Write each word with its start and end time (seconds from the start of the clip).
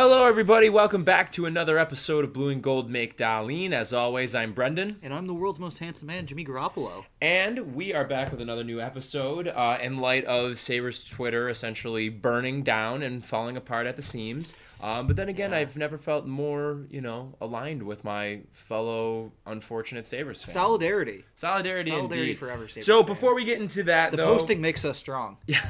Hello, 0.00 0.24
everybody. 0.24 0.70
Welcome 0.70 1.04
back 1.04 1.30
to 1.32 1.44
another 1.44 1.78
episode 1.78 2.24
of 2.24 2.32
Blue 2.32 2.48
and 2.48 2.62
Gold 2.62 2.88
Make 2.88 3.18
Darlene. 3.18 3.72
As 3.74 3.92
always, 3.92 4.34
I'm 4.34 4.54
Brendan, 4.54 4.96
And 5.02 5.12
I'm 5.12 5.26
the 5.26 5.34
world's 5.34 5.60
most 5.60 5.76
handsome 5.76 6.06
man, 6.06 6.24
Jimmy 6.26 6.42
Garoppolo. 6.42 7.04
and 7.20 7.74
we 7.74 7.92
are 7.92 8.06
back 8.06 8.30
with 8.30 8.40
another 8.40 8.64
new 8.64 8.80
episode 8.80 9.48
uh, 9.48 9.76
in 9.78 9.98
light 9.98 10.24
of 10.24 10.58
Sabres 10.58 11.04
Twitter 11.04 11.50
essentially 11.50 12.08
burning 12.08 12.62
down 12.62 13.02
and 13.02 13.22
falling 13.22 13.58
apart 13.58 13.86
at 13.86 13.96
the 13.96 14.00
seams. 14.00 14.54
Um, 14.80 15.06
but 15.06 15.16
then 15.16 15.28
again, 15.28 15.52
I've 15.52 15.76
never 15.76 15.98
felt 15.98 16.24
more, 16.24 16.86
you 16.88 17.02
know, 17.02 17.34
aligned 17.42 17.82
with 17.82 18.02
my 18.02 18.40
fellow 18.52 19.32
unfortunate 19.44 20.06
Sabres 20.06 20.42
fans. 20.42 20.54
Solidarity. 20.54 21.26
Solidarity, 21.34 21.90
Solidarity 21.90 22.22
indeed. 22.30 22.38
forever, 22.38 22.68
Sabres 22.68 22.86
so 22.86 23.02
fans. 23.02 23.06
before 23.06 23.34
we 23.34 23.44
get 23.44 23.60
into 23.60 23.82
that, 23.82 24.12
The 24.12 24.16
though, 24.16 24.32
posting 24.38 24.62
makes 24.62 24.82
us 24.86 24.96
strong. 24.96 25.36
Yeah, 25.46 25.60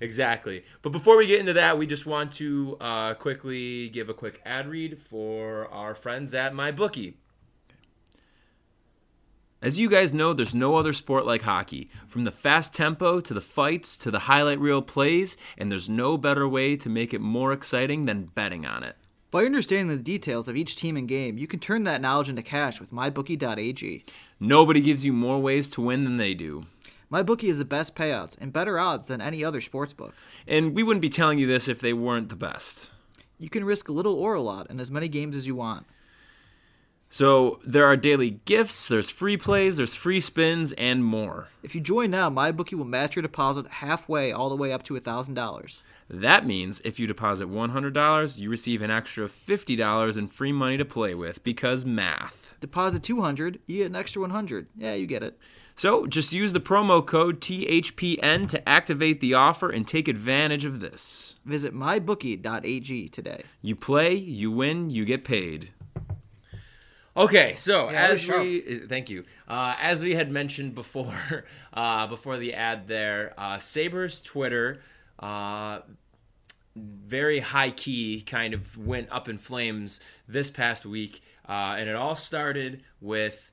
exactly. 0.00 0.64
But 0.82 0.90
before 0.90 1.16
we 1.16 1.26
get 1.26 1.40
into 1.40 1.52
that, 1.54 1.78
we 1.78 1.86
just 1.86 2.06
want 2.06 2.32
to 2.32 2.76
uh, 2.80 3.14
quickly 3.14 3.88
give 3.90 4.08
a 4.08 4.14
quick 4.14 4.40
ad 4.44 4.68
read 4.68 4.98
for 5.08 5.68
our 5.68 5.94
friends 5.94 6.34
at 6.34 6.52
MyBookie. 6.52 7.14
As 9.62 9.78
you 9.78 9.90
guys 9.90 10.14
know, 10.14 10.32
there's 10.32 10.54
no 10.54 10.76
other 10.76 10.94
sport 10.94 11.26
like 11.26 11.42
hockey. 11.42 11.90
From 12.08 12.24
the 12.24 12.30
fast 12.30 12.74
tempo 12.74 13.20
to 13.20 13.34
the 13.34 13.42
fights 13.42 13.94
to 13.98 14.10
the 14.10 14.20
highlight 14.20 14.58
reel 14.58 14.80
plays, 14.80 15.36
and 15.58 15.70
there's 15.70 15.86
no 15.86 16.16
better 16.16 16.48
way 16.48 16.76
to 16.76 16.88
make 16.88 17.12
it 17.12 17.20
more 17.20 17.52
exciting 17.52 18.06
than 18.06 18.30
betting 18.34 18.64
on 18.64 18.82
it. 18.82 18.96
By 19.30 19.44
understanding 19.44 19.94
the 19.94 20.02
details 20.02 20.48
of 20.48 20.56
each 20.56 20.76
team 20.76 20.96
and 20.96 21.06
game, 21.06 21.36
you 21.36 21.46
can 21.46 21.60
turn 21.60 21.84
that 21.84 22.00
knowledge 22.00 22.30
into 22.30 22.42
cash 22.42 22.80
with 22.80 22.90
mybookie.ag. 22.90 24.04
Nobody 24.40 24.80
gives 24.80 25.04
you 25.04 25.12
more 25.12 25.38
ways 25.38 25.68
to 25.70 25.82
win 25.82 26.04
than 26.04 26.16
they 26.16 26.32
do. 26.32 26.64
MyBookie 27.12 27.48
is 27.48 27.58
the 27.58 27.64
best 27.64 27.96
payouts 27.96 28.36
and 28.40 28.52
better 28.52 28.78
odds 28.78 29.08
than 29.08 29.20
any 29.20 29.44
other 29.44 29.60
sportsbook. 29.60 30.12
And 30.46 30.74
we 30.74 30.84
wouldn't 30.84 31.02
be 31.02 31.08
telling 31.08 31.38
you 31.38 31.46
this 31.46 31.66
if 31.66 31.80
they 31.80 31.92
weren't 31.92 32.28
the 32.28 32.36
best. 32.36 32.90
You 33.38 33.48
can 33.48 33.64
risk 33.64 33.88
a 33.88 33.92
little 33.92 34.14
or 34.14 34.34
a 34.34 34.40
lot 34.40 34.70
in 34.70 34.78
as 34.78 34.90
many 34.90 35.08
games 35.08 35.34
as 35.34 35.46
you 35.46 35.56
want. 35.56 35.86
So 37.12 37.58
there 37.66 37.86
are 37.86 37.96
daily 37.96 38.38
gifts, 38.44 38.86
there's 38.86 39.10
free 39.10 39.36
plays, 39.36 39.78
there's 39.78 39.96
free 39.96 40.20
spins, 40.20 40.70
and 40.72 41.04
more. 41.04 41.48
If 41.64 41.74
you 41.74 41.80
join 41.80 42.12
now, 42.12 42.30
MyBookie 42.30 42.74
will 42.74 42.84
match 42.84 43.16
your 43.16 43.22
deposit 43.24 43.66
halfway 43.66 44.30
all 44.30 44.48
the 44.48 44.54
way 44.54 44.72
up 44.72 44.84
to 44.84 44.94
$1,000. 44.94 45.82
That 46.08 46.46
means 46.46 46.80
if 46.84 47.00
you 47.00 47.08
deposit 47.08 47.48
$100, 47.48 48.38
you 48.38 48.48
receive 48.48 48.82
an 48.82 48.92
extra 48.92 49.26
$50 49.26 50.16
in 50.16 50.28
free 50.28 50.52
money 50.52 50.76
to 50.76 50.84
play 50.84 51.16
with 51.16 51.42
because 51.42 51.84
math. 51.84 52.54
Deposit 52.60 53.02
200, 53.02 53.58
you 53.66 53.78
get 53.78 53.86
an 53.86 53.96
extra 53.96 54.22
100. 54.22 54.68
Yeah, 54.76 54.94
you 54.94 55.08
get 55.08 55.24
it. 55.24 55.36
So 55.80 56.04
just 56.04 56.34
use 56.34 56.52
the 56.52 56.60
promo 56.60 57.06
code 57.06 57.40
THPN 57.40 58.46
to 58.50 58.68
activate 58.68 59.20
the 59.20 59.32
offer 59.32 59.70
and 59.70 59.88
take 59.88 60.08
advantage 60.08 60.66
of 60.66 60.80
this. 60.80 61.36
Visit 61.46 61.74
mybookie.ag 61.74 63.08
today. 63.08 63.44
You 63.62 63.76
play, 63.76 64.12
you 64.12 64.50
win, 64.50 64.90
you 64.90 65.06
get 65.06 65.24
paid. 65.24 65.70
Okay, 67.16 67.54
so 67.56 67.88
Yeah, 67.88 68.08
as 68.08 68.28
we 68.28 68.80
thank 68.90 69.08
you, 69.08 69.24
uh, 69.48 69.74
as 69.80 70.04
we 70.04 70.14
had 70.14 70.30
mentioned 70.30 70.74
before, 70.74 71.46
uh, 71.72 72.06
before 72.08 72.36
the 72.36 72.52
ad 72.52 72.86
there, 72.86 73.32
uh, 73.38 73.56
Sabres 73.56 74.20
Twitter, 74.20 74.82
uh, 75.18 75.78
very 76.76 77.38
high 77.38 77.70
key, 77.70 78.20
kind 78.20 78.52
of 78.52 78.76
went 78.76 79.08
up 79.10 79.30
in 79.30 79.38
flames 79.38 80.00
this 80.28 80.50
past 80.50 80.84
week, 80.84 81.22
uh, 81.48 81.76
and 81.78 81.88
it 81.88 81.96
all 81.96 82.14
started 82.14 82.82
with 83.00 83.50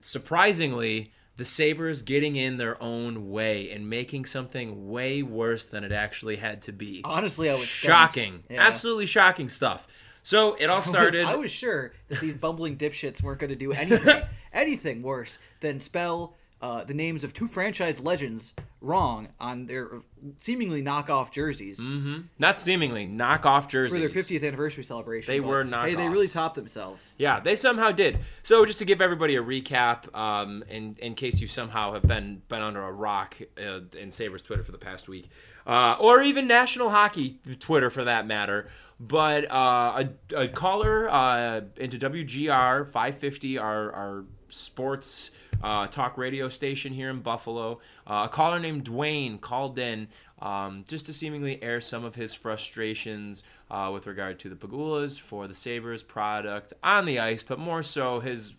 surprisingly 0.00 1.12
the 1.40 1.46
Sabres 1.46 2.02
getting 2.02 2.36
in 2.36 2.58
their 2.58 2.80
own 2.82 3.30
way 3.30 3.70
and 3.70 3.88
making 3.88 4.26
something 4.26 4.90
way 4.90 5.22
worse 5.22 5.64
than 5.64 5.84
it 5.84 5.90
actually 5.90 6.36
had 6.36 6.60
to 6.60 6.70
be. 6.72 7.00
Honestly, 7.02 7.48
I 7.48 7.54
was 7.54 7.64
shocking, 7.64 8.42
Yeah. 8.50 8.60
absolutely 8.66 9.06
shocking 9.06 9.48
stuff. 9.48 9.88
So 10.22 10.52
it 10.56 10.66
all 10.66 10.74
I 10.74 10.76
was- 10.80 10.84
started. 10.86 11.24
I 11.24 11.36
was 11.36 11.50
sure 11.50 11.92
that 12.08 12.20
these 12.20 12.36
bumbling 12.36 12.76
dipshits 12.76 13.22
weren't 13.22 13.38
going 13.40 13.48
to 13.48 13.56
do 13.56 13.72
anything, 13.72 14.22
anything 14.52 15.00
worse 15.00 15.38
than 15.60 15.80
spell 15.80 16.36
uh, 16.62 16.84
the 16.84 16.94
names 16.94 17.24
of 17.24 17.32
two 17.32 17.46
franchise 17.48 18.00
legends 18.00 18.54
wrong 18.82 19.28
on 19.38 19.66
their 19.66 19.90
seemingly 20.38 20.82
knockoff 20.82 21.30
jerseys 21.30 21.78
Mhm. 21.80 22.24
Not 22.38 22.58
seemingly 22.58 23.06
knockoff 23.06 23.68
jerseys. 23.68 23.92
for 23.94 23.98
their 24.00 24.08
50th 24.08 24.42
anniversary 24.46 24.84
celebration. 24.84 25.32
They 25.32 25.40
were 25.40 25.64
Hey, 25.64 25.94
they 25.94 26.08
really 26.08 26.28
topped 26.28 26.54
themselves. 26.54 27.14
Yeah, 27.18 27.40
they 27.40 27.56
somehow 27.56 27.90
did. 27.92 28.20
So 28.42 28.64
just 28.64 28.78
to 28.78 28.86
give 28.86 29.02
everybody 29.02 29.36
a 29.36 29.42
recap, 29.42 30.14
um, 30.16 30.64
in 30.70 30.96
in 30.98 31.14
case 31.14 31.40
you 31.42 31.48
somehow 31.48 31.92
have 31.92 32.02
been 32.02 32.40
been 32.48 32.62
under 32.62 32.82
a 32.82 32.92
rock 32.92 33.36
uh, 33.58 33.80
in 33.98 34.10
Sabres 34.12 34.40
Twitter 34.42 34.62
for 34.64 34.72
the 34.72 34.78
past 34.78 35.08
week, 35.08 35.28
uh, 35.66 35.96
or 36.00 36.22
even 36.22 36.46
National 36.46 36.88
Hockey 36.88 37.38
Twitter 37.58 37.90
for 37.90 38.04
that 38.04 38.26
matter. 38.26 38.68
But 38.98 39.50
uh, 39.50 40.04
a, 40.34 40.36
a 40.44 40.48
caller 40.48 41.08
uh, 41.10 41.62
into 41.76 41.98
WGR 41.98 42.84
550, 42.86 43.58
our 43.58 43.92
our 43.92 44.24
sports 44.48 45.30
uh, 45.62 45.86
talk 45.86 46.16
radio 46.18 46.48
station 46.48 46.92
here 46.92 47.10
in 47.10 47.20
Buffalo, 47.20 47.80
uh, 48.06 48.26
a 48.26 48.28
caller 48.28 48.58
named 48.58 48.84
Dwayne 48.84 49.40
called 49.40 49.78
in 49.78 50.08
um, 50.40 50.84
just 50.88 51.06
to 51.06 51.12
seemingly 51.12 51.62
air 51.62 51.80
some 51.80 52.04
of 52.04 52.14
his 52.14 52.32
frustrations 52.32 53.42
uh, 53.70 53.90
with 53.92 54.06
regard 54.06 54.38
to 54.40 54.48
the 54.48 54.56
Pegulas 54.56 55.20
for 55.20 55.46
the 55.46 55.54
Sabres 55.54 56.02
product 56.02 56.72
on 56.82 57.04
the 57.04 57.18
ice, 57.18 57.42
but 57.42 57.58
more 57.58 57.82
so 57.82 58.20
his 58.20 58.52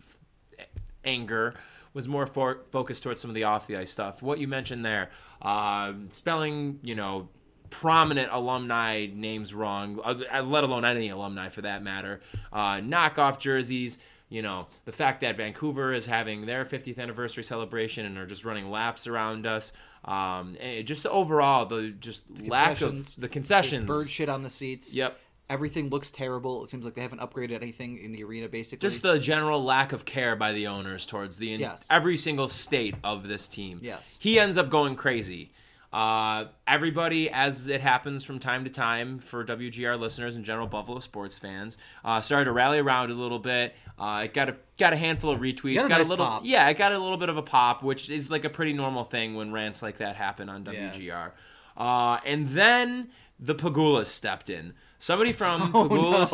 anger 1.04 1.54
was 1.94 2.08
more 2.08 2.26
for, 2.26 2.60
focused 2.70 3.02
towards 3.02 3.20
some 3.20 3.30
of 3.30 3.34
the 3.34 3.44
off 3.44 3.66
the 3.66 3.76
ice 3.76 3.90
stuff. 3.90 4.22
What 4.22 4.38
you 4.38 4.48
mentioned 4.48 4.84
there, 4.84 5.10
uh, 5.42 5.92
spelling, 6.08 6.78
you 6.82 6.94
know, 6.94 7.28
prominent 7.70 8.28
alumni 8.32 9.06
names 9.12 9.52
wrong, 9.52 9.98
uh, 10.04 10.42
let 10.42 10.62
alone 10.62 10.84
any 10.84 11.08
alumni 11.08 11.48
for 11.48 11.62
that 11.62 11.82
matter, 11.82 12.20
uh, 12.52 12.76
knockoff 12.76 13.38
jerseys. 13.38 13.98
You 14.32 14.40
know, 14.40 14.66
the 14.86 14.92
fact 14.92 15.20
that 15.20 15.36
Vancouver 15.36 15.92
is 15.92 16.06
having 16.06 16.46
their 16.46 16.64
50th 16.64 16.98
anniversary 16.98 17.44
celebration 17.44 18.06
and 18.06 18.16
are 18.16 18.24
just 18.26 18.46
running 18.46 18.70
laps 18.70 19.06
around 19.06 19.46
us. 19.46 19.74
Um, 20.06 20.56
and 20.58 20.86
just 20.86 21.06
overall, 21.06 21.66
the 21.66 21.90
just 21.90 22.24
lack 22.48 22.72
of 22.72 22.78
Concessions. 22.78 23.14
the 23.16 23.28
concessions. 23.28 23.84
bird 23.84 24.08
shit 24.08 24.30
on 24.30 24.40
the 24.42 24.48
seats. 24.48 24.94
Yep. 24.94 25.18
Everything 25.50 25.90
looks 25.90 26.10
terrible. 26.10 26.64
It 26.64 26.70
seems 26.70 26.86
like 26.86 26.94
they 26.94 27.02
haven't 27.02 27.20
upgraded 27.20 27.52
anything 27.52 27.98
in 27.98 28.12
the 28.12 28.24
arena, 28.24 28.48
basically. 28.48 28.88
just 28.88 29.02
the 29.02 29.18
general 29.18 29.62
lack 29.62 29.92
of 29.92 30.06
care 30.06 30.34
by 30.34 30.52
the 30.52 30.66
owners 30.66 31.04
towards 31.04 31.36
the 31.36 31.48
Yes. 31.48 31.84
every 31.90 32.16
single 32.16 32.48
state 32.48 32.94
of 33.04 33.28
this 33.28 33.48
team. 33.48 33.80
Yes. 33.82 34.16
he 34.18 34.40
ends 34.40 34.56
up 34.56 34.70
going 34.70 34.96
crazy. 34.96 35.52
Uh, 35.92 36.46
everybody, 36.66 37.28
as 37.30 37.68
it 37.68 37.80
happens 37.80 38.24
from 38.24 38.38
time 38.38 38.64
to 38.64 38.70
time 38.70 39.18
for 39.18 39.44
WGR 39.44 39.98
listeners 39.98 40.36
and 40.36 40.44
general 40.44 40.66
Buffalo 40.66 40.98
sports 41.00 41.38
fans, 41.38 41.76
uh, 42.04 42.20
started 42.20 42.46
to 42.46 42.52
rally 42.52 42.78
around 42.78 43.10
a 43.10 43.14
little 43.14 43.38
bit. 43.38 43.74
Uh, 43.98 44.22
it 44.24 44.32
got 44.32 44.48
a 44.48 44.56
got 44.78 44.92
a 44.92 44.96
handful 44.96 45.30
of 45.30 45.40
retweets. 45.40 45.74
Got 45.74 45.86
a 45.86 45.88
nice 45.88 46.08
little 46.08 46.24
pop. 46.24 46.42
yeah, 46.44 46.66
it 46.68 46.78
got 46.78 46.92
a 46.92 46.98
little 46.98 47.18
bit 47.18 47.28
of 47.28 47.36
a 47.36 47.42
pop, 47.42 47.82
which 47.82 48.08
is 48.08 48.30
like 48.30 48.44
a 48.44 48.50
pretty 48.50 48.72
normal 48.72 49.04
thing 49.04 49.34
when 49.34 49.52
rants 49.52 49.82
like 49.82 49.98
that 49.98 50.16
happen 50.16 50.48
on 50.48 50.64
Yeah. 50.64 51.30
WGR. 51.76 52.16
Uh, 52.16 52.20
and 52.24 52.48
then 52.48 53.08
the 53.38 53.54
Pegulas 53.54 54.06
stepped 54.06 54.50
in. 54.50 54.74
Somebody 54.98 55.32
from 55.32 55.62
Oh, 55.74 55.88
Pegulas. 55.88 56.32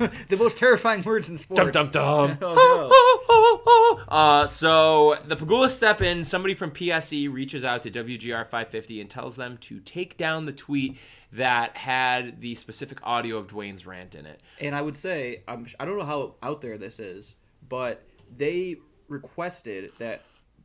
no. 0.00 0.06
the 0.28 0.36
most 0.36 0.58
terrifying 0.58 1.02
words 1.02 1.28
in 1.28 1.36
sports. 1.36 1.70
Dum 1.72 1.88
dum 1.90 2.36
dum. 2.38 2.38
Oh, 3.28 4.02
uh, 4.08 4.46
so 4.46 5.16
the 5.26 5.36
Pegula 5.36 5.70
step 5.70 6.00
in. 6.02 6.24
Somebody 6.24 6.54
from 6.54 6.70
PSE 6.70 7.32
reaches 7.32 7.64
out 7.64 7.82
to 7.82 7.90
WGR 7.90 8.44
550 8.44 9.00
and 9.00 9.10
tells 9.10 9.36
them 9.36 9.56
to 9.58 9.78
take 9.80 10.16
down 10.16 10.44
the 10.46 10.52
tweet 10.52 10.96
that 11.32 11.76
had 11.76 12.40
the 12.40 12.54
specific 12.54 12.98
audio 13.02 13.36
of 13.36 13.46
Dwayne's 13.48 13.86
rant 13.86 14.14
in 14.14 14.26
it. 14.26 14.40
And 14.60 14.74
I 14.74 14.82
would 14.82 14.96
say, 14.96 15.42
I'm, 15.46 15.66
I 15.78 15.84
don't 15.84 15.98
know 15.98 16.04
how 16.04 16.34
out 16.42 16.60
there 16.60 16.78
this 16.78 16.98
is, 16.98 17.34
but 17.68 18.02
they 18.36 18.76
requested 19.08 19.92
that 19.98 20.22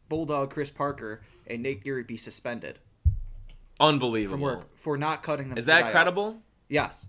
Bulldog 0.09 0.51
Chris 0.51 0.69
Parker 0.69 1.21
and 1.47 1.61
Nate 1.61 1.83
Geary 1.83 2.03
be 2.03 2.17
suspended 2.17 2.79
Unbelievable. 3.81 4.35
from 4.37 4.41
work 4.41 4.77
for 4.79 4.97
not 4.97 5.23
cutting 5.23 5.49
them. 5.49 5.57
Is 5.57 5.65
that 5.65 5.83
off. 5.85 5.91
credible? 5.91 6.41
Yes. 6.69 7.05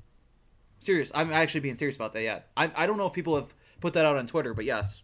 Serious. 0.80 1.12
I'm 1.14 1.32
actually 1.32 1.60
being 1.60 1.76
serious 1.76 1.94
about 1.96 2.12
that. 2.14 2.22
Yet. 2.22 2.48
I, 2.56 2.70
I 2.74 2.86
don't 2.86 2.96
know 2.98 3.06
if 3.06 3.12
people 3.12 3.36
have 3.36 3.54
put 3.80 3.92
that 3.92 4.04
out 4.04 4.16
on 4.16 4.26
Twitter, 4.26 4.52
but 4.54 4.64
yes. 4.64 5.02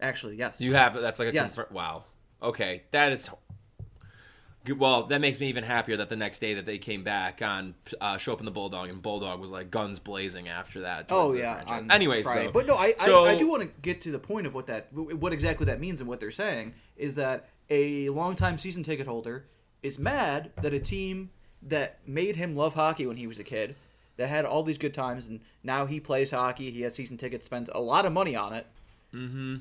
Actually, 0.00 0.36
yes. 0.36 0.60
You 0.60 0.74
have 0.74 0.94
that's 1.00 1.18
like 1.18 1.28
a 1.28 1.32
Yes. 1.32 1.54
confir- 1.54 1.70
wow. 1.70 2.04
Okay, 2.42 2.82
that 2.90 3.12
is. 3.12 3.30
good. 4.64 4.78
Well, 4.78 5.04
that 5.06 5.20
makes 5.20 5.38
me 5.40 5.48
even 5.48 5.62
happier 5.64 5.96
that 5.98 6.08
the 6.08 6.16
next 6.16 6.40
day 6.40 6.54
that 6.54 6.66
they 6.66 6.78
came 6.78 7.04
back 7.04 7.42
on 7.42 7.74
uh, 8.00 8.16
Schopp 8.16 8.38
in 8.40 8.44
the 8.44 8.50
Bulldog 8.50 8.88
and 8.88 9.00
Bulldog 9.00 9.40
was 9.40 9.50
like 9.50 9.70
guns 9.70 9.98
blazing 9.98 10.48
after 10.48 10.80
that. 10.80 11.06
Oh 11.10 11.32
yeah. 11.32 11.62
Anyways, 11.90 12.24
though, 12.24 12.50
but 12.52 12.66
no, 12.66 12.76
I, 12.76 12.94
so- 12.98 13.24
I 13.24 13.32
I 13.32 13.36
do 13.36 13.48
want 13.48 13.62
to 13.62 13.68
get 13.82 14.00
to 14.02 14.10
the 14.10 14.18
point 14.18 14.46
of 14.46 14.54
what 14.54 14.66
that 14.66 14.92
what 14.92 15.32
exactly 15.32 15.66
that 15.66 15.80
means 15.80 16.00
and 16.00 16.08
what 16.08 16.18
they're 16.20 16.30
saying 16.30 16.74
is 16.96 17.14
that 17.16 17.50
a 17.70 18.08
longtime 18.10 18.58
season 18.58 18.82
ticket 18.82 19.06
holder 19.06 19.46
is 19.84 19.98
mad 20.00 20.50
that 20.62 20.74
a 20.74 20.80
team 20.80 21.30
that 21.62 21.98
made 22.06 22.34
him 22.36 22.56
love 22.56 22.74
hockey 22.74 23.06
when 23.06 23.16
he 23.18 23.26
was 23.28 23.38
a 23.38 23.44
kid, 23.44 23.76
that 24.16 24.28
had 24.28 24.44
all 24.44 24.62
these 24.62 24.78
good 24.78 24.94
times, 24.94 25.28
and 25.28 25.40
now 25.62 25.86
he 25.86 26.00
plays 26.00 26.30
hockey, 26.32 26.70
he 26.70 26.82
has 26.82 26.94
season 26.94 27.16
tickets, 27.16 27.46
spends 27.46 27.70
a 27.74 27.80
lot 27.80 28.04
of 28.06 28.12
money 28.12 28.34
on 28.34 28.52
it, 28.52 28.66
Mm-hmm. 29.14 29.56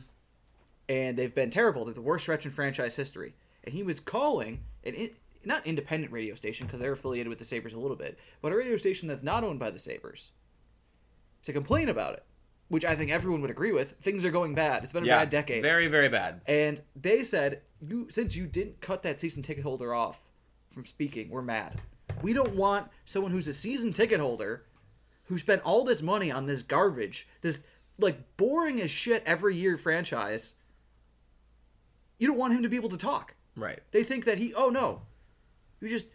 and 0.89 1.15
they've 1.17 1.35
been 1.35 1.51
terrible. 1.51 1.85
They're 1.85 1.93
the 1.93 2.01
worst 2.01 2.23
stretch 2.23 2.43
in 2.45 2.51
franchise 2.51 2.95
history. 2.95 3.33
And 3.63 3.73
he 3.75 3.83
was 3.83 3.99
calling, 3.99 4.61
an 4.83 4.95
it, 4.95 5.15
not 5.45 5.65
independent 5.67 6.11
radio 6.11 6.33
station 6.35 6.65
because 6.65 6.79
they're 6.81 6.93
affiliated 6.93 7.29
with 7.29 7.37
the 7.37 7.45
Sabres 7.45 7.73
a 7.73 7.77
little 7.79 7.95
bit, 7.97 8.17
but 8.41 8.51
a 8.51 8.55
radio 8.55 8.77
station 8.77 9.07
that's 9.07 9.21
not 9.21 9.43
owned 9.43 9.59
by 9.59 9.69
the 9.69 9.77
Sabres 9.77 10.31
to 11.43 11.53
complain 11.53 11.87
about 11.89 12.13
it, 12.15 12.23
which 12.73 12.83
I 12.83 12.95
think 12.95 13.11
everyone 13.11 13.41
would 13.41 13.51
agree 13.51 13.71
with. 13.71 13.91
Things 14.01 14.25
are 14.25 14.31
going 14.31 14.55
bad. 14.55 14.81
It's 14.81 14.91
been 14.91 15.03
a 15.03 15.05
Yeah, 15.05 15.19
bad 15.19 15.29
decade. 15.29 15.61
Very, 15.61 15.85
very 15.85 16.09
bad. 16.09 16.41
And 16.47 16.81
they 16.95 17.23
said, 17.23 17.61
"You 17.79 18.07
since 18.09 18.35
you 18.35 18.47
didn't 18.47 18.81
cut 18.81 19.03
that 19.03 19.19
season 19.19 19.43
ticket 19.43 19.63
holder 19.63 19.93
off 19.93 20.19
from 20.71 20.87
speaking, 20.87 21.29
we're 21.29 21.43
mad. 21.43 21.81
We 22.23 22.33
don't 22.33 22.55
want 22.55 22.89
someone 23.05 23.31
who's 23.31 23.47
a 23.47 23.53
season 23.53 23.93
ticket 23.93 24.19
holder 24.19 24.65
who 25.25 25.37
spent 25.37 25.61
all 25.61 25.83
this 25.83 26.01
money 26.01 26.31
on 26.31 26.47
this 26.47 26.63
garbage, 26.63 27.27
this 27.41 27.59
like 27.99 28.37
boring 28.37 28.81
as 28.81 28.89
shit 28.89 29.21
every 29.23 29.55
year 29.55 29.77
franchise. 29.77 30.53
You 32.17 32.27
don't 32.27 32.39
want 32.39 32.53
him 32.53 32.63
to 32.63 32.69
be 32.69 32.75
able 32.75 32.89
to 32.89 32.97
talk. 32.97 33.35
Right. 33.55 33.81
They 33.91 34.01
think 34.01 34.25
that 34.25 34.39
he. 34.39 34.51
Oh 34.55 34.69
no, 34.69 35.03
you 35.79 35.89
just." 35.89 36.07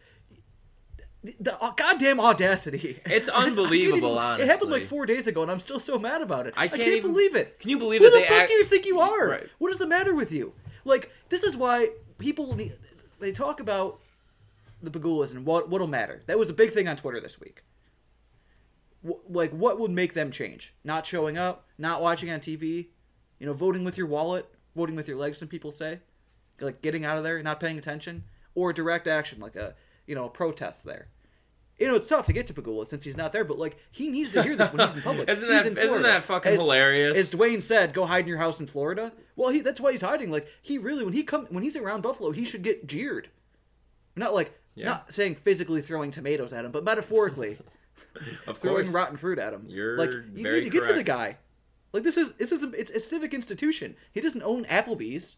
The, 1.25 1.35
the 1.41 1.59
uh, 1.59 1.73
goddamn 1.73 2.21
audacity! 2.21 3.01
It's 3.05 3.29
I 3.35 3.45
can't 3.45 3.59
unbelievable, 3.59 4.17
It 4.19 4.47
happened 4.47 4.71
like 4.71 4.85
four 4.87 5.05
days 5.05 5.27
ago, 5.27 5.43
and 5.43 5.51
I'm 5.51 5.59
still 5.61 5.81
so 5.81 5.99
mad 5.99 6.23
about 6.23 6.47
it. 6.47 6.55
I 6.57 6.65
I 6.65 6.69
can't 6.69 6.81
can't, 6.83 6.93
even- 6.95 7.11
believe 7.11 7.35
it. 7.35 7.59
Can 7.59 7.71
you 7.71 7.79
believe 7.79 8.01
it? 8.01 8.05
Who 8.05 8.11
the 8.13 8.19
they 8.19 8.25
fuck 8.29 8.39
act- 8.43 8.49
do 8.49 8.55
you 8.55 8.65
think 8.65 8.87
you 8.87 9.01
are? 9.01 9.29
Right. 9.29 9.49
What 9.59 9.73
is 9.73 9.79
the 9.79 9.87
matter 9.87 10.15
with 10.15 10.31
you? 10.31 10.53
Like, 10.85 11.11
this 11.29 11.43
is 11.43 11.57
why 11.57 11.89
people 12.19 12.55
need, 12.55 12.73
they 13.19 13.33
talk 13.33 13.59
about 13.59 13.99
the 14.81 14.91
Pegulas 14.93 15.33
and 15.33 15.45
what 15.45 15.69
what'll 15.69 15.89
matter. 15.89 16.23
That 16.27 16.39
was 16.39 16.51
a 16.51 16.55
big 16.55 16.71
thing 16.71 16.87
on 16.87 16.97
Twitter 16.97 17.21
this 17.21 17.41
week. 17.41 17.63
Wh- 19.07 19.29
like, 19.29 19.51
what 19.51 19.79
would 19.81 19.91
make 19.91 20.15
them 20.15 20.31
change? 20.31 20.75
Not 20.85 21.05
showing 21.07 21.37
up, 21.37 21.67
not 21.79 22.01
watching 22.01 22.31
on 22.31 22.41
TV, 22.41 22.89
you 23.41 23.47
know, 23.47 23.55
voting 23.55 23.85
with 23.85 23.97
your 23.99 24.07
wallet, 24.07 24.49
voting 24.77 24.95
with 24.97 25.09
your 25.09 25.17
legs. 25.17 25.39
Some 25.39 25.49
people 25.49 25.73
say, 25.73 25.99
like 26.61 26.81
getting 26.81 27.05
out 27.05 27.19
of 27.19 27.25
there, 27.25 27.43
not 27.43 27.59
paying 27.61 27.77
attention, 27.77 28.25
or 28.55 28.73
direct 28.73 29.07
action, 29.09 29.41
like 29.41 29.57
a 29.57 29.75
you 30.09 30.15
know 30.17 30.25
a 30.27 30.31
protest 30.31 30.85
there. 30.85 31.09
You 31.79 31.87
know, 31.87 31.95
it's 31.95 32.09
tough 32.09 32.27
to 32.27 32.33
get 32.33 32.49
to 32.49 32.55
Pegula 32.55 32.89
since 32.89 33.05
he's 33.05 33.17
not 33.17 33.31
there, 33.31 33.45
but 33.45 33.57
like 33.57 33.77
he 33.93 34.09
needs 34.09 34.33
to 34.33 34.43
hear 34.43 34.57
this 34.57 34.73
when 34.73 34.81
he's 34.85 34.97
in 34.97 35.03
public. 35.03 35.29
Isn't 35.31 35.49
He's 35.49 35.63
that- 35.63 35.71
in 35.73 35.79
isn't 35.79 36.03
that 36.03 36.25
fucking 36.25 36.53
As- 36.55 36.59
hilarious? 36.59 37.17
As 37.17 37.31
Dwayne 37.33 37.63
said, 37.63 37.95
go 37.95 38.05
hide 38.05 38.25
in 38.25 38.29
your 38.29 38.39
house 38.39 38.59
in 38.59 38.67
Florida. 38.67 39.13
Well, 39.37 39.51
he 39.51 39.61
that's 39.61 39.81
why 39.81 39.93
he's 39.93 40.01
hiding. 40.03 40.33
Like 40.33 40.49
he 40.61 40.79
really 40.79 41.05
when 41.05 41.13
he 41.15 41.23
come 41.23 41.47
when 41.51 41.63
he's 41.63 41.77
around 41.77 42.03
Buffalo, 42.03 42.33
he 42.33 42.45
should 42.45 42.63
get 42.65 42.89
jeered. 42.89 43.29
Not 44.17 44.35
like 44.35 44.59
Yeah. 44.75 44.87
not 44.87 45.15
saying 45.15 45.37
physically 45.37 45.81
throwing 45.81 46.11
tomatoes 46.11 46.53
at 46.53 46.65
him, 46.65 46.73
but 46.73 46.83
metaphorically 46.83 47.59
Of 48.49 48.59
throwing 48.63 48.85
course. 48.87 48.95
rotten 48.95 49.17
fruit 49.17 49.39
at 49.39 49.53
him. 49.53 49.67
You're 49.69 49.97
like 49.97 50.11
you 50.35 50.51
need 50.53 50.65
to 50.65 50.71
get 50.71 50.83
to 50.85 50.95
the 50.95 51.05
guy. 51.05 51.37
Like 51.93 52.03
this 52.03 52.17
is 52.17 52.33
this 52.33 52.51
is 52.51 52.65
a, 52.65 52.71
it's 52.73 52.91
a 52.91 52.99
civic 52.99 53.33
institution. 53.33 53.95
He 54.13 54.21
doesn't 54.21 54.43
own 54.43 54.65
Applebee's. 54.65 55.37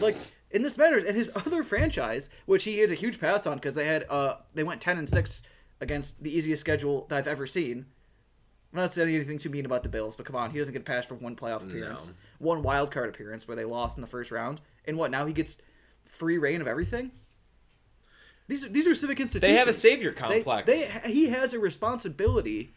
Like 0.00 0.16
and 0.52 0.64
this 0.64 0.76
matters. 0.78 1.04
And 1.04 1.16
his 1.16 1.30
other 1.36 1.62
franchise, 1.64 2.30
which 2.46 2.64
he 2.64 2.80
is 2.80 2.90
a 2.90 2.94
huge 2.94 3.20
pass 3.20 3.46
on 3.46 3.56
because 3.56 3.74
they 3.74 3.86
had 3.86 4.04
uh 4.08 4.36
they 4.54 4.62
went 4.64 4.80
ten 4.80 4.98
and 4.98 5.08
six 5.08 5.42
against 5.80 6.22
the 6.22 6.34
easiest 6.36 6.60
schedule 6.60 7.06
that 7.08 7.18
I've 7.18 7.26
ever 7.26 7.46
seen. 7.46 7.86
I'm 8.72 8.76
not 8.80 8.92
saying 8.92 9.12
anything 9.14 9.38
too 9.38 9.48
mean 9.50 9.66
about 9.66 9.82
the 9.82 9.88
Bills, 9.88 10.14
but 10.14 10.26
come 10.26 10.36
on, 10.36 10.50
he 10.52 10.58
doesn't 10.58 10.72
get 10.72 10.84
passed 10.84 11.08
for 11.08 11.16
one 11.16 11.34
playoff 11.34 11.64
appearance, 11.68 12.06
No. 12.06 12.12
one 12.38 12.62
wild 12.62 12.92
card 12.92 13.08
appearance 13.08 13.48
where 13.48 13.56
they 13.56 13.64
lost 13.64 13.96
in 13.96 14.00
the 14.00 14.06
first 14.06 14.30
round, 14.30 14.60
and 14.84 14.96
what 14.96 15.10
now 15.10 15.26
he 15.26 15.32
gets 15.32 15.58
free 16.04 16.38
reign 16.38 16.60
of 16.60 16.68
everything. 16.68 17.10
These 18.48 18.64
are 18.64 18.68
these 18.68 18.86
are 18.86 18.94
civic 18.94 19.18
institutions. 19.20 19.52
They 19.54 19.58
have 19.58 19.68
a 19.68 19.72
savior 19.72 20.10
They- 20.10 20.42
complex. 20.42 20.66
They, 20.66 21.10
he 21.10 21.28
has 21.30 21.52
a 21.52 21.58
responsibility 21.58 22.72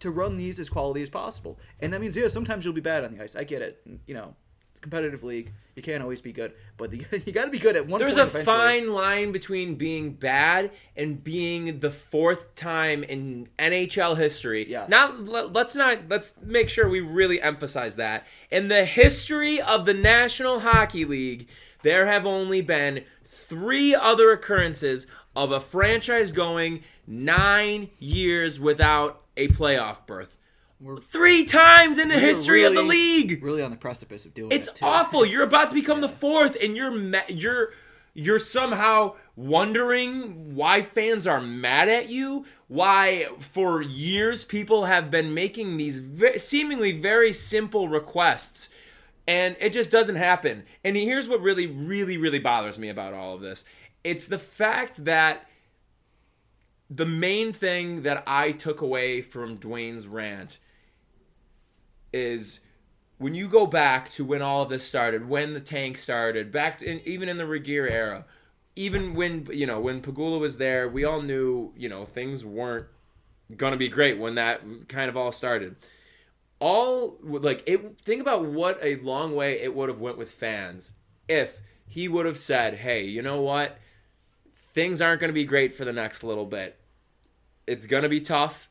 to 0.00 0.10
run 0.10 0.36
these 0.36 0.58
as 0.58 0.68
quality 0.68 1.00
as 1.02 1.08
possible, 1.10 1.58
and 1.80 1.92
that 1.92 2.00
means 2.00 2.16
yeah, 2.16 2.28
sometimes 2.28 2.64
you'll 2.64 2.74
be 2.74 2.80
bad 2.80 3.04
on 3.04 3.14
the 3.16 3.22
ice. 3.22 3.36
I 3.36 3.44
get 3.44 3.62
it. 3.62 3.80
You 4.06 4.14
know, 4.14 4.34
competitive 4.82 5.22
league, 5.22 5.52
you 5.74 5.82
can't 5.82 6.02
always 6.02 6.20
be 6.20 6.32
good, 6.32 6.52
but 6.76 6.90
the, 6.90 7.06
you 7.24 7.32
got 7.32 7.46
to 7.46 7.50
be 7.50 7.58
good 7.58 7.76
at 7.76 7.86
one. 7.86 7.98
There's 7.98 8.16
point 8.16 8.28
a 8.28 8.30
eventually. 8.30 8.44
fine 8.44 8.92
line 8.92 9.32
between 9.32 9.76
being 9.76 10.12
bad 10.12 10.72
and 10.96 11.22
being 11.22 11.80
the 11.80 11.90
fourth 11.90 12.54
time 12.54 13.02
in 13.02 13.48
NHL 13.58 14.18
history. 14.18 14.68
Yeah. 14.68 14.86
Now 14.88 15.12
let's 15.12 15.74
not 15.74 16.00
let's 16.08 16.36
make 16.42 16.68
sure 16.68 16.88
we 16.88 17.00
really 17.00 17.40
emphasize 17.40 17.96
that. 17.96 18.26
In 18.50 18.68
the 18.68 18.84
history 18.84 19.60
of 19.60 19.86
the 19.86 19.94
National 19.94 20.60
Hockey 20.60 21.06
League, 21.06 21.48
there 21.82 22.06
have 22.06 22.26
only 22.26 22.60
been 22.60 23.04
three 23.24 23.94
other 23.94 24.32
occurrences 24.32 25.06
of 25.34 25.52
a 25.52 25.60
franchise 25.60 26.32
going 26.32 26.82
9 27.06 27.90
years 27.98 28.60
without 28.60 29.22
a 29.36 29.48
playoff 29.48 30.06
berth. 30.06 30.36
We're- 30.82 31.00
Three 31.00 31.44
times 31.44 31.98
in 31.98 32.08
the 32.08 32.18
history 32.18 32.64
of 32.64 32.74
the 32.74 32.82
league. 32.82 33.42
Really 33.42 33.62
on 33.62 33.70
the 33.70 33.76
precipice 33.76 34.26
of 34.26 34.34
doing 34.34 34.50
It's 34.50 34.66
it 34.66 34.80
awful. 34.82 35.24
You're 35.24 35.44
about 35.44 35.68
to 35.68 35.74
become 35.74 36.00
the 36.00 36.08
fourth, 36.08 36.56
and 36.60 36.76
you're 36.76 36.90
ma- 36.90 37.20
you're 37.28 37.72
you're 38.14 38.40
somehow 38.40 39.14
wondering 39.36 40.54
why 40.54 40.82
fans 40.82 41.26
are 41.26 41.40
mad 41.40 41.88
at 41.88 42.08
you. 42.08 42.44
Why, 42.68 43.28
for 43.38 43.80
years, 43.80 44.44
people 44.44 44.84
have 44.86 45.10
been 45.10 45.32
making 45.32 45.76
these 45.76 45.98
ve- 46.00 46.36
seemingly 46.38 46.92
very 46.92 47.32
simple 47.32 47.88
requests, 47.88 48.68
and 49.28 49.56
it 49.60 49.72
just 49.72 49.90
doesn't 49.90 50.16
happen. 50.16 50.64
And 50.82 50.96
here's 50.96 51.28
what 51.28 51.40
really, 51.40 51.66
really, 51.66 52.16
really 52.16 52.40
bothers 52.40 52.78
me 52.78 52.88
about 52.88 53.14
all 53.14 53.34
of 53.36 53.40
this: 53.40 53.64
it's 54.02 54.26
the 54.26 54.38
fact 54.38 55.04
that 55.04 55.46
the 56.90 57.06
main 57.06 57.52
thing 57.52 58.02
that 58.02 58.24
I 58.26 58.50
took 58.50 58.80
away 58.80 59.22
from 59.22 59.58
Dwayne's 59.58 60.08
rant 60.08 60.58
is 62.12 62.60
when 63.18 63.34
you 63.34 63.48
go 63.48 63.66
back 63.66 64.08
to 64.10 64.24
when 64.24 64.42
all 64.42 64.62
of 64.62 64.68
this 64.68 64.84
started, 64.84 65.28
when 65.28 65.54
the 65.54 65.60
tank 65.60 65.96
started, 65.96 66.50
back 66.50 66.82
in, 66.82 67.00
even 67.04 67.28
in 67.28 67.38
the 67.38 67.46
Regier 67.46 67.86
era, 67.86 68.24
even 68.74 69.14
when 69.14 69.46
you 69.52 69.66
know 69.66 69.80
when 69.80 70.02
Pegula 70.02 70.40
was 70.40 70.58
there, 70.58 70.88
we 70.88 71.04
all 71.04 71.22
knew 71.22 71.72
you 71.76 71.88
know 71.88 72.04
things 72.04 72.44
weren't 72.44 72.86
gonna 73.56 73.76
be 73.76 73.88
great 73.88 74.18
when 74.18 74.34
that 74.34 74.62
kind 74.88 75.08
of 75.08 75.16
all 75.16 75.32
started. 75.32 75.76
All 76.58 77.18
like 77.22 77.62
it. 77.66 78.00
Think 78.00 78.20
about 78.20 78.44
what 78.44 78.78
a 78.82 78.96
long 78.96 79.34
way 79.34 79.60
it 79.60 79.74
would 79.74 79.88
have 79.88 80.00
went 80.00 80.18
with 80.18 80.30
fans 80.30 80.92
if 81.28 81.60
he 81.86 82.08
would 82.08 82.26
have 82.26 82.38
said, 82.38 82.74
"Hey, 82.74 83.04
you 83.04 83.22
know 83.22 83.40
what? 83.40 83.78
Things 84.54 85.02
aren't 85.02 85.20
gonna 85.20 85.32
be 85.32 85.44
great 85.44 85.74
for 85.74 85.84
the 85.84 85.92
next 85.92 86.24
little 86.24 86.46
bit. 86.46 86.78
It's 87.66 87.86
gonna 87.86 88.08
be 88.08 88.20
tough." 88.20 88.68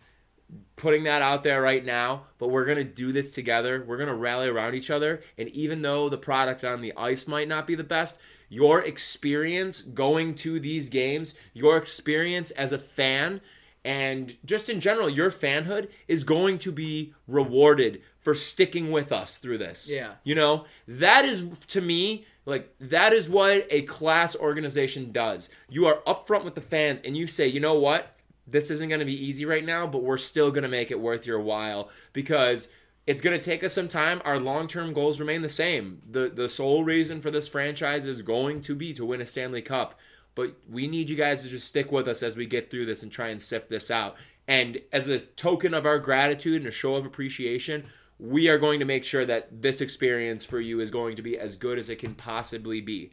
Putting 0.75 1.03
that 1.03 1.22
out 1.22 1.43
there 1.43 1.62
right 1.62 1.86
now, 1.86 2.24
but 2.38 2.50
we're 2.50 2.65
going 2.65 2.77
to 2.77 2.84
do 2.84 3.12
this 3.12 3.31
together. 3.31 3.84
We're 3.88 3.98
going 3.98 4.10
to 4.10 4.15
rally 4.15 4.48
around 4.48 4.75
each 4.75 4.89
other. 4.89 5.22
And 5.38 5.50
even 5.50 5.81
though 5.81 6.10
the 6.10 6.17
product 6.17 6.65
on 6.65 6.81
the 6.81 6.93
ice 6.98 7.27
might 7.27 7.48
not 7.48 7.67
be 7.67 7.75
the 7.75 7.84
best, 7.84 8.20
your 8.50 8.81
experience 8.81 9.81
going 9.81 10.36
to 10.36 10.60
these 10.60 10.89
games, 10.89 11.36
your 11.53 11.77
experience 11.77 12.51
as 12.51 12.74
a 12.74 12.79
fan, 12.79 13.41
and 13.84 14.36
just 14.46 14.70
in 14.70 14.79
general, 14.79 15.10
your 15.10 15.31
fanhood 15.31 15.88
is 16.08 16.24
going 16.24 16.60
to 16.60 16.72
be 16.72 17.13
rewarded 17.27 18.01
for 18.20 18.36
sticking 18.36 18.91
with 18.91 19.12
us 19.12 19.38
through 19.38 19.58
this. 19.58 19.89
Yeah. 19.89 20.13
You 20.24 20.36
know, 20.36 20.65
that 20.88 21.25
is 21.25 21.48
to 21.70 21.81
me 21.81 22.25
like 22.46 22.74
that 22.79 23.13
is 23.13 23.29
what 23.29 23.67
a 23.70 23.84
class 23.84 24.36
organization 24.36 25.12
does. 25.12 25.50
You 25.70 25.88
are 25.88 26.01
upfront 26.08 26.43
with 26.43 26.55
the 26.55 26.62
fans 26.62 27.01
and 27.01 27.15
you 27.15 27.27
say, 27.27 27.48
"You 27.48 27.60
know 27.60 27.75
what? 27.75 28.15
This 28.48 28.71
isn't 28.71 28.89
going 28.89 29.00
to 29.00 29.05
be 29.05 29.25
easy 29.25 29.45
right 29.45 29.65
now, 29.65 29.88
but 29.88 30.03
we're 30.03 30.17
still 30.17 30.51
going 30.51 30.63
to 30.63 30.69
make 30.69 30.91
it 30.91 31.00
worth 31.00 31.25
your 31.25 31.39
while 31.39 31.89
because 32.13 32.69
it's 33.07 33.21
going 33.21 33.38
to 33.38 33.43
take 33.43 33.63
us 33.63 33.74
some 33.74 33.88
time. 33.88 34.21
Our 34.25 34.39
long-term 34.39 34.93
goals 34.93 35.19
remain 35.19 35.41
the 35.41 35.50
same. 35.50 36.01
The 36.10 36.29
the 36.29 36.50
sole 36.50 36.83
reason 36.83 37.21
for 37.21 37.31
this 37.31 37.48
franchise 37.48 38.05
is 38.05 38.21
going 38.21 38.62
to 38.62 38.75
be 38.75 38.93
to 38.93 39.05
win 39.05 39.21
a 39.21 39.25
Stanley 39.25 39.62
Cup. 39.62 40.00
But 40.33 40.55
we 40.69 40.88
need 40.88 41.10
you 41.10 41.15
guys 41.15 41.43
to 41.43 41.50
just 41.50 41.67
stick 41.67 41.91
with 41.91 42.07
us 42.07 42.24
as 42.24 42.38
we 42.38 42.45
get 42.45 42.71
through 42.71 42.86
this 42.86 43.03
and 43.03 43.12
try 43.12 43.29
and 43.29 43.41
sift 43.41 43.69
this 43.69 43.91
out. 43.91 44.15
And 44.48 44.81
as 44.91 45.10
a 45.10 45.19
token 45.19 45.74
of 45.74 45.86
our 45.86 46.00
gratitude 46.00 46.62
and 46.62 46.67
a 46.67 46.71
show 46.71 46.95
of 46.95 47.05
appreciation, 47.05 47.83
we 48.17 48.48
are 48.48 48.57
going 48.57 48.79
to 48.79 48.86
make 48.86 49.03
sure 49.03 49.25
that 49.25 49.62
this 49.62 49.81
experience 49.81 50.45
for 50.45 50.60
you 50.60 50.79
is 50.79 50.91
going 50.91 51.15
to 51.15 51.21
be 51.21 51.38
as 51.38 51.55
good 51.55 51.77
as 51.77 51.89
it 51.89 52.00
can 52.00 52.15
possibly 52.15 52.79
be. 52.79 53.12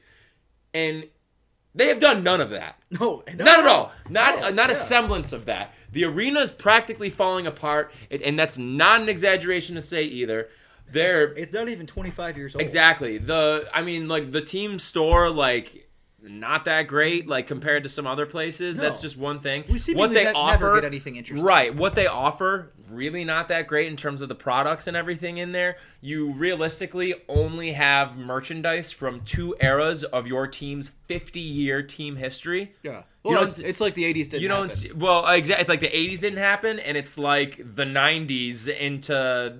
And 0.75 1.09
they 1.75 1.89
have 1.89 2.01
done 2.01 2.23
none 2.23 2.41
of 2.41 2.51
that. 2.51 2.77
No, 2.91 3.23
Not 3.35 3.61
at 3.61 3.67
all. 3.67 3.93
Not 4.09 4.41
No, 4.41 4.47
uh, 4.47 4.51
not 4.51 4.71
a 4.71 4.75
semblance 4.75 5.33
of 5.33 5.45
that. 5.47 5.75
The 5.93 6.05
arena 6.05 6.41
is 6.41 6.51
practically 6.51 7.11
falling 7.11 7.47
apart, 7.47 7.93
and, 8.11 8.23
and 8.23 8.39
that's 8.39 8.59
not 8.59 9.01
an 9.01 9.09
exaggeration 9.09 9.75
to 9.77 9.83
say 9.83 10.05
either. 10.05 10.49
They're 10.91 11.33
It's 11.37 11.53
not 11.53 11.69
even 11.69 11.87
25 11.87 12.37
years 12.39 12.55
old. 12.55 12.63
exactly 12.63 13.19
the. 13.19 13.69
I 13.75 13.83
mean, 13.83 14.09
like 14.09 14.31
the 14.31 14.41
team 14.41 14.79
store, 14.79 15.29
like 15.31 15.88
not 16.21 16.65
that 16.65 16.83
great, 16.89 17.29
like 17.29 17.47
compared 17.47 17.85
to 17.85 17.89
some 17.89 18.07
other 18.07 18.27
places. 18.27 18.77
No. 18.79 18.85
That's 18.85 19.01
just 19.01 19.17
one 19.17 19.41
thing. 19.41 19.65
We 19.69 19.79
what 19.95 20.11
they 20.11 20.27
offer, 20.27 20.51
never 20.67 20.75
get 20.77 20.85
anything 20.85 21.17
interesting. 21.17 21.47
right? 21.47 21.75
What 21.75 21.95
they 21.95 22.07
offer, 22.09 22.73
really 22.91 23.25
not 23.25 23.49
that 23.49 23.67
great 23.69 23.87
in 23.89 23.97
terms 23.97 24.21
of 24.21 24.29
the 24.29 24.35
products 24.35 24.89
and 24.89 24.97
everything 24.97 25.39
in 25.39 25.53
there. 25.53 25.77
You 26.01 26.33
realistically 26.33 27.15
only 27.29 27.73
have 27.73 28.17
merchandise 28.19 28.91
from 28.91 29.21
two 29.23 29.55
eras 29.61 30.03
of 30.05 30.27
your 30.27 30.47
team's 30.49 30.93
50-year 31.09 31.83
team 31.83 32.17
history. 32.17 32.75
Yeah. 32.83 33.03
You 33.25 33.31
Well, 33.35 33.41
don't- 33.43 33.49
it's, 33.51 33.59
it's 33.61 33.81
like 33.81 33.95
the 33.95 34.05
80s 34.13 34.31
didn't 34.31 34.43
You 34.43 34.49
don't. 34.49 34.75
happen. 34.75 34.99
Well, 34.99 35.27
exactly. 35.29 35.61
It's 35.61 35.69
like 35.69 35.81
the 35.81 35.89
'80s 35.91 36.21
didn't 36.21 36.39
happen, 36.39 36.79
and 36.81 36.97
it's 36.97 37.17
like 37.19 37.59
the 37.75 37.85
'90s 37.85 38.69
into 38.69 39.59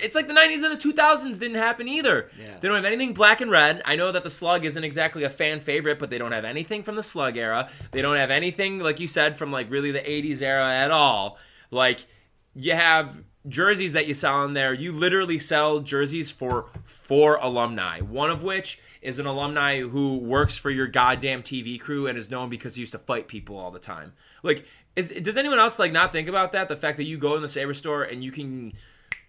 it's 0.00 0.14
like 0.14 0.28
the 0.28 0.34
90s 0.34 0.64
and 0.64 0.80
the 0.80 0.92
2000s 0.92 1.38
didn't 1.38 1.56
happen 1.56 1.88
either. 1.88 2.30
Yeah. 2.38 2.58
They 2.60 2.68
don't 2.68 2.76
have 2.76 2.84
anything 2.84 3.14
black 3.14 3.40
and 3.40 3.50
red. 3.50 3.82
I 3.84 3.96
know 3.96 4.12
that 4.12 4.22
the 4.22 4.30
Slug 4.30 4.64
isn't 4.64 4.84
exactly 4.84 5.24
a 5.24 5.30
fan 5.30 5.60
favorite, 5.60 5.98
but 5.98 6.10
they 6.10 6.18
don't 6.18 6.32
have 6.32 6.44
anything 6.44 6.82
from 6.82 6.96
the 6.96 7.02
Slug 7.02 7.36
era. 7.36 7.70
They 7.92 8.02
don't 8.02 8.16
have 8.16 8.30
anything 8.30 8.78
like 8.80 9.00
you 9.00 9.06
said 9.06 9.36
from 9.36 9.50
like 9.50 9.70
really 9.70 9.90
the 9.90 10.00
80s 10.00 10.42
era 10.42 10.68
at 10.68 10.90
all. 10.90 11.38
Like 11.70 12.06
you 12.54 12.72
have 12.72 13.22
jerseys 13.48 13.92
that 13.92 14.06
you 14.06 14.14
sell 14.14 14.44
in 14.44 14.54
there. 14.54 14.72
You 14.72 14.92
literally 14.92 15.38
sell 15.38 15.80
jerseys 15.80 16.30
for 16.30 16.66
four 16.84 17.36
alumni. 17.36 18.00
One 18.00 18.30
of 18.30 18.42
which 18.42 18.80
is 19.02 19.18
an 19.18 19.26
alumni 19.26 19.80
who 19.80 20.18
works 20.18 20.56
for 20.56 20.70
your 20.70 20.86
goddamn 20.86 21.42
TV 21.42 21.78
crew 21.78 22.06
and 22.06 22.18
is 22.18 22.30
known 22.30 22.48
because 22.48 22.74
he 22.74 22.80
used 22.80 22.92
to 22.92 22.98
fight 22.98 23.28
people 23.28 23.56
all 23.56 23.70
the 23.70 23.78
time. 23.78 24.12
Like, 24.42 24.66
is 24.96 25.10
does 25.10 25.36
anyone 25.36 25.58
else 25.58 25.78
like 25.78 25.92
not 25.92 26.10
think 26.10 26.28
about 26.28 26.52
that? 26.52 26.68
The 26.68 26.76
fact 26.76 26.96
that 26.96 27.04
you 27.04 27.18
go 27.18 27.36
in 27.36 27.42
the 27.42 27.48
Saber 27.48 27.74
store 27.74 28.02
and 28.02 28.24
you 28.24 28.32
can, 28.32 28.72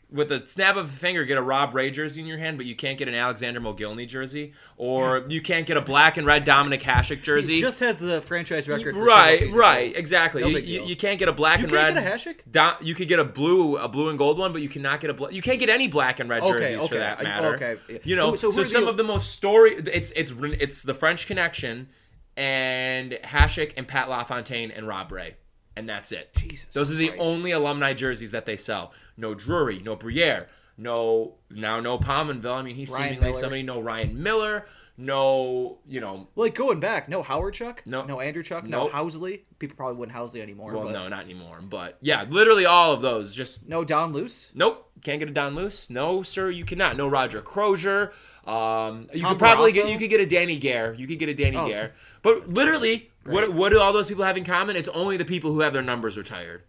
with 0.10 0.32
a 0.32 0.48
snap 0.48 0.78
of 0.78 0.86
a 0.86 0.92
finger, 0.92 1.26
get 1.26 1.38
a 1.38 1.42
Rob 1.42 1.76
Ray 1.76 1.92
jersey 1.92 2.22
in 2.22 2.28
your 2.28 2.38
hand, 2.38 2.56
but 2.56 2.66
you 2.66 2.76
can't 2.78 2.98
get 2.98 3.10
an 3.10 3.14
Alexander 3.14 3.60
Mogilny 3.60 4.08
jersey, 4.08 4.54
or 4.78 5.26
you 5.28 5.42
can't 5.42 5.66
get 5.68 5.76
a 5.76 5.82
black 5.82 6.16
and 6.16 6.26
red 6.26 6.46
Dominik 6.46 6.82
Hasek 6.82 7.22
jersey. 7.24 7.56
He 7.56 7.62
just 7.62 7.82
has 7.82 8.00
the 8.00 8.22
franchise 8.22 8.70
record. 8.70 8.96
For 8.96 9.04
right, 9.04 9.52
right, 9.54 9.84
goals. 9.88 9.96
exactly. 9.96 10.42
No 10.44 10.48
you, 10.48 10.60
you, 10.60 10.84
you 10.86 10.96
can't 10.96 11.20
get 11.20 11.28
a 11.28 11.34
black 11.34 11.60
You 11.60 11.66
and 11.66 11.74
can't 11.74 11.96
red. 11.96 12.04
get 12.04 12.26
a 12.26 12.32
Hasek? 12.56 12.86
You 12.86 12.96
could 12.96 13.10
get 13.10 13.20
a 13.20 13.26
blue, 13.26 13.76
a 13.76 13.90
blue 13.90 14.08
and 14.10 14.18
gold 14.18 14.38
one, 14.38 14.54
but 14.54 14.62
you 14.62 14.70
cannot 14.70 15.02
get 15.02 15.10
a 15.10 15.14
black. 15.14 15.34
You 15.34 15.42
can't 15.42 15.60
get 15.60 15.70
any 15.70 15.90
black 15.90 16.22
and 16.22 16.30
red 16.30 16.42
Okay, 16.42 16.72
jerseys 16.74 16.88
for 16.88 16.96
that 16.96 17.22
matter. 17.22 17.56
okay. 17.56 17.76
You 18.06 18.16
know, 18.16 18.36
so 18.36 18.50
so, 18.52 18.64
some 18.64 18.86
the- 18.86 18.90
of 18.92 18.96
the 18.98 19.04
most 19.04 19.32
story. 19.32 19.76
It's 19.76 20.12
it's 20.16 20.32
it's 20.40 20.84
the 20.84 20.94
French 20.94 21.28
Connection, 21.28 21.90
and 22.38 23.12
Hasek 23.24 23.74
and 23.78 23.88
Pat 23.88 24.10
LaFontaine 24.10 24.72
and 24.72 24.88
Rob 24.88 25.12
Ray, 25.12 25.36
and 25.76 25.90
that's 25.90 26.12
it. 26.12 26.30
Jesus 26.38 26.68
Those 26.72 26.92
are 26.92 26.96
the 26.96 27.10
Christ. 27.10 27.22
only 27.22 27.52
alumni 27.52 27.94
jerseys 27.94 28.32
that 28.32 28.46
they 28.46 28.56
sell. 28.56 28.94
No 29.18 29.34
Drury, 29.34 29.80
no 29.80 29.96
Briere, 29.96 30.48
no 30.78 31.36
now 31.50 31.80
no 31.80 31.98
Pominville. 31.98 32.54
I 32.54 32.62
mean, 32.62 32.76
he's 32.76 32.90
Ryan 32.92 33.04
seemingly 33.16 33.30
Miller. 33.30 33.40
somebody. 33.40 33.64
No 33.64 33.82
Ryan 33.82 34.22
Miller. 34.24 34.66
No, 35.00 35.78
you 35.86 36.00
know, 36.02 36.28
Like 36.36 36.56
going 36.56 36.80
back, 36.80 37.08
no 37.08 37.22
Howard 37.22 37.54
Chuck, 37.54 37.84
No. 37.86 38.04
no 38.06 38.20
Andrew 38.20 38.42
Chuck, 38.42 38.64
no 38.64 38.88
Housley. 38.90 39.42
People 39.60 39.78
probably 39.78 39.96
wouldn't 39.96 40.18
Housley 40.18 40.42
anymore. 40.42 40.74
well, 40.74 40.86
but 40.86 40.92
no, 40.94 41.08
not 41.08 41.24
anymore. 41.24 41.60
But 41.62 42.00
yeah, 42.02 42.26
literally 42.28 42.66
all 42.66 42.94
of 42.94 43.02
those. 43.02 43.36
Just 43.36 43.68
no 43.70 43.84
Don 43.84 44.12
Luce. 44.12 44.50
Nope, 44.56 44.90
can't 45.04 45.20
get 45.20 45.30
a 45.30 45.32
Don 45.32 45.54
Luce. 45.54 45.92
No, 45.92 46.24
sir, 46.24 46.50
you 46.50 46.66
cannot. 46.66 46.98
No 46.98 47.08
Roger 47.08 47.42
Crozier. 47.42 48.12
Um, 48.48 49.08
you 49.14 49.22
Tom 49.22 49.32
could 49.34 49.40
probably 49.40 49.72
Barrasso? 49.72 49.76
get 49.76 49.90
you 49.90 49.98
could 50.00 50.10
get 50.10 50.20
a 50.20 50.26
Danny 50.26 50.58
Gare. 50.58 50.96
You 50.96 51.06
could 51.06 51.20
get 51.20 51.30
a 51.30 51.34
Danny 51.36 51.58
Oh. 51.58 51.68
Gare. 51.68 51.94
But 52.24 52.50
literally, 52.50 53.12
what 53.24 53.54
what 53.54 53.70
do 53.70 53.80
all 53.80 53.94
those 53.94 54.08
people 54.08 54.24
have 54.24 54.36
in 54.38 54.46
common? 54.46 54.76
It's 54.76 54.90
only 54.90 55.18
the 55.18 55.26
people 55.26 55.52
who 55.54 55.60
have 55.60 55.74
their 55.74 55.84
numbers 55.84 56.18
retired. 56.18 56.64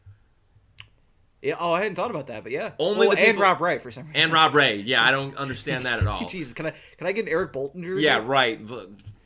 Yeah, 1.41 1.55
oh, 1.61 1.73
I 1.73 1.83
hadn't 1.83 1.95
thought 1.95 2.11
about 2.11 2.27
that, 2.27 2.43
but 2.43 2.51
yeah. 2.51 2.73
Only 2.79 3.07
oh, 3.07 3.11
the 3.11 3.19
and 3.19 3.27
people- 3.27 3.43
Rob 3.43 3.61
Wright 3.61 3.81
for 3.81 3.91
some 3.91 4.07
reason. 4.09 4.21
And 4.21 4.33
Rob 4.33 4.55
Ray. 4.55 4.77
Yeah, 4.77 5.05
I 5.05 5.13
don't 5.13 5.37
understand 5.37 5.87
that 5.87 6.01
at 6.01 6.07
all. 6.07 6.27
Jesus, 6.29 6.53
can 6.53 6.67
I 6.67 6.75
can 6.97 7.07
I 7.07 7.13
get 7.13 7.27
an 7.27 7.33
Eric 7.33 7.53
Bolton 7.53 7.85
jersey? 7.85 8.03
yeah, 8.03 8.23
right. 8.25 8.61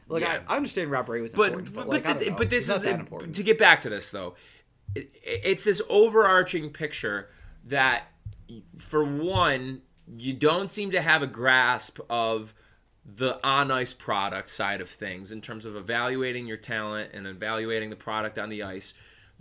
Like 0.08 0.22
yeah. 0.22 0.40
I, 0.46 0.54
I 0.54 0.56
understand 0.56 0.90
Rob 0.90 1.08
Ray 1.08 1.22
was 1.22 1.32
but 1.32 1.48
important, 1.52 1.74
but, 1.74 1.86
but, 1.88 2.04
like, 2.04 2.18
the- 2.18 2.30
but 2.30 2.50
this 2.50 2.64
It's 2.64 2.76
is 2.76 2.76
not 2.76 2.82
that 2.82 3.00
important. 3.00 3.34
to 3.36 3.42
get 3.42 3.58
back 3.58 3.80
to 3.80 3.88
this 3.88 4.10
though. 4.10 4.34
It, 4.94 5.10
it's 5.24 5.64
this 5.64 5.80
overarching 5.88 6.70
picture 6.70 7.30
that, 7.66 8.04
for 8.78 9.02
one, 9.02 9.80
you 10.18 10.34
don't 10.34 10.70
seem 10.70 10.90
to 10.90 11.00
have 11.00 11.22
a 11.22 11.26
grasp 11.26 11.98
of 12.10 12.52
the 13.04 13.44
on 13.44 13.70
ice 13.70 13.94
product 13.94 14.48
side 14.50 14.80
of 14.80 14.88
things 14.88 15.32
in 15.32 15.40
terms 15.40 15.64
of 15.64 15.76
evaluating 15.76 16.46
your 16.46 16.56
talent 16.56 17.10
and 17.14 17.26
evaluating 17.26 17.90
the 17.90 17.96
product 17.96 18.38
on 18.38 18.48
the 18.48 18.62
ice. 18.62 18.94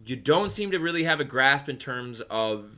You 0.06 0.16
don't 0.16 0.52
seem 0.52 0.72
to 0.72 0.80
really 0.80 1.04
have 1.04 1.20
a 1.20 1.24
grasp 1.24 1.70
in 1.70 1.78
terms 1.78 2.22
of 2.30 2.72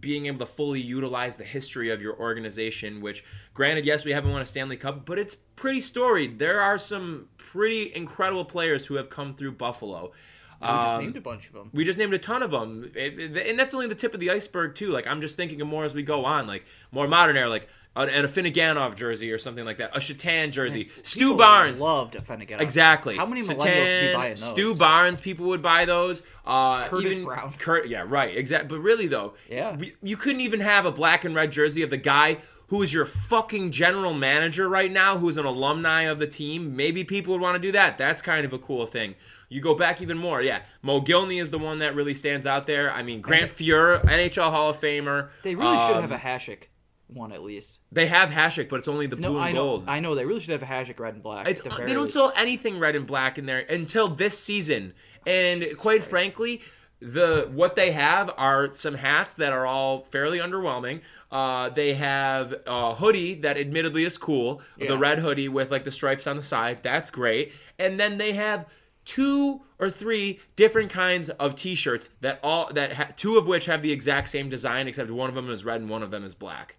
being 0.00 0.26
able 0.26 0.38
to 0.40 0.46
fully 0.46 0.80
utilize 0.80 1.36
the 1.36 1.44
history 1.44 1.90
of 1.90 2.02
your 2.02 2.18
organization, 2.18 3.00
which, 3.00 3.24
granted, 3.54 3.84
yes, 3.86 4.04
we 4.04 4.10
haven't 4.10 4.32
won 4.32 4.42
a 4.42 4.44
Stanley 4.44 4.76
Cup, 4.76 5.06
but 5.06 5.18
it's 5.18 5.34
pretty 5.34 5.80
storied. 5.80 6.38
There 6.38 6.60
are 6.60 6.78
some 6.78 7.28
pretty 7.38 7.94
incredible 7.94 8.44
players 8.44 8.84
who 8.86 8.94
have 8.96 9.08
come 9.08 9.32
through 9.32 9.52
Buffalo. 9.52 10.12
we 10.60 10.66
just 10.66 10.86
Um, 10.94 11.00
named 11.02 11.16
a 11.16 11.20
bunch 11.20 11.46
of 11.48 11.52
them. 11.52 11.70
we 11.72 11.84
just 11.84 11.98
named 11.98 12.14
a 12.14 12.18
ton 12.18 12.42
of 12.42 12.50
them, 12.50 12.90
and 12.96 13.58
that's 13.58 13.74
only 13.74 13.86
the 13.86 13.94
tip 13.94 14.14
of 14.14 14.20
the 14.20 14.30
iceberg 14.30 14.74
too. 14.74 14.90
Like 14.90 15.06
I'm 15.06 15.20
just 15.20 15.36
thinking 15.36 15.60
of 15.60 15.68
more 15.68 15.84
as 15.84 15.94
we 15.94 16.02
go 16.02 16.24
on, 16.24 16.46
like 16.46 16.64
more 16.90 17.06
modern 17.06 17.36
era, 17.36 17.48
like 17.48 17.68
and 18.02 18.10
a 18.26 18.28
Finneganov 18.28 18.96
jersey 18.96 19.30
or 19.32 19.38
something 19.38 19.64
like 19.64 19.78
that, 19.78 19.96
a 19.96 20.00
Satan 20.00 20.50
jersey, 20.50 20.90
Stu 21.02 21.36
Barnes, 21.36 21.80
loved 21.80 22.16
Finnegan. 22.26 22.60
Exactly. 22.60 23.16
How 23.16 23.26
many 23.26 23.40
millennials 23.42 23.62
Satan, 23.62 24.02
would 24.02 24.08
be 24.10 24.14
buying 24.14 24.34
those? 24.34 24.44
Stu 24.50 24.74
Barnes, 24.74 25.20
people 25.20 25.46
would 25.46 25.62
buy 25.62 25.84
those. 25.84 26.22
Uh, 26.44 26.84
Curtis 26.88 27.12
even 27.12 27.24
Brown. 27.24 27.54
Kurt, 27.58 27.88
yeah, 27.88 28.04
right. 28.06 28.36
Exactly. 28.36 28.68
But 28.68 28.82
really, 28.82 29.06
though, 29.06 29.34
Yeah. 29.48 29.76
we- 29.76 29.94
you 30.02 30.16
couldn't 30.16 30.40
even 30.40 30.60
have 30.60 30.86
a 30.86 30.90
black 30.92 31.24
and 31.24 31.34
red 31.34 31.52
jersey 31.52 31.82
of 31.82 31.90
the 31.90 31.96
guy 31.96 32.38
who 32.68 32.82
is 32.82 32.92
your 32.92 33.04
fucking 33.04 33.70
general 33.70 34.14
manager 34.14 34.68
right 34.68 34.90
now, 34.90 35.18
who's 35.18 35.36
an 35.36 35.44
alumni 35.46 36.02
of 36.02 36.18
the 36.18 36.26
team. 36.26 36.74
Maybe 36.74 37.04
people 37.04 37.32
would 37.34 37.42
want 37.42 37.54
to 37.54 37.58
do 37.60 37.72
that. 37.72 37.98
That's 37.98 38.22
kind 38.22 38.44
of 38.44 38.52
a 38.52 38.58
cool 38.58 38.86
thing. 38.86 39.14
You 39.50 39.60
go 39.60 39.74
back 39.74 40.00
even 40.02 40.16
more, 40.18 40.42
yeah. 40.42 40.62
Mogilny 40.82 41.40
is 41.40 41.50
the 41.50 41.58
one 41.58 41.78
that 41.80 41.94
really 41.94 42.14
stands 42.14 42.46
out 42.46 42.66
there. 42.66 42.90
I 42.90 43.02
mean, 43.02 43.20
Grant 43.20 43.50
Fuhr, 43.52 44.02
NHL 44.04 44.50
Hall 44.50 44.70
of 44.70 44.80
Famer. 44.80 45.28
They 45.42 45.54
really 45.54 45.76
should 45.86 45.96
Um, 45.96 46.00
have 46.02 46.10
a 46.10 46.16
Hasek 46.16 46.64
one 47.08 47.32
at 47.32 47.42
least. 47.42 47.80
They 47.92 48.06
have 48.06 48.30
Hasek, 48.30 48.68
but 48.68 48.78
it's 48.78 48.88
only 48.88 49.06
the 49.06 49.16
blue 49.16 49.32
No, 49.34 49.36
and 49.36 49.44
I 49.44 49.52
know. 49.52 49.64
gold. 49.64 49.84
I 49.86 50.00
know. 50.00 50.14
They 50.14 50.24
really 50.24 50.40
should 50.40 50.58
have 50.58 50.62
a 50.62 50.66
Hasek 50.72 50.98
red 50.98 51.14
and 51.14 51.22
black. 51.22 51.46
It's, 51.48 51.60
the 51.60 51.70
they 51.70 51.92
don't 51.92 52.04
least. 52.04 52.14
sell 52.14 52.32
anything 52.36 52.78
red 52.78 52.96
and 52.96 53.06
black 53.06 53.38
in 53.38 53.46
there 53.46 53.60
until 53.60 54.08
this 54.08 54.38
season. 54.38 54.94
And 55.26 55.62
quite 55.78 55.98
Christ. 55.98 56.10
frankly, 56.10 56.62
the 57.00 57.48
what 57.52 57.76
they 57.76 57.92
have 57.92 58.30
are 58.36 58.72
some 58.72 58.94
hats 58.94 59.34
that 59.34 59.52
are 59.52 59.66
all 59.66 60.04
fairly 60.10 60.38
underwhelming. 60.38 61.00
Uh, 61.30 61.68
they 61.68 61.94
have 61.94 62.54
a 62.66 62.94
hoodie 62.94 63.34
that 63.34 63.56
admittedly 63.58 64.04
is 64.04 64.16
cool, 64.16 64.62
Yeah. 64.78 64.88
the 64.88 64.96
red 64.98 65.18
hoodie 65.18 65.48
with 65.48 65.70
like 65.70 65.84
the 65.84 65.90
stripes 65.90 66.26
on 66.26 66.36
the 66.36 66.42
side. 66.42 66.80
That's 66.82 67.10
great. 67.10 67.52
And 67.78 67.98
then 67.98 68.18
they 68.18 68.32
have 68.34 68.66
two 69.04 69.60
or 69.78 69.90
three 69.90 70.40
different 70.56 70.90
kinds 70.90 71.28
of 71.30 71.54
T-shirts 71.54 72.08
that 72.20 72.40
all 72.42 72.72
that 72.72 72.92
ha- 72.92 73.08
two 73.16 73.36
of 73.36 73.46
which 73.46 73.66
have 73.66 73.82
the 73.82 73.92
exact 73.92 74.28
same 74.28 74.48
design, 74.48 74.88
except 74.88 75.10
one 75.10 75.28
of 75.28 75.34
them 75.34 75.50
is 75.50 75.64
red 75.64 75.80
and 75.80 75.90
one 75.90 76.02
of 76.02 76.10
them 76.10 76.24
is 76.24 76.34
black. 76.34 76.76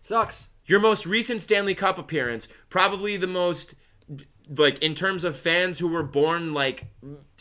Sucks. 0.00 0.48
Your 0.66 0.80
most 0.80 1.06
recent 1.06 1.40
Stanley 1.40 1.74
Cup 1.74 1.98
appearance, 1.98 2.48
probably 2.68 3.16
the 3.16 3.26
most 3.26 3.74
like 4.56 4.78
in 4.80 4.94
terms 4.94 5.24
of 5.24 5.36
fans 5.36 5.78
who 5.78 5.88
were 5.88 6.02
born 6.02 6.52
like 6.52 6.86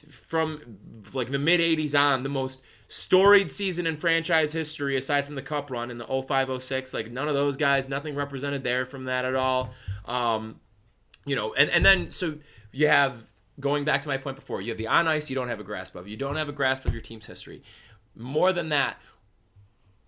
from 0.09 0.77
like 1.13 1.31
the 1.31 1.39
mid 1.39 1.59
80s 1.59 1.99
on, 1.99 2.23
the 2.23 2.29
most 2.29 2.61
storied 2.87 3.51
season 3.51 3.85
in 3.85 3.97
franchise 3.97 4.51
history 4.51 4.97
aside 4.97 5.23
from 5.23 5.35
the 5.35 5.43
cup 5.43 5.69
run 5.69 5.91
in 5.91 5.99
the 5.99 6.05
0506 6.05 6.91
like 6.91 7.11
none 7.11 7.27
of 7.27 7.35
those 7.35 7.55
guys 7.55 7.87
nothing 7.87 8.15
represented 8.15 8.63
there 8.63 8.83
from 8.83 9.03
that 9.03 9.25
at 9.25 9.35
all 9.35 9.69
um 10.05 10.59
you 11.23 11.35
know 11.35 11.53
and 11.53 11.69
and 11.69 11.85
then 11.85 12.09
so 12.09 12.35
you 12.71 12.87
have 12.87 13.29
going 13.59 13.85
back 13.85 14.01
to 14.01 14.07
my 14.07 14.17
point 14.17 14.35
before 14.35 14.61
you 14.61 14.71
have 14.71 14.77
the 14.77 14.87
on 14.87 15.07
ice 15.07 15.29
you 15.29 15.35
don't 15.35 15.49
have 15.49 15.59
a 15.59 15.63
grasp 15.63 15.95
of. 15.95 16.07
You 16.07 16.17
don't 16.17 16.35
have 16.35 16.49
a 16.49 16.53
grasp 16.53 16.85
of 16.85 16.93
your 16.93 17.01
team's 17.01 17.25
history. 17.25 17.63
More 18.15 18.53
than 18.53 18.69
that 18.69 18.97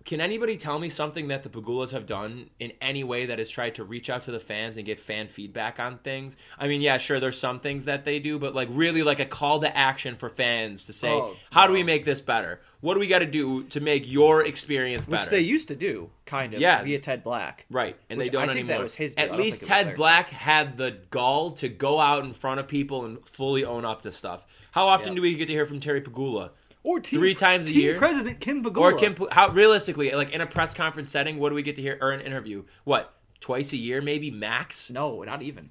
can 0.04 0.20
anybody 0.20 0.56
tell 0.56 0.78
me 0.78 0.88
something 0.88 1.28
that 1.28 1.42
the 1.42 1.48
Pegulas 1.48 1.92
have 1.92 2.06
done 2.06 2.50
in 2.60 2.72
any 2.80 3.04
way 3.04 3.26
that 3.26 3.38
has 3.38 3.48
tried 3.50 3.74
to 3.76 3.84
reach 3.84 4.10
out 4.10 4.22
to 4.22 4.30
the 4.30 4.40
fans 4.40 4.76
and 4.76 4.84
get 4.86 4.98
fan 4.98 5.28
feedback 5.28 5.78
on 5.80 5.98
things? 5.98 6.36
I 6.58 6.68
mean, 6.68 6.80
yeah, 6.80 6.98
sure, 6.98 7.20
there's 7.20 7.38
some 7.38 7.60
things 7.60 7.84
that 7.86 8.04
they 8.04 8.18
do, 8.18 8.38
but 8.38 8.54
like 8.54 8.68
really 8.70 9.02
like 9.02 9.20
a 9.20 9.24
call 9.26 9.60
to 9.60 9.76
action 9.76 10.16
for 10.16 10.28
fans 10.28 10.86
to 10.86 10.92
say, 10.92 11.10
Oh, 11.10 11.36
how 11.50 11.66
do 11.66 11.72
we 11.72 11.82
make 11.82 12.04
this 12.04 12.20
better? 12.20 12.60
What 12.80 12.94
do 12.94 13.00
we 13.00 13.06
got 13.06 13.20
to 13.20 13.26
do 13.26 13.62
to 13.64 13.80
make 13.80 14.10
your 14.10 14.44
experience 14.44 15.06
better? 15.06 15.22
Which 15.22 15.30
they 15.30 15.40
used 15.40 15.68
to 15.68 15.76
do, 15.76 16.10
kind 16.26 16.52
of. 16.52 16.60
Yeah. 16.60 16.82
Via 16.82 16.98
Ted 16.98 17.22
Black. 17.22 17.64
Right, 17.70 17.96
and 18.10 18.18
Which 18.18 18.26
they 18.28 18.32
don't 18.32 18.42
I 18.42 18.46
think 18.46 18.58
anymore. 18.58 18.78
that 18.78 18.82
was 18.82 18.94
his 18.96 19.14
deal. 19.14 19.24
At 19.24 19.36
least 19.36 19.60
think 19.60 19.70
it 19.70 19.74
was 19.76 19.84
Ted. 19.84 19.96
Black 19.96 20.30
had 20.30 20.76
the 20.76 20.98
gall 21.10 21.52
to 21.52 21.68
go 21.68 22.00
out 22.00 22.24
in 22.24 22.32
front 22.32 22.58
of 22.58 22.66
people 22.66 23.04
and 23.04 23.24
fully 23.28 23.64
own 23.64 23.84
up 23.84 24.02
to 24.02 24.10
stuff. 24.10 24.46
How 24.72 24.86
often 24.86 25.08
Yep. 25.08 25.16
do 25.16 25.22
we 25.22 25.34
get 25.36 25.46
to 25.46 25.52
hear 25.52 25.66
from 25.66 25.78
Terry 25.78 26.00
Pegula? 26.00 26.50
Or 26.84 26.98
team, 27.00 27.20
Three 27.20 27.34
times 27.34 27.68
a 27.68 27.72
year? 27.72 27.96
President 27.96 28.40
Kim 28.40 28.64
Pegula. 28.64 28.80
Or 28.80 28.92
Kim, 28.94 29.14
how 29.30 29.50
realistically, 29.50 30.10
like 30.12 30.30
in 30.30 30.40
a 30.40 30.46
press 30.46 30.74
conference 30.74 31.10
setting, 31.10 31.38
what 31.38 31.50
do 31.50 31.54
we 31.54 31.62
get 31.62 31.76
to 31.76 31.82
hear 31.82 31.96
or 32.00 32.10
an 32.12 32.20
interview? 32.20 32.64
What 32.84 33.14
twice 33.40 33.72
a 33.72 33.76
year, 33.76 34.00
maybe 34.02 34.30
max? 34.30 34.90
No, 34.90 35.22
not 35.22 35.42
even. 35.42 35.70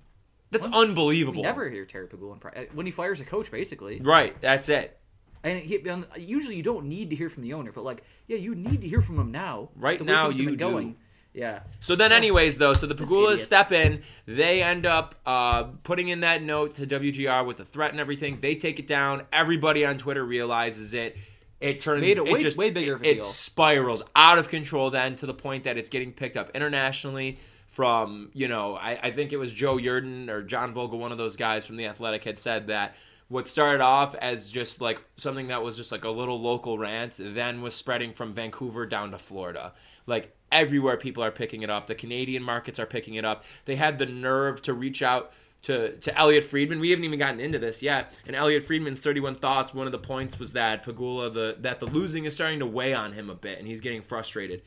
That's 0.51 0.65
We 0.65 0.73
unbelievable. 0.73 1.43
never 1.43 1.69
hear 1.69 1.85
Terry 1.85 2.07
Pegula 2.07 2.33
in 2.33 2.39
pri- 2.39 2.51
uh, 2.55 2.63
when 2.73 2.85
he 2.85 2.91
fires 2.91 3.21
a 3.21 3.25
coach, 3.25 3.51
basically. 3.51 3.99
Right, 4.01 4.39
that's 4.41 4.69
it. 4.69 4.97
And 5.43 5.59
he, 5.59 5.79
usually 6.17 6.55
you 6.55 6.63
don't 6.63 6.85
need 6.85 7.09
to 7.09 7.15
hear 7.15 7.29
from 7.29 7.43
the 7.43 7.53
owner, 7.53 7.71
but 7.71 7.83
like, 7.83 8.03
yeah, 8.27 8.37
you 8.37 8.53
need 8.53 8.81
to 8.81 8.87
hear 8.87 9.01
from 9.01 9.17
him 9.19 9.31
now. 9.31 9.69
Right 9.75 9.99
now 10.03 10.29
you 10.29 10.51
do. 10.51 10.55
going. 10.55 10.97
Yeah. 11.33 11.61
So 11.79 11.95
then, 11.95 12.11
anyways, 12.11 12.57
though, 12.57 12.73
so 12.73 12.87
the 12.87 12.95
Pegulas 12.95 13.37
step 13.39 13.71
in. 13.71 14.03
They 14.25 14.61
end 14.61 14.85
up 14.85 15.15
uh, 15.25 15.63
putting 15.83 16.09
in 16.09 16.19
that 16.21 16.43
note 16.43 16.75
to 16.75 16.85
WGR 16.87 17.45
with 17.45 17.57
the 17.57 17.65
threat 17.65 17.91
and 17.91 17.99
everything. 18.01 18.39
They 18.41 18.55
take 18.55 18.79
it 18.79 18.87
down. 18.87 19.23
Everybody 19.31 19.85
on 19.85 19.97
Twitter 19.97 20.25
realizes 20.25 20.93
it. 20.93 21.15
It 21.61 21.79
turns 21.79 22.01
Made 22.01 22.17
it 22.17 22.25
way- 22.25 22.39
just, 22.41 22.57
way 22.57 22.69
bigger 22.71 22.93
It, 22.93 22.95
of 22.95 23.01
a 23.03 23.09
it 23.09 23.13
deal. 23.15 23.23
spirals 23.23 24.03
out 24.15 24.39
of 24.39 24.49
control 24.49 24.89
then 24.89 25.15
to 25.17 25.25
the 25.25 25.33
point 25.33 25.63
that 25.65 25.77
it's 25.77 25.89
getting 25.89 26.11
picked 26.11 26.35
up 26.37 26.49
internationally. 26.55 27.39
From 27.69 28.31
you 28.33 28.49
know, 28.49 28.75
I, 28.75 28.99
I 29.01 29.11
think 29.11 29.31
it 29.31 29.37
was 29.37 29.49
Joe 29.49 29.77
Yerdon 29.77 30.27
or 30.27 30.43
John 30.43 30.73
Vogl, 30.73 30.99
one 30.99 31.13
of 31.13 31.17
those 31.17 31.37
guys 31.37 31.65
from 31.65 31.77
the 31.77 31.85
Athletic, 31.85 32.25
had 32.25 32.37
said 32.37 32.67
that 32.67 32.95
what 33.29 33.47
started 33.47 33.81
off 33.81 34.13
as 34.15 34.49
just 34.49 34.81
like 34.81 35.01
something 35.15 35.47
that 35.47 35.63
was 35.63 35.77
just 35.77 35.89
like 35.89 36.03
a 36.03 36.09
little 36.09 36.41
local 36.41 36.77
rant, 36.77 37.17
then 37.17 37.61
was 37.61 37.73
spreading 37.73 38.11
from 38.11 38.33
Vancouver 38.33 38.85
down 38.85 39.11
to 39.11 39.17
Florida. 39.17 39.71
Like 40.05 40.35
everywhere, 40.51 40.97
people 40.97 41.23
are 41.23 41.31
picking 41.31 41.61
it 41.61 41.69
up. 41.69 41.87
The 41.87 41.95
Canadian 41.95 42.43
markets 42.43 42.79
are 42.79 42.85
picking 42.85 43.15
it 43.15 43.25
up. 43.25 43.43
They 43.65 43.75
had 43.75 43.97
the 43.97 44.05
nerve 44.05 44.61
to 44.63 44.73
reach 44.73 45.01
out 45.01 45.33
to, 45.63 45.95
to 45.97 46.17
Elliotte 46.17 46.43
Friedman. 46.43 46.79
We 46.79 46.89
haven't 46.89 47.05
even 47.05 47.19
gotten 47.19 47.39
into 47.39 47.59
this 47.59 47.83
yet. 47.83 48.17
And 48.25 48.35
Elliotte 48.35 48.63
Friedman's 48.63 49.01
31 49.01 49.35
thoughts. 49.35 49.73
One 49.73 49.85
of 49.85 49.91
the 49.91 49.99
points 49.99 50.39
was 50.39 50.53
that 50.53 50.83
Pegula 50.83 51.33
the 51.33 51.57
that 51.59 51.79
the 51.79 51.85
losing 51.85 52.25
is 52.25 52.33
starting 52.33 52.59
to 52.59 52.65
weigh 52.65 52.93
on 52.93 53.13
him 53.13 53.29
a 53.29 53.35
bit, 53.35 53.59
and 53.59 53.67
he's 53.67 53.81
getting 53.81 54.01
frustrated. 54.01 54.63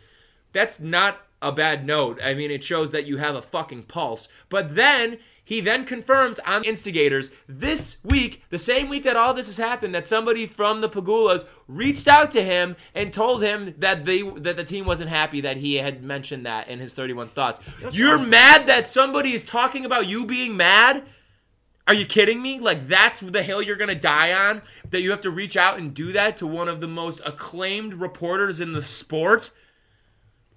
That's 0.52 0.78
not 0.78 1.20
a 1.42 1.50
bad 1.50 1.84
note. 1.84 2.20
I 2.22 2.34
mean, 2.34 2.50
it 2.50 2.62
shows 2.62 2.92
that 2.92 3.06
you 3.06 3.16
have 3.16 3.34
a 3.34 3.42
fucking 3.42 3.84
pulse. 3.84 4.28
But 4.48 4.74
then 4.74 5.18
he 5.44 5.60
then 5.60 5.84
confirms 5.84 6.38
on 6.40 6.64
instigators 6.64 7.30
this 7.46 7.98
week, 8.02 8.42
the 8.48 8.58
same 8.58 8.88
week 8.88 9.04
that 9.04 9.16
all 9.16 9.34
this 9.34 9.46
has 9.46 9.58
happened, 9.58 9.94
that 9.94 10.06
somebody 10.06 10.46
from 10.46 10.80
the 10.80 10.88
Pegulas 10.88 11.44
reached 11.68 12.08
out 12.08 12.30
to 12.32 12.42
him 12.42 12.76
and 12.94 13.12
told 13.12 13.42
him 13.42 13.74
that 13.78 14.04
they 14.04 14.22
that 14.22 14.56
the 14.56 14.64
team 14.64 14.86
wasn't 14.86 15.10
happy 15.10 15.42
that 15.42 15.58
he 15.58 15.74
had 15.74 16.02
mentioned 16.02 16.46
that 16.46 16.68
in 16.68 16.78
his 16.78 16.94
31 16.94 17.28
thoughts. 17.28 17.60
That's 17.82 17.96
You're 17.96 18.18
mad 18.18 18.66
that 18.68 18.88
somebody 18.88 19.34
is 19.34 19.44
talking 19.44 19.84
about 19.84 20.06
you 20.06 20.26
being 20.26 20.56
mad? 20.56 21.04
Are 21.86 21.94
you 21.94 22.06
kidding 22.06 22.40
me? 22.40 22.60
Like 22.60 22.88
that's 22.88 23.20
the 23.20 23.42
hill 23.42 23.60
you're 23.60 23.76
gonna 23.76 23.94
die 23.94 24.32
on? 24.32 24.62
That 24.90 25.02
you 25.02 25.10
have 25.10 25.22
to 25.22 25.30
reach 25.30 25.58
out 25.58 25.78
and 25.78 25.92
do 25.92 26.12
that 26.12 26.38
to 26.38 26.46
one 26.46 26.68
of 26.68 26.80
the 26.80 26.88
most 26.88 27.20
acclaimed 27.26 27.94
reporters 27.94 28.60
in 28.60 28.72
the 28.72 28.82
sport? 28.82 29.50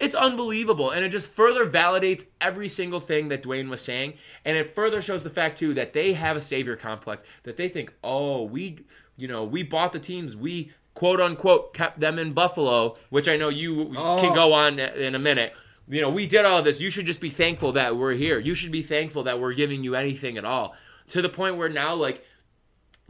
It's 0.00 0.14
unbelievable, 0.14 0.90
and 0.92 1.04
it 1.04 1.08
just 1.08 1.30
further 1.32 1.66
validates 1.66 2.26
every 2.40 2.68
single 2.68 3.00
thing 3.00 3.28
that 3.28 3.42
Dwayne 3.42 3.68
was 3.68 3.80
saying, 3.80 4.14
and 4.44 4.56
it 4.56 4.72
further 4.74 5.00
shows 5.00 5.24
the 5.24 5.30
fact 5.30 5.58
too 5.58 5.74
that 5.74 5.92
they 5.92 6.12
have 6.12 6.36
a 6.36 6.40
savior 6.40 6.76
complex. 6.76 7.24
That 7.42 7.56
they 7.56 7.68
think, 7.68 7.92
oh, 8.04 8.44
we, 8.44 8.78
you 9.16 9.26
know, 9.26 9.42
we 9.44 9.64
bought 9.64 9.92
the 9.92 9.98
teams, 9.98 10.36
we 10.36 10.70
quote 10.94 11.20
unquote 11.20 11.74
kept 11.74 11.98
them 11.98 12.18
in 12.18 12.32
Buffalo, 12.32 12.96
which 13.10 13.28
I 13.28 13.36
know 13.36 13.48
you 13.48 13.86
can 13.86 13.96
Oh. 13.96 14.34
go 14.34 14.52
on 14.52 14.78
in 14.78 15.14
a 15.16 15.18
minute. 15.18 15.52
You 15.88 16.00
know, 16.00 16.10
we 16.10 16.26
did 16.26 16.44
all 16.44 16.62
this. 16.62 16.80
You 16.80 16.90
should 16.90 17.06
just 17.06 17.20
be 17.20 17.30
thankful 17.30 17.72
that 17.72 17.96
we're 17.96 18.12
here. 18.12 18.38
You 18.38 18.54
should 18.54 18.70
be 18.72 18.82
thankful 18.82 19.22
that 19.24 19.40
we're 19.40 19.54
giving 19.54 19.82
you 19.82 19.94
anything 19.94 20.36
at 20.36 20.44
all. 20.44 20.76
To 21.08 21.22
the 21.22 21.28
point 21.30 21.56
where 21.56 21.70
now, 21.70 21.94
like, 21.94 22.22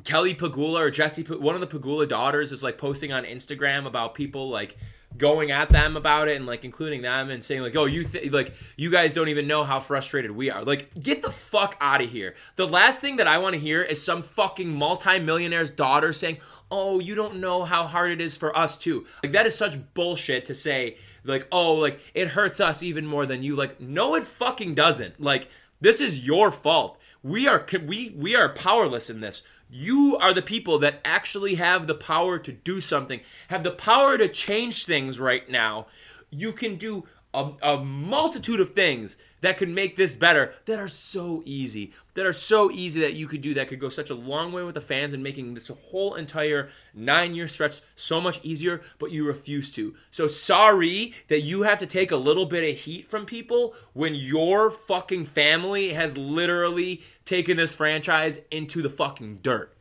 Kelly 0.05 0.35
Pegula 0.35 0.79
or 0.79 0.91
Jesse, 0.91 1.23
one 1.25 1.57
of 1.57 1.61
the 1.61 1.67
Pegula 1.67 2.07
daughters, 2.09 2.53
is 2.53 2.63
like 2.63 2.79
posting 2.79 3.13
on 3.13 3.25
Instagram 3.25 3.85
about 3.85 4.15
people 4.15 4.49
like 4.49 4.77
going 5.19 5.51
at 5.51 5.69
them 5.69 5.97
about 5.97 6.29
it 6.29 6.37
and 6.37 6.47
like 6.47 6.65
including 6.65 7.03
them 7.03 7.31
and 7.31 7.43
saying 7.43 7.63
like, 7.63 7.77
"Oh, 7.77 7.85
you 7.85 8.05
th- 8.05 8.33
like 8.33 8.55
you 8.77 8.91
guys 8.91 9.15
don't 9.15 9.29
even 9.29 9.47
know 9.47 9.65
how 9.65 9.81
frustrated 9.81 10.31
we 10.31 10.51
are." 10.51 10.65
Like, 10.65 10.91
get 11.03 11.21
the 11.23 11.31
fuck 11.31 11.77
out 11.81 12.01
of 12.01 12.11
here. 12.11 12.35
The 12.57 12.69
last 12.69 13.01
thing 13.01 13.17
that 13.17 13.29
I 13.29 13.39
want 13.39 13.55
to 13.55 13.59
hear 13.61 13.83
is 13.83 14.01
some 14.03 14.23
fucking 14.23 14.69
multimillionaire's 14.69 15.71
daughter 15.71 16.13
saying, 16.13 16.39
"Oh, 16.71 17.01
you 17.01 17.15
don't 17.15 17.37
know 17.37 17.65
how 17.65 17.85
hard 17.85 18.13
it 18.13 18.21
is 18.21 18.37
for 18.37 18.57
us 18.57 18.79
too." 18.79 19.07
Like 19.23 19.33
that 19.33 19.47
is 19.47 19.55
such 19.55 19.79
bullshit 19.95 20.45
to 20.47 20.55
say. 20.55 20.97
Like, 21.25 21.47
"Oh, 21.53 21.75
like 21.75 22.01
it 22.15 22.29
hurts 22.29 22.61
us 22.61 22.83
even 22.83 23.05
more 23.05 23.27
than 23.27 23.43
you." 23.43 23.57
Like, 23.57 23.81
no, 23.81 24.15
it 24.15 24.25
fucking 24.25 24.75
doesn't. 24.75 25.21
Like, 25.21 25.49
this 25.81 26.01
is 26.01 26.25
your 26.25 26.51
fault. 26.51 26.99
We 27.23 27.49
are 27.49 27.67
we 27.87 28.15
we 28.17 28.37
are 28.37 28.49
powerless 28.51 29.11
in 29.11 29.21
this. 29.21 29.43
You 29.71 30.17
are 30.17 30.33
the 30.33 30.43
people 30.43 30.79
that 30.81 31.01
actually 31.05 31.57
have 31.57 31.87
the 31.87 31.95
power 31.95 32.39
to 32.39 32.53
do 32.53 32.81
something, 32.81 33.21
have 33.49 33.63
the 33.63 33.71
power 33.71 34.17
to 34.17 34.29
change 34.29 34.85
things 34.85 35.21
right 35.21 35.49
now. 35.49 35.87
You 36.31 36.53
can 36.53 36.77
do 36.77 37.05
a, 37.35 37.51
a 37.63 37.77
multitude 37.79 38.61
of 38.61 38.71
things 38.71 39.19
that 39.41 39.57
could 39.57 39.69
make 39.69 39.97
this 39.97 40.15
better 40.15 40.55
that 40.65 40.79
are 40.79 40.89
so 40.89 41.43
easy, 41.45 41.93
that 42.15 42.27
are 42.27 42.33
so 42.33 42.71
easy 42.71 43.01
that 43.01 43.15
you 43.15 43.27
could 43.27 43.41
do 43.41 43.55
that 43.55 43.69
could 43.69 43.81
go 43.81 43.89
such 43.89 44.11
a 44.11 44.15
long 44.15 44.53
way 44.53 44.63
with 44.65 44.75
the 44.75 44.81
fans 44.81 45.13
and 45.13 45.23
making 45.23 45.55
this 45.55 45.69
whole 45.69 46.15
entire 46.15 46.71
nine 46.95 47.35
year 47.35 47.47
stretch 47.47 47.81
so 47.97 48.21
much 48.21 48.41
easier, 48.45 48.81
but 48.99 49.11
you 49.11 49.25
refuse 49.25 49.71
to. 49.73 49.95
So 50.11 50.27
sorry 50.27 51.15
that 51.29 51.41
you 51.41 51.63
have 51.63 51.79
to 51.79 51.87
take 51.87 52.11
a 52.11 52.17
little 52.17 52.47
bit 52.47 52.69
of 52.69 52.77
heat 52.77 53.09
from 53.09 53.27
people 53.27 53.75
when 53.93 54.15
your 54.15 54.71
fucking 54.71 55.27
family 55.27 55.93
has 55.93 56.17
literally 56.17 57.03
taken 57.25 57.57
this 57.57 57.75
franchise 57.75 58.41
into 58.51 58.83
the 58.83 58.91
fucking 58.91 59.41
dirt. 59.43 59.73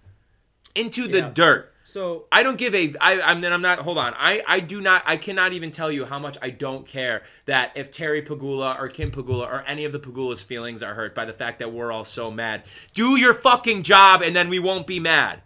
Into 0.75 1.08
the 1.08 1.19
Yeah. 1.19 1.29
dirt. 1.34 1.73
So 1.89 2.26
I 2.34 2.43
don't 2.43 2.58
give 2.58 2.76
a. 2.76 2.93
I. 3.00 3.21
I'm. 3.21 3.39
Then 3.39 3.54
I'm 3.54 3.62
not. 3.62 3.80
Hold 3.80 3.97
on. 3.97 4.13
I. 4.17 4.43
I 4.45 4.60
do 4.60 4.82
not. 4.82 5.04
I 5.06 5.15
cannot 5.15 5.54
even 5.54 5.71
tell 5.71 5.89
you 5.89 6.04
how 6.04 6.19
much 6.19 6.38
I 6.41 6.50
don't 6.50 6.86
care 6.86 7.23
that 7.45 7.71
if 7.76 7.91
Terry 7.91 8.21
Pegula 8.21 8.78
or 8.78 8.89
Kim 8.89 9.10
Pegula 9.10 9.47
or 9.47 9.62
any 9.62 9.86
of 9.86 9.93
the 9.93 10.00
Pegula's 10.00 10.43
feelings 10.43 10.84
are 10.84 10.93
hurt 10.93 11.15
by 11.15 11.23
the 11.23 11.32
fact 11.32 11.60
that 11.60 11.71
we're 11.71 11.93
all 11.93 12.04
so 12.04 12.30
mad. 12.30 12.63
Do 12.93 13.15
your 13.15 13.34
fucking 13.34 13.84
job, 13.84 14.21
and 14.21 14.36
then 14.36 14.50
we 14.50 14.60
won't 14.60 14.86
be 14.86 15.00
mad. 15.00 15.41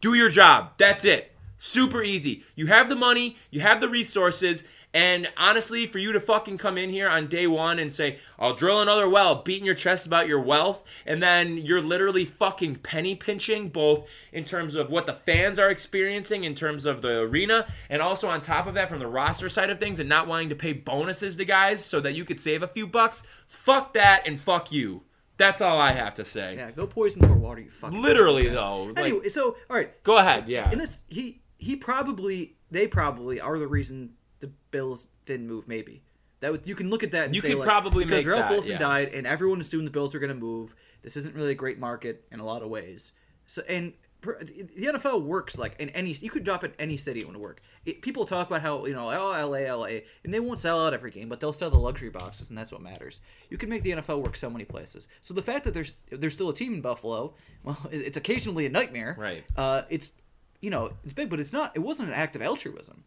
Do 0.00 0.14
your 0.14 0.30
job. 0.30 0.72
That's 0.78 1.04
it. 1.04 1.32
Super 1.58 2.02
easy. 2.02 2.44
You 2.54 2.68
have 2.68 2.88
the 2.88 2.96
money, 2.96 3.36
you 3.50 3.60
have 3.60 3.80
the 3.80 3.88
resources, 3.88 4.64
and 4.94 5.28
honestly, 5.36 5.86
for 5.88 5.98
you 5.98 6.12
to 6.12 6.20
fucking 6.20 6.56
come 6.56 6.78
in 6.78 6.88
here 6.88 7.08
on 7.08 7.26
day 7.26 7.48
one 7.48 7.80
and 7.80 7.92
say, 7.92 8.20
I'll 8.38 8.54
drill 8.54 8.80
another 8.80 9.08
well, 9.08 9.42
beating 9.42 9.66
your 9.66 9.74
chest 9.74 10.06
about 10.06 10.28
your 10.28 10.40
wealth, 10.40 10.84
and 11.04 11.20
then 11.20 11.58
you're 11.58 11.82
literally 11.82 12.24
fucking 12.24 12.76
penny 12.76 13.16
pinching 13.16 13.70
both 13.70 14.08
in 14.32 14.44
terms 14.44 14.76
of 14.76 14.90
what 14.90 15.06
the 15.06 15.14
fans 15.26 15.58
are 15.58 15.70
experiencing 15.70 16.44
in 16.44 16.54
terms 16.54 16.86
of 16.86 17.02
the 17.02 17.20
arena, 17.22 17.66
and 17.90 18.00
also 18.00 18.28
on 18.28 18.40
top 18.40 18.68
of 18.68 18.74
that 18.74 18.88
from 18.88 19.00
the 19.00 19.06
roster 19.06 19.48
side 19.48 19.68
of 19.68 19.78
things 19.80 19.98
and 19.98 20.08
not 20.08 20.28
wanting 20.28 20.48
to 20.48 20.54
pay 20.54 20.72
bonuses 20.72 21.36
to 21.36 21.44
guys 21.44 21.84
so 21.84 22.00
that 22.00 22.14
you 22.14 22.24
could 22.24 22.38
save 22.38 22.62
a 22.62 22.68
few 22.68 22.86
bucks. 22.86 23.24
Fuck 23.48 23.94
that 23.94 24.26
and 24.26 24.40
fuck 24.40 24.70
you. 24.70 25.02
That's 25.36 25.60
all 25.60 25.80
I 25.80 25.90
have 25.90 26.14
to 26.14 26.24
say. 26.24 26.54
yeah, 26.54 26.70
go 26.70 26.86
poison 26.86 27.26
more 27.26 27.36
water, 27.36 27.62
you 27.62 27.70
fucking. 27.70 28.00
Literally 28.00 28.42
psychopath. 28.42 28.62
though. 28.64 28.84
Like, 28.84 28.98
Anyway, 28.98 29.28
so 29.28 29.56
all 29.68 29.76
right, 29.76 30.02
go 30.04 30.18
ahead, 30.18 30.48
yeah. 30.48 30.70
in 30.70 30.78
this 30.78 31.02
he 31.08 31.42
he 31.58 31.74
probably 31.74 32.56
they 32.70 32.86
probably 32.86 33.40
are 33.40 33.58
the 33.58 33.66
reason 33.66 34.10
the 34.40 34.48
Bills 34.70 35.08
didn't 35.26 35.46
move. 35.46 35.68
Maybe 35.68 36.02
that 36.40 36.52
would, 36.52 36.66
you 36.66 36.74
can 36.74 36.90
look 36.90 37.02
at 37.02 37.12
that. 37.12 37.26
And 37.26 37.34
You 37.34 37.40
say, 37.40 37.48
could 37.50 37.58
like, 37.58 37.68
probably 37.68 38.04
because 38.04 38.24
make 38.24 38.32
Ralph 38.32 38.44
that, 38.44 38.50
Wilson 38.50 38.72
yeah. 38.72 38.78
died, 38.78 39.14
and 39.14 39.26
everyone 39.26 39.60
assumed 39.60 39.86
the 39.86 39.90
Bills 39.90 40.12
were 40.12 40.20
going 40.20 40.28
to 40.28 40.38
move. 40.38 40.74
This 41.02 41.16
isn't 41.16 41.34
really 41.34 41.52
a 41.52 41.54
great 41.54 41.78
market 41.78 42.24
in 42.30 42.40
a 42.40 42.44
lot 42.44 42.62
of 42.62 42.68
ways. 42.68 43.12
So 43.46 43.62
and 43.68 43.92
the 44.22 44.86
NFL 44.86 45.22
works 45.22 45.58
like 45.58 45.78
in 45.78 45.90
any 45.90 46.12
you 46.12 46.30
could 46.30 46.44
drop 46.44 46.64
in 46.64 46.72
any 46.78 46.96
city 46.96 47.20
it 47.20 47.26
would 47.26 47.36
work. 47.36 47.60
It, 47.84 48.02
people 48.02 48.24
talk 48.24 48.46
about 48.46 48.62
how 48.62 48.86
you 48.86 48.94
know 48.94 49.10
oh, 49.10 49.48
LA 49.48 49.72
LA 49.72 50.00
and 50.24 50.32
they 50.32 50.40
won't 50.40 50.60
sell 50.60 50.84
out 50.84 50.94
every 50.94 51.10
game, 51.10 51.28
but 51.28 51.40
they'll 51.40 51.52
sell 51.52 51.70
the 51.70 51.78
luxury 51.78 52.10
boxes 52.10 52.48
and 52.48 52.58
that's 52.58 52.72
what 52.72 52.80
matters. 52.80 53.20
You 53.50 53.58
can 53.58 53.68
make 53.68 53.82
the 53.82 53.92
NFL 53.92 54.22
work 54.22 54.36
so 54.36 54.48
many 54.48 54.64
places. 54.64 55.08
So 55.22 55.34
the 55.34 55.42
fact 55.42 55.64
that 55.64 55.74
there's 55.74 55.92
there's 56.10 56.34
still 56.34 56.48
a 56.48 56.54
team 56.54 56.74
in 56.74 56.80
Buffalo, 56.80 57.34
well, 57.62 57.78
it's 57.90 58.16
occasionally 58.16 58.66
a 58.66 58.70
nightmare. 58.70 59.14
Right. 59.18 59.44
Uh, 59.56 59.82
it's 59.90 60.12
you 60.60 60.70
know 60.70 60.92
it's 61.04 61.12
big, 61.12 61.28
but 61.28 61.40
it's 61.40 61.52
not. 61.52 61.72
It 61.74 61.80
wasn't 61.80 62.08
an 62.08 62.14
act 62.14 62.36
of 62.36 62.42
altruism. 62.42 63.04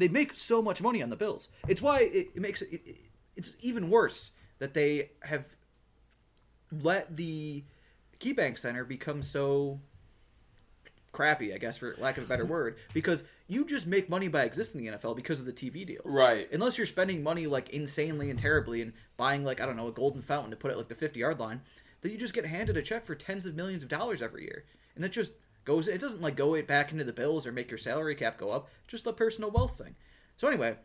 They 0.00 0.08
make 0.08 0.34
so 0.34 0.62
much 0.62 0.80
money 0.80 1.02
on 1.02 1.10
the 1.10 1.16
Bills. 1.16 1.48
It's 1.68 1.82
why 1.82 2.00
it, 2.00 2.30
it 2.34 2.40
makes 2.40 2.62
it, 2.62 2.72
it. 2.72 2.96
It's 3.36 3.54
even 3.60 3.90
worse 3.90 4.32
that 4.58 4.72
they 4.72 5.10
have 5.24 5.54
let 6.72 7.18
the 7.18 7.64
KeyBank 8.18 8.58
Center 8.58 8.84
become 8.84 9.22
so 9.22 9.80
crappy, 11.12 11.52
I 11.52 11.58
guess, 11.58 11.76
for 11.76 11.94
lack 11.98 12.16
of 12.16 12.24
a 12.24 12.26
better 12.26 12.46
word, 12.56 12.76
because 12.94 13.24
you 13.46 13.66
just 13.66 13.86
make 13.86 14.08
money 14.08 14.28
by 14.28 14.44
existing 14.44 14.82
in 14.84 14.92
the 14.92 14.98
NFL 14.98 15.16
because 15.16 15.38
of 15.38 15.44
the 15.44 15.52
TV 15.52 15.86
deals. 15.86 16.14
Right. 16.14 16.50
Unless 16.50 16.78
you're 16.78 16.86
spending 16.86 17.22
money 17.22 17.46
like 17.46 17.68
insanely 17.68 18.30
and 18.30 18.38
terribly 18.38 18.80
and 18.80 18.94
buying 19.18 19.44
like 19.44 19.60
I 19.60 19.66
don't 19.66 19.76
know 19.76 19.88
a 19.88 19.92
golden 19.92 20.22
fountain 20.22 20.50
to 20.50 20.56
put 20.56 20.70
it 20.70 20.78
like 20.78 20.88
the 20.88 20.94
50 20.94 21.20
yard 21.20 21.38
line, 21.38 21.60
that 22.00 22.10
you 22.10 22.16
just 22.16 22.32
get 22.32 22.46
handed 22.46 22.78
a 22.78 22.82
check 22.82 23.04
for 23.04 23.14
tens 23.14 23.44
of 23.44 23.54
millions 23.54 23.82
of 23.82 23.90
dollars 23.90 24.22
every 24.22 24.44
year, 24.44 24.64
and 24.94 25.04
that 25.04 25.12
just 25.12 25.32
goes. 25.64 25.88
It 25.88 26.00
doesn't 26.00 26.22
like 26.22 26.36
go 26.36 26.60
back 26.62 26.92
into 26.92 27.04
the 27.04 27.12
bills 27.12 27.46
or 27.46 27.52
make 27.52 27.70
your 27.70 27.78
salary 27.78 28.14
cap 28.14 28.38
go 28.38 28.50
up. 28.50 28.68
Just 28.86 29.04
the 29.04 29.12
personal 29.12 29.50
wealth 29.50 29.78
thing. 29.78 29.96
So 30.36 30.48
anyway, 30.48 30.76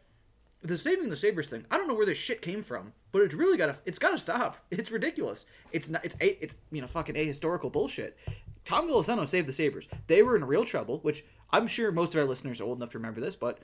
the 0.66 0.78
saving 0.78 1.10
the 1.10 1.16
sabres 1.16 1.48
thing 1.48 1.66
i 1.70 1.78
don't 1.78 1.88
know 1.88 1.94
where 1.94 2.06
this 2.06 2.18
shit 2.18 2.42
came 2.42 2.64
from 2.64 2.94
but 3.12 3.22
it's 3.22 3.36
really 3.36 3.58
gotta 3.58 3.78
it's 3.86 4.00
gotta 4.00 4.18
stop 4.18 4.58
it's 4.72 4.92
ridiculous 4.92 5.46
it's 5.72 5.90
not 5.90 6.04
it's 6.04 6.16
a 6.22 6.44
it's 6.44 6.56
you 6.72 6.82
know 6.82 6.88
fucking 6.88 7.16
ahistorical 7.16 7.72
bullshit 7.72 8.18
tom 8.64 8.90
Golisano 8.90 9.28
saved 9.28 9.48
the 9.48 9.54
sabres 9.54 9.88
they 10.08 10.24
were 10.24 10.36
in 10.36 10.46
real 10.46 10.66
trouble 10.66 11.00
which 11.00 11.24
i'm 11.52 11.68
sure 11.68 11.92
most 11.92 12.16
of 12.16 12.20
our 12.20 12.28
listeners 12.28 12.60
are 12.60 12.66
old 12.66 12.78
enough 12.80 12.92
to 12.92 12.98
remember 12.98 13.22
this 13.22 13.36
but 13.36 13.60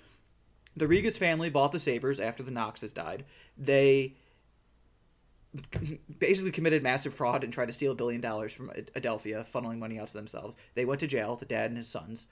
the 0.75 0.85
Rigas 0.85 1.17
family 1.17 1.49
bought 1.49 1.71
the 1.71 1.79
sabres 1.79 2.19
after 2.19 2.43
the 2.43 2.51
knoxes 2.51 2.93
died 2.93 3.25
they 3.57 4.15
basically 6.19 6.51
committed 6.51 6.81
massive 6.83 7.13
fraud 7.13 7.43
and 7.43 7.51
tried 7.51 7.67
to 7.67 7.73
steal 7.73 7.91
a 7.91 7.95
billion 7.95 8.21
dollars 8.21 8.53
from 8.53 8.69
adelphia 8.95 9.45
funneling 9.49 9.79
money 9.79 9.99
out 9.99 10.07
to 10.07 10.13
themselves. 10.13 10.55
They 10.75 10.85
went 10.85 10.99
to 11.01 11.07
jail 11.07 11.35
the 11.35 11.45
dad 11.45 11.69
and 11.69 11.77
his 11.77 11.87
sons 11.87 12.25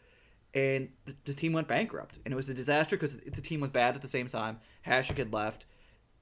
and 0.54 0.90
the, 1.06 1.16
the 1.26 1.34
team 1.34 1.54
went 1.54 1.68
bankrupt. 1.68 2.18
And 2.26 2.32
it 2.34 2.36
was 2.36 2.50
a 2.50 2.54
disaster 2.54 2.96
because 2.96 3.18
the 3.18 3.42
team 3.42 3.60
was 3.60 3.70
bad 3.70 3.96
at 3.96 4.02
the 4.02 4.08
same 4.08 4.28
time. 4.28 4.60
Hasek 4.86 5.18
had 5.18 5.34
left. 5.34 5.66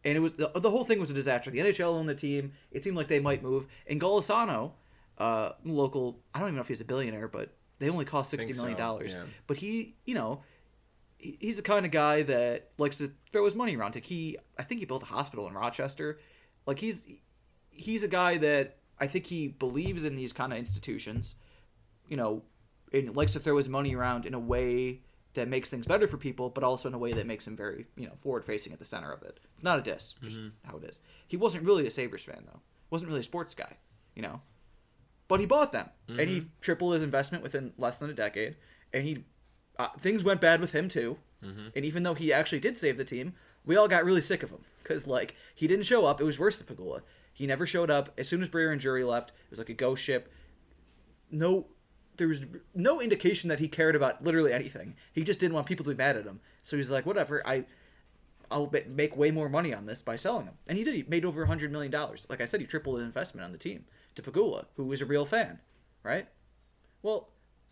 And 0.04 0.18
it 0.18 0.20
was 0.20 0.34
the, 0.34 0.52
the 0.60 0.72
whole 0.72 0.84
thing 0.84 1.00
was 1.00 1.10
a 1.10 1.14
disaster. 1.14 1.52
The 1.52 1.60
nhl 1.60 1.86
owned 1.86 2.10
the 2.10 2.16
team. 2.16 2.54
It 2.72 2.84
seemed 2.84 2.98
like 2.98 3.08
they 3.08 3.20
might 3.20 3.44
move. 3.44 3.68
And 3.88 4.00
golisano 4.02 4.72
uh 5.20 5.54
local 5.66 6.20
i 6.36 6.38
don't 6.38 6.50
even 6.50 6.56
know 6.58 6.62
if 6.62 6.68
he's 6.68 6.80
a 6.80 6.86
billionaire 6.86 7.28
but 7.28 7.56
they 7.80 7.90
only 7.90 8.06
cost 8.06 8.30
60 8.30 8.46
Think 8.46 8.58
million 8.58 8.78
so, 8.78 8.84
dollars. 8.84 9.14
yeah. 9.16 9.24
but 9.48 9.58
he 9.58 9.96
you 10.06 10.14
know 10.14 10.44
he- 11.18 11.38
he's 11.42 11.58
the 11.58 11.64
kind 11.64 11.88
of 11.88 11.92
guy 11.92 12.22
that 12.22 12.70
likes 12.78 12.98
to 13.00 13.12
throw 13.32 13.44
his 13.46 13.56
money 13.56 13.76
around. 13.76 13.96
Like 13.96 14.06
he, 14.06 14.38
I 14.60 14.62
think 14.64 14.80
he 14.80 14.86
built 14.86 15.02
a 15.02 15.08
hospital 15.08 15.48
in 15.48 15.54
Rochester. 15.56 16.20
Like 16.68 16.80
he's 16.80 17.08
he's 17.72 18.04
a 18.04 18.08
guy 18.08 18.38
that 18.38 18.78
I 19.00 19.08
think 19.08 19.26
he 19.26 19.48
believes 19.48 20.04
in 20.04 20.16
these 20.16 20.34
kind 20.34 20.54
of 20.54 20.60
institutions. 20.60 21.34
you 22.08 22.18
know, 22.18 22.44
and 22.94 23.16
likes 23.16 23.34
to 23.34 23.40
throw 23.40 23.58
his 23.58 23.70
money 23.70 23.96
around 23.96 24.26
in 24.26 24.34
a 24.34 24.40
way 24.40 25.02
that 25.34 25.48
makes 25.48 25.70
things 25.70 25.86
better 25.86 26.08
for 26.08 26.18
people, 26.18 26.50
but 26.50 26.64
also 26.64 26.88
in 26.88 26.94
a 26.94 26.98
way 26.98 27.14
that 27.14 27.28
makes 27.28 27.46
him 27.46 27.56
very, 27.56 27.86
you 27.96 28.06
know, 28.08 28.14
forward 28.20 28.44
facing 28.46 28.74
at 28.74 28.80
the 28.80 28.86
center 28.86 29.12
of 29.12 29.22
it. 29.24 29.40
It's 29.54 29.64
not 29.64 29.80
a 29.80 29.82
diss, 29.82 30.16
just 30.24 30.38
mm-hmm. 30.38 30.50
how 30.64 30.78
it 30.78 30.84
is. 30.84 31.00
He 31.28 31.38
wasn't 31.38 31.64
really 31.64 31.86
a 31.86 31.92
Sabres 31.92 32.24
fan 32.24 32.44
though. 32.46 32.62
Wasn't 32.90 33.08
really 33.08 33.20
a 33.20 33.24
sports 33.24 33.54
guy, 33.54 33.78
you 34.16 34.22
know. 34.22 34.42
But 35.28 35.42
he 35.42 35.46
bought 35.46 35.74
them, 35.74 35.90
and 36.08 36.30
he 36.30 36.40
mm-hmm. 36.40 36.48
tripled 36.62 36.94
his 36.94 37.04
investment 37.04 37.44
within 37.44 37.74
less 37.78 38.00
than 38.00 38.10
a 38.10 38.14
decade. 38.14 38.56
And 38.94 39.04
he, 39.04 39.26
uh, 39.78 39.90
things 40.00 40.24
went 40.24 40.40
bad 40.40 40.62
with 40.62 40.72
him 40.72 40.88
too. 40.88 41.18
Mm-hmm. 41.44 41.68
And 41.76 41.86
even 41.86 42.04
though 42.04 42.14
he 42.14 42.32
actually 42.32 42.62
did 42.62 42.78
save 42.78 42.98
the 42.98 43.04
team, 43.04 43.34
we 43.68 43.76
all 43.76 43.88
got 43.88 44.06
really 44.06 44.22
sick 44.22 44.42
of 44.42 44.50
him 44.50 44.62
because 44.82 45.06
like 45.06 45.36
he 45.54 45.68
didn't 45.68 45.86
show 45.86 46.06
up. 46.06 46.20
It 46.20 46.24
was 46.24 46.40
worse 46.40 46.58
than 46.58 46.76
Pegula. 46.76 47.02
He 47.34 47.46
never 47.46 47.68
showed 47.68 47.92
up. 47.92 48.12
As 48.18 48.28
soon 48.28 48.42
as 48.42 48.50
Briere 48.50 48.72
and 48.72 48.82
Drury 48.82 49.04
left, 49.04 49.30
it 49.30 49.52
was 49.52 49.60
like 49.60 49.70
a 49.70 49.74
ghost 49.74 50.04
ship. 50.04 50.32
No, 51.30 51.68
there 52.16 52.28
was 52.28 52.46
no 52.74 53.00
indication 53.00 53.50
that 53.50 53.60
he 53.60 53.68
cared 53.68 53.96
about 53.96 54.24
literally 54.24 54.54
anything. 54.54 54.96
He 55.14 55.24
just 55.24 55.40
didn't 55.40 55.54
want 55.54 55.68
people 55.68 55.84
to 55.84 55.92
be 55.92 55.98
mad 55.98 56.18
at 56.18 56.26
him. 56.26 56.40
So 56.64 56.78
he's 56.78 56.90
like, 56.90 57.06
whatever. 57.06 57.46
I, 57.46 57.66
I'll 58.50 58.72
make 58.90 59.16
way 59.16 59.30
more 59.30 59.50
money 59.50 59.74
on 59.74 59.86
this 59.86 60.02
by 60.02 60.16
selling 60.16 60.48
him. 60.48 60.56
And 60.68 60.78
he 60.78 60.84
did. 60.84 60.96
He 60.96 61.04
made 61.08 61.26
over 61.26 61.44
a 61.44 61.48
hundred 61.48 61.72
million 61.72 61.92
dollars. 61.92 62.26
Like 62.30 62.42
I 62.42 62.46
said, 62.46 62.62
he 62.62 62.66
tripled 62.66 62.98
his 62.98 63.06
investment 63.06 63.46
on 63.46 63.52
the 63.52 63.58
team 63.58 63.86
to 64.16 64.22
Pegula, 64.22 64.66
who 64.76 64.86
was 64.86 65.02
a 65.02 65.06
real 65.06 65.26
fan, 65.26 65.60
right? 66.02 66.28
Well, 67.04 67.30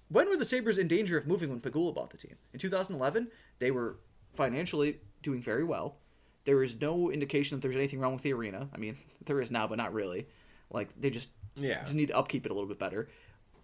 when 0.09 0.29
were 0.29 0.37
the 0.37 0.45
Sabres 0.45 0.77
in 0.77 0.87
danger 0.87 1.17
of 1.17 1.25
moving 1.25 1.49
when 1.49 1.61
Pegula 1.61 1.95
bought 1.95 2.11
the 2.11 2.17
team? 2.17 2.35
In 2.53 2.59
2011, 2.59 3.29
they 3.59 3.71
were 3.71 3.97
financially 4.35 4.99
doing 5.25 5.41
very 5.41 5.63
well. 5.63 5.97
There 6.45 6.63
is 6.63 6.79
no 6.79 7.11
indication 7.11 7.57
that 7.57 7.61
there's 7.61 7.75
anything 7.75 7.99
wrong 7.99 8.13
with 8.13 8.21
the 8.23 8.31
arena. 8.33 8.69
I 8.73 8.77
mean, 8.77 8.97
there 9.25 9.41
is 9.41 9.51
now, 9.51 9.67
but 9.67 9.77
not 9.77 9.93
really. 9.93 10.27
Like 10.71 10.89
they 10.99 11.09
just 11.09 11.29
Yeah. 11.55 11.81
just 11.81 11.93
need 11.95 12.07
to 12.07 12.17
upkeep 12.17 12.45
it 12.45 12.51
a 12.51 12.53
little 12.53 12.69
bit 12.69 12.79
better. 12.79 13.09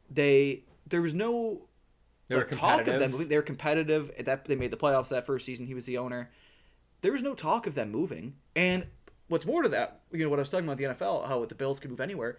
They 0.09 0.63
there 0.87 1.01
was 1.01 1.13
no 1.13 1.67
They 2.27 2.35
were 2.35 2.41
like, 2.41 2.57
talk 2.57 2.81
of 2.87 2.99
them 2.99 3.11
moving. 3.11 3.27
They 3.29 3.35
were 3.37 3.41
competitive. 3.43 4.11
That 4.25 4.45
they 4.45 4.55
made 4.55 4.71
the 4.71 4.77
playoffs 4.77 5.09
that 5.09 5.25
first 5.25 5.45
season. 5.45 5.67
He 5.67 5.73
was 5.73 5.85
the 5.85 5.97
owner. 5.97 6.31
There 7.01 7.11
was 7.11 7.21
no 7.23 7.33
talk 7.35 7.67
of 7.67 7.75
them 7.75 7.91
moving. 7.91 8.35
And 8.55 8.87
what's 9.27 9.45
more 9.45 9.61
to 9.63 9.69
that, 9.69 10.01
you 10.11 10.23
know, 10.23 10.29
what 10.29 10.39
I 10.39 10.41
was 10.41 10.49
talking 10.49 10.65
about 10.67 10.77
the 10.77 10.83
NFL, 10.85 11.27
how 11.27 11.45
the 11.45 11.55
Bills 11.55 11.79
could 11.79 11.89
move 11.89 11.99
anywhere. 12.01 12.37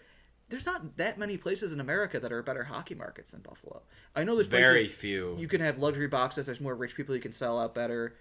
There's 0.49 0.67
not 0.67 0.97
that 0.99 1.19
many 1.19 1.37
places 1.39 1.73
in 1.73 1.81
America 1.81 2.21
that 2.21 2.31
are 2.33 2.43
better 2.43 2.65
hockey 2.65 2.95
markets 2.95 3.31
than 3.31 3.41
Buffalo. 3.41 3.83
I 4.15 4.23
know 4.25 4.35
there's 4.35 4.49
Very 4.49 4.87
few. 4.87 5.35
you 5.39 5.49
can 5.49 5.61
have 5.63 5.79
luxury 5.79 6.09
boxes. 6.09 6.45
There's 6.47 6.61
more 6.61 6.75
rich 6.75 6.95
people 6.95 7.15
you 7.15 7.23
can 7.23 7.33
sell 7.33 7.59
out 7.59 7.75
better. 7.75 8.17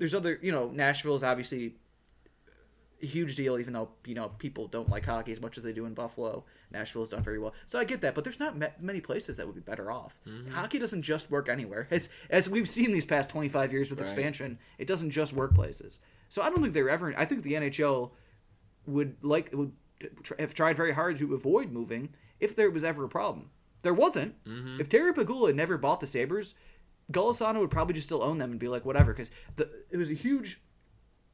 There's 0.00 0.14
other, 0.14 0.38
you 0.42 0.50
know, 0.50 0.68
Nashville 0.70 1.14
is 1.14 1.22
obviously 1.22 1.76
a 3.02 3.06
huge 3.06 3.34
deal, 3.36 3.58
even 3.58 3.72
though 3.72 3.90
you 4.04 4.14
know 4.14 4.28
people 4.38 4.66
don't 4.66 4.88
like 4.90 5.06
hockey 5.06 5.32
as 5.32 5.40
much 5.40 5.56
as 5.56 5.64
they 5.64 5.72
do 5.72 5.86
in 5.86 5.94
Buffalo. 5.94 6.44
Nashville 6.70 7.02
has 7.02 7.10
done 7.10 7.22
very 7.22 7.38
well, 7.38 7.54
so 7.66 7.78
I 7.78 7.84
get 7.84 8.00
that. 8.02 8.14
But 8.14 8.24
there's 8.24 8.38
not 8.40 8.58
ma- 8.58 8.66
many 8.80 9.00
places 9.00 9.36
that 9.38 9.46
would 9.46 9.54
be 9.54 9.62
better 9.62 9.90
off. 9.90 10.18
Mm-hmm. 10.28 10.50
Hockey 10.50 10.78
doesn't 10.78 11.02
just 11.02 11.30
work 11.30 11.48
anywhere. 11.48 11.86
As 11.90 12.08
as 12.28 12.50
we've 12.50 12.68
seen 12.68 12.92
these 12.92 13.06
past 13.06 13.30
25 13.30 13.72
years 13.72 13.88
with 13.90 14.00
Right. 14.00 14.08
expansion, 14.08 14.58
it 14.78 14.86
doesn't 14.86 15.10
just 15.12 15.32
work 15.32 15.54
places. 15.54 15.98
So 16.28 16.42
I 16.42 16.50
don't 16.50 16.60
think 16.62 16.74
they're 16.74 16.90
ever. 16.90 17.14
I 17.16 17.24
think 17.24 17.42
the 17.42 17.54
NHL 17.54 18.10
would 18.86 19.16
like 19.22 19.50
would 19.54 19.72
tr- 20.22 20.34
have 20.38 20.54
tried 20.54 20.76
very 20.76 20.92
hard 20.92 21.18
to 21.18 21.34
avoid 21.34 21.70
moving 21.72 22.10
if 22.38 22.54
there 22.56 22.70
was 22.70 22.84
ever 22.84 23.04
a 23.04 23.08
problem. 23.08 23.50
There 23.82 23.94
wasn't. 23.94 24.42
Mm-hmm. 24.44 24.80
If 24.80 24.88
Terry 24.90 25.12
Pegula 25.14 25.54
never 25.54 25.78
bought 25.78 26.00
the 26.00 26.06
Sabres, 26.06 26.54
Golisano 27.10 27.60
would 27.60 27.70
probably 27.70 27.94
just 27.94 28.06
still 28.06 28.22
own 28.22 28.38
them 28.38 28.50
and 28.50 28.60
be 28.60 28.68
like 28.68 28.84
whatever 28.84 29.12
because 29.12 29.30
it 29.90 29.96
was 29.96 30.08
a 30.10 30.14
huge, 30.14 30.60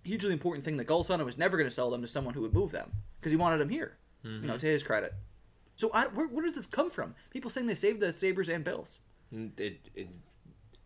hugely 0.05 0.33
important 0.33 0.65
thing 0.65 0.77
that 0.79 0.87
Golisano 0.87 1.25
was 1.25 1.37
never 1.39 1.57
going 1.57 1.69
to 1.69 1.75
sell 1.75 1.91
them 1.91 2.03
to 2.03 2.09
someone 2.09 2.35
who 2.35 2.41
would 2.43 2.55
move 2.55 2.73
them 2.73 2.93
because 3.21 3.31
he 3.33 3.37
wanted 3.37 3.59
them 3.59 3.69
here. 3.69 3.97
You 4.23 4.31
Mm-hmm. 4.31 4.47
know, 4.47 4.59
to 4.59 4.67
his 4.67 4.83
credit. 4.83 5.15
So 5.77 5.91
I, 5.93 6.07
where, 6.09 6.27
where 6.27 6.45
does 6.45 6.57
this 6.57 6.67
come 6.67 6.91
from? 6.91 7.15
People 7.31 7.49
saying 7.51 7.67
they 7.69 7.75
saved 7.75 8.01
the 8.01 8.13
Sabres 8.13 8.49
and 8.49 8.65
Bills. 8.65 8.99
It, 9.31 9.89
it's 9.95 10.21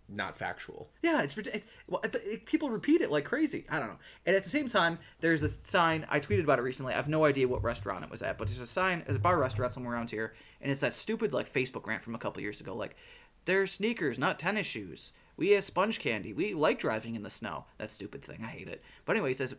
not 0.09 0.37
factual. 0.37 0.91
Yeah, 1.03 1.23
it's 1.23 1.39
it, 1.39 1.65
well, 1.87 2.03
it- 2.03 2.45
people 2.45 2.69
repeat 2.69 3.01
it 3.01 3.11
like 3.11 3.25
crazy. 3.25 3.65
I 3.71 3.79
don't 3.79 3.89
know. 3.89 3.99
And 4.27 4.35
at 4.37 4.43
the 4.43 4.51
same 4.51 4.69
time, 4.69 4.99
there's 5.21 5.43
a 5.43 5.49
sign 5.49 6.05
I 6.11 6.19
tweeted 6.21 6.43
about 6.43 6.59
it 6.59 6.63
recently. 6.63 6.93
I 6.93 6.97
have 6.97 7.09
no 7.09 7.25
idea 7.25 7.47
what 7.49 7.63
restaurant 7.63 8.05
it 8.05 8.11
was 8.11 8.21
at, 8.21 8.37
but 8.37 8.49
there's 8.49 8.61
a 8.61 8.67
sign, 8.67 9.05
there's 9.07 9.17
a 9.17 9.21
bar 9.21 9.39
restaurant 9.39 9.73
somewhere 9.73 9.95
around 9.95 10.11
here, 10.11 10.35
and 10.61 10.71
it's 10.73 10.81
that 10.83 10.95
stupid 10.95 11.33
like 11.33 11.51
Facebook 11.51 11.87
rant 11.87 12.03
from 12.03 12.15
a 12.15 12.19
couple 12.19 12.43
years 12.43 12.61
ago, 12.61 12.75
like 12.75 12.97
they're 13.45 13.67
sneakers, 13.67 14.19
not 14.19 14.39
tennis 14.39 14.67
shoes. 14.67 15.13
We 15.37 15.51
have 15.51 15.65
sponge 15.65 15.99
candy. 15.99 16.33
We 16.33 16.55
like 16.55 16.79
driving 16.79 17.15
in 17.15 17.23
the 17.23 17.31
snow. 17.31 17.65
That 17.79 17.91
stupid 17.91 18.23
thing. 18.23 18.41
I 18.45 18.49
hate 18.49 18.69
it. 18.69 18.83
But 19.05 19.17
anyway, 19.17 19.31
he 19.31 19.37
says 19.37 19.55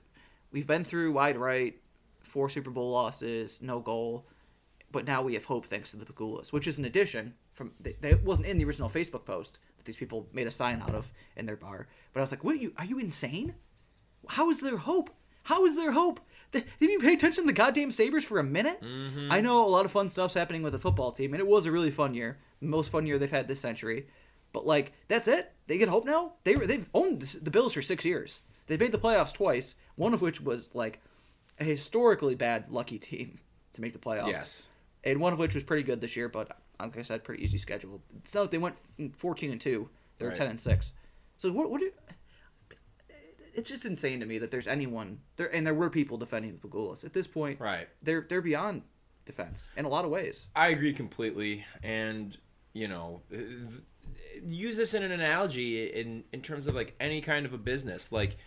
we've 0.52 0.68
been 0.68 0.84
through 0.84 1.12
wide 1.14 1.38
right, 1.38 1.80
four 2.22 2.50
Super 2.50 2.70
Bowl 2.70 2.92
losses, 2.92 3.62
no 3.62 3.80
goal 3.80 4.28
but 4.92 5.06
now 5.06 5.22
we 5.22 5.34
have 5.34 5.46
hope 5.46 5.66
thanks 5.68 5.92
to 5.92 5.98
the 5.98 6.06
Pegulas, 6.06 6.52
which 6.52 6.68
is 6.68 6.78
an 6.78 6.86
addition 6.86 7.34
from 7.54 7.72
that 7.82 8.24
wasn't 8.24 8.48
in 8.48 8.58
the 8.58 8.66
original 8.66 8.90
Facebook 8.90 9.26
post 9.26 9.60
that 9.78 9.86
these 9.86 9.98
people 9.98 10.28
made 10.34 10.48
a 10.48 10.52
sign 10.52 10.82
out 10.82 10.94
of 10.94 11.12
in 11.36 11.46
their 11.46 11.56
bar. 11.56 11.88
But 12.14 12.20
I 12.20 12.24
was 12.24 12.32
like, 12.32 12.44
"What 12.44 12.56
are 12.56 12.60
you? 12.60 12.74
Are 12.78 12.86
you 12.86 13.00
insane? 13.00 13.56
How 14.28 14.50
is 14.50 14.62
there 14.62 14.78
hope? 14.78 15.10
How 15.44 15.66
is 15.66 15.76
there 15.76 15.94
hope? 15.94 16.20
Did 16.52 16.66
you 16.80 17.00
pay 17.00 17.14
attention 17.14 17.44
to 17.44 17.48
the 17.48 17.54
goddamn 17.54 17.92
Sabres 17.92 18.26
for 18.26 18.38
a 18.38 18.44
minute? 18.44 18.82
Mm-hmm. 18.82 19.32
I 19.32 19.42
know 19.42 19.66
a 19.66 19.70
lot 19.70 19.86
of 19.86 19.92
fun 19.92 20.10
stuff's 20.10 20.34
happening 20.34 20.62
with 20.62 20.74
the 20.74 20.80
football 20.80 21.12
team, 21.12 21.34
and 21.34 21.40
it 21.40 21.48
was 21.48 21.66
a 21.66 21.72
really 21.72 21.92
fun 21.92 22.14
year, 22.14 22.38
most 22.62 22.90
fun 22.92 23.06
year 23.06 23.18
they've 23.20 23.30
had 23.30 23.48
this 23.48 23.60
century. 23.60 24.08
But 24.54 24.66
like, 24.66 24.94
that's 25.08 25.28
it. 25.28 25.52
They 25.68 25.78
get 25.78 25.90
hope 25.90 26.06
now. 26.06 26.34
They 26.44 26.56
they've 26.56 26.90
owned 26.94 27.22
the, 27.22 27.52
Bills 27.52 27.74
for 27.74 27.82
six 27.82 28.06
years. 28.06 28.40
They 28.68 28.78
made 28.78 28.92
the 28.92 28.98
playoffs 28.98 29.34
twice, 29.34 29.76
one 29.96 30.14
of 30.14 30.22
which 30.22 30.42
was 30.42 30.70
like 30.74 31.02
a 31.60 31.64
historically 31.64 32.36
bad 32.36 32.70
lucky 32.70 33.00
team 33.00 33.40
to 33.74 33.82
make 33.82 33.94
the 33.94 34.00
playoffs 34.00 34.28
Yes. 34.28 34.68
and 35.04 35.20
one 35.20 35.32
of 35.34 35.40
which 35.40 35.54
was 35.56 35.64
pretty 35.64 35.84
good 35.84 36.02
this 36.02 36.16
year, 36.16 36.28
but 36.30 36.58
like 36.80 36.98
I 36.98 37.02
said, 37.02 37.24
pretty 37.24 37.44
easy 37.44 37.58
schedule. 37.58 38.02
It's 38.18 38.34
not 38.34 38.42
like 38.42 38.52
they 38.52 38.58
went 38.58 38.76
fourteen 39.16 39.52
and 39.52 39.62
two; 39.62 39.90
they're 40.18 40.30
Right. 40.30 40.38
ten 40.38 40.48
and 40.50 40.60
six. 40.60 40.92
So 41.38 41.52
what? 41.52 41.70
What? 41.70 41.80
Do, 41.82 41.92
it's 43.54 43.70
just 43.70 43.86
insane 43.86 44.20
to 44.22 44.26
me 44.26 44.38
that 44.38 44.52
there's 44.52 44.68
anyone 44.68 45.20
there, 45.36 45.54
and 45.54 45.66
there 45.66 45.74
were 45.74 45.90
people 45.90 46.18
defending 46.18 46.58
the 46.60 46.68
Pegulas 46.68 47.04
at 47.04 47.14
this 47.14 47.28
point. 47.28 47.60
Right. 47.60 47.88
They're 48.02 48.26
they're 48.28 48.42
beyond 48.42 48.84
defense 49.26 49.68
in 49.78 49.86
a 49.86 49.90
lot 49.90 50.06
of 50.06 50.12
ways. 50.12 50.48
I 50.56 50.70
agree 50.70 50.94
completely, 50.94 51.66
and 51.84 52.38
you 52.74 52.88
know, 52.88 53.22
uh, 53.34 53.38
th- 53.38 53.82
use 54.46 54.78
this 54.78 54.94
in 54.94 55.04
an 55.04 55.12
analogy 55.12 55.88
in 55.88 56.24
in 56.32 56.42
terms 56.42 56.68
of 56.68 56.76
like 56.76 56.96
any 57.00 57.22
kind 57.22 57.46
of 57.46 57.54
a 57.54 57.58
business. 57.58 58.12
Like 58.12 58.38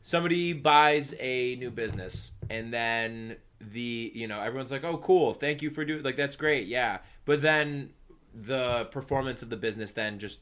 somebody 0.00 0.52
buys 0.52 1.14
a 1.20 1.56
new 1.56 1.70
business, 1.70 2.32
and 2.50 2.72
then 2.72 3.36
the 3.60 4.12
you 4.14 4.26
know 4.26 4.40
everyone's 4.40 4.72
like, 4.72 4.84
"Oh, 4.84 4.98
cool, 4.98 5.34
thank 5.34 5.62
you 5.62 5.70
for 5.70 5.84
doing 5.84 6.02
like 6.02 6.16
that's 6.16 6.36
great, 6.36 6.66
yeah." 6.66 6.98
But 7.24 7.42
then 7.42 7.90
the 8.34 8.84
performance 8.86 9.42
of 9.42 9.50
the 9.50 9.56
business 9.56 9.92
then 9.92 10.18
just 10.18 10.40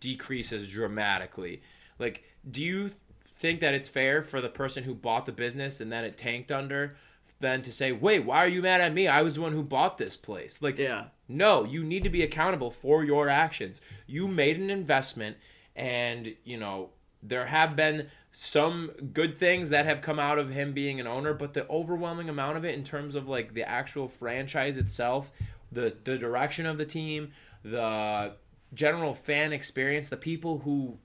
decreases 0.00 0.68
dramatically. 0.68 1.62
Like, 1.98 2.24
do 2.50 2.62
you 2.64 2.90
think 3.36 3.60
that 3.60 3.74
it's 3.74 3.88
fair 3.88 4.22
for 4.22 4.40
the 4.40 4.48
person 4.48 4.84
who 4.84 4.94
bought 4.94 5.26
the 5.26 5.32
business 5.32 5.80
and 5.80 5.92
then 5.92 6.04
it 6.04 6.16
tanked 6.16 6.50
under? 6.50 6.96
Then 7.40 7.62
to 7.62 7.72
say, 7.72 7.92
wait, 7.92 8.20
why 8.20 8.38
are 8.38 8.48
you 8.48 8.62
mad 8.62 8.80
at 8.80 8.94
me? 8.94 9.06
I 9.08 9.22
was 9.22 9.34
the 9.34 9.40
one 9.42 9.52
who 9.52 9.62
bought 9.62 9.98
this 9.98 10.16
place. 10.16 10.62
Like, 10.62 10.78
Yeah. 10.78 11.06
no, 11.28 11.64
you 11.64 11.82
need 11.84 12.04
to 12.04 12.10
be 12.10 12.22
accountable 12.22 12.70
for 12.70 13.04
your 13.04 13.28
actions. 13.28 13.80
You 14.06 14.28
made 14.28 14.58
an 14.58 14.70
investment, 14.70 15.36
and 15.76 16.34
you 16.44 16.56
know 16.58 16.90
there 17.22 17.46
have 17.46 17.74
been 17.74 18.08
some 18.32 18.90
good 19.12 19.36
things 19.38 19.70
that 19.70 19.84
have 19.86 20.00
come 20.02 20.18
out 20.18 20.38
of 20.38 20.50
him 20.50 20.72
being 20.72 21.00
an 21.00 21.06
owner, 21.06 21.32
but 21.34 21.54
the 21.54 21.68
overwhelming 21.68 22.28
amount 22.28 22.56
of 22.56 22.64
it, 22.64 22.74
in 22.74 22.84
terms 22.84 23.14
of 23.14 23.28
like 23.28 23.54
the 23.54 23.68
actual 23.68 24.08
franchise 24.08 24.76
itself, 24.78 25.32
the 25.72 25.94
the 26.04 26.16
direction 26.16 26.66
of 26.66 26.78
the 26.78 26.84
team, 26.86 27.32
the 27.62 28.32
general 28.72 29.14
fan 29.14 29.52
experience, 29.52 30.08
the 30.08 30.16
people 30.16 30.58
who 30.60 30.98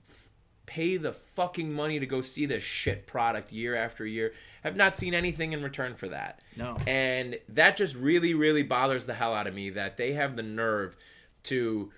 pay 0.70 0.96
the 0.96 1.12
fucking 1.12 1.72
money 1.72 1.98
to 1.98 2.06
go 2.06 2.20
see 2.20 2.46
this 2.46 2.62
shit 2.62 3.04
product 3.04 3.52
year 3.52 3.74
after 3.74 4.06
year 4.06 4.32
have 4.62 4.76
not 4.76 4.96
seen 4.96 5.14
anything 5.14 5.52
in 5.52 5.64
return 5.64 5.96
for 5.96 6.08
that. 6.08 6.40
No. 6.56 6.76
And 6.86 7.40
that 7.48 7.76
just 7.76 7.96
really, 7.96 8.34
really 8.34 8.62
bothers 8.62 9.04
the 9.04 9.14
hell 9.14 9.34
out 9.34 9.48
of 9.48 9.54
me 9.54 9.70
that 9.70 9.96
they 9.96 10.12
have 10.12 10.36
the 10.36 10.44
nerve 10.44 10.96
to, 11.44 11.90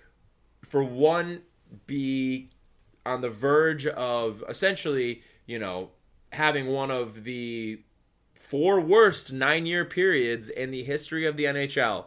for 0.63 0.83
one, 0.83 1.43
be 1.85 2.49
on 3.05 3.21
the 3.21 3.29
verge 3.29 3.85
of 3.85 4.43
essentially, 4.49 5.21
you 5.45 5.59
know, 5.59 5.91
having 6.31 6.65
one 6.65 6.89
of 6.89 7.25
the 7.25 7.79
four 8.33 8.81
worst 8.81 9.31
nine 9.31 9.67
year 9.67 9.85
periods 9.85 10.49
in 10.49 10.71
the 10.71 10.83
history 10.83 11.27
of 11.27 11.37
the 11.37 11.43
NHL. 11.43 12.05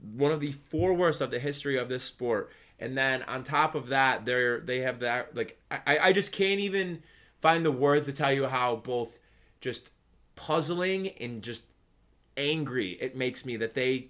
One 0.00 0.32
of 0.32 0.40
the 0.40 0.52
four 0.52 0.94
worst 0.94 1.20
of 1.20 1.30
the 1.30 1.38
history 1.38 1.76
of 1.76 1.90
this 1.90 2.04
sport. 2.04 2.50
And 2.78 2.96
then 2.96 3.22
on 3.24 3.44
top 3.44 3.74
of 3.74 3.88
that, 3.88 4.24
they're 4.24 4.60
they 4.60 4.80
have 4.80 5.00
that 5.00 5.34
like 5.36 5.58
I, 5.70 5.98
I 5.98 6.12
just 6.12 6.32
can't 6.32 6.60
even 6.60 7.02
find 7.40 7.64
the 7.64 7.70
words 7.70 8.06
to 8.06 8.12
tell 8.12 8.32
you 8.32 8.46
how 8.46 8.76
both 8.76 9.18
just 9.60 9.90
puzzling 10.36 11.08
and 11.20 11.42
just 11.42 11.64
angry 12.36 12.98
it 13.00 13.14
makes 13.14 13.46
me 13.46 13.56
that 13.56 13.74
they 13.74 14.08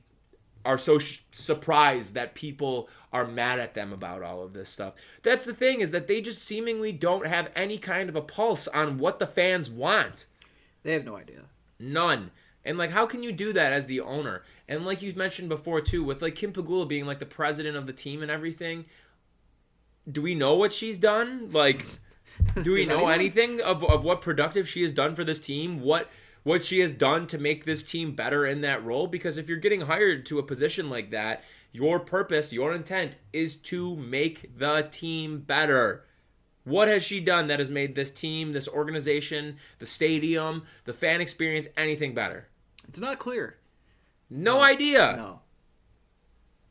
are 0.64 0.78
so 0.78 0.98
sh- 0.98 1.20
surprised 1.32 2.14
that 2.14 2.34
people 2.34 2.88
are 3.12 3.26
mad 3.26 3.58
at 3.58 3.74
them 3.74 3.92
about 3.92 4.22
all 4.22 4.42
of 4.42 4.52
this 4.52 4.68
stuff. 4.68 4.94
That's 5.22 5.44
the 5.44 5.54
thing 5.54 5.80
is 5.80 5.90
that 5.90 6.06
they 6.06 6.20
just 6.20 6.42
seemingly 6.42 6.90
don't 6.90 7.26
have 7.26 7.50
any 7.54 7.78
kind 7.78 8.08
of 8.08 8.16
a 8.16 8.22
pulse 8.22 8.66
on 8.68 8.98
what 8.98 9.18
the 9.18 9.26
fans 9.26 9.68
want. 9.68 10.26
They 10.82 10.94
have 10.94 11.04
no 11.04 11.16
idea. 11.16 11.42
None. 11.78 12.30
And 12.64 12.78
like, 12.78 12.90
how 12.90 13.06
can 13.06 13.22
you 13.22 13.32
do 13.32 13.52
that 13.52 13.72
as 13.72 13.86
the 13.86 14.00
owner? 14.00 14.42
And 14.68 14.86
like 14.86 15.02
you've 15.02 15.16
mentioned 15.16 15.48
before 15.48 15.80
too, 15.80 16.02
with 16.02 16.22
like 16.22 16.34
Kim 16.34 16.52
Pegula 16.52 16.88
being 16.88 17.06
like 17.06 17.18
the 17.18 17.26
president 17.26 17.76
of 17.76 17.86
the 17.86 17.92
team 17.92 18.22
and 18.22 18.30
everything, 18.30 18.86
do 20.10 20.22
we 20.22 20.34
know 20.34 20.54
what 20.54 20.72
she's 20.72 20.98
done? 20.98 21.50
Like, 21.52 21.84
do 22.62 22.72
we 22.72 22.86
know 22.86 22.96
anyone? 22.96 23.14
anything 23.14 23.60
of, 23.60 23.84
of 23.84 24.04
what 24.04 24.20
productive 24.20 24.68
she 24.68 24.82
has 24.82 24.92
done 24.92 25.14
for 25.14 25.24
this 25.24 25.40
team? 25.40 25.80
What 25.80 26.10
what 26.42 26.62
she 26.62 26.80
has 26.80 26.92
done 26.92 27.26
to 27.26 27.38
make 27.38 27.64
this 27.64 27.82
team 27.82 28.14
better 28.14 28.44
in 28.44 28.60
that 28.60 28.84
role? 28.84 29.06
Because 29.06 29.38
if 29.38 29.48
you're 29.48 29.56
getting 29.56 29.80
hired 29.80 30.26
to 30.26 30.38
a 30.38 30.42
position 30.42 30.90
like 30.90 31.10
that, 31.10 31.42
your 31.72 31.98
purpose, 31.98 32.52
your 32.52 32.74
intent 32.74 33.16
is 33.32 33.56
to 33.56 33.96
make 33.96 34.58
the 34.58 34.86
team 34.90 35.40
better. 35.40 36.04
What 36.64 36.88
has 36.88 37.02
she 37.02 37.20
done 37.20 37.46
that 37.46 37.58
has 37.58 37.70
made 37.70 37.94
this 37.94 38.10
team, 38.10 38.52
this 38.52 38.68
organization, 38.68 39.56
the 39.78 39.86
stadium, 39.86 40.64
the 40.84 40.92
fan 40.92 41.22
experience 41.22 41.66
anything 41.76 42.14
better? 42.14 42.48
It's 42.88 43.00
not 43.00 43.18
clear. 43.18 43.58
No 44.30 44.60
idea. 44.60 45.14
No. 45.16 45.40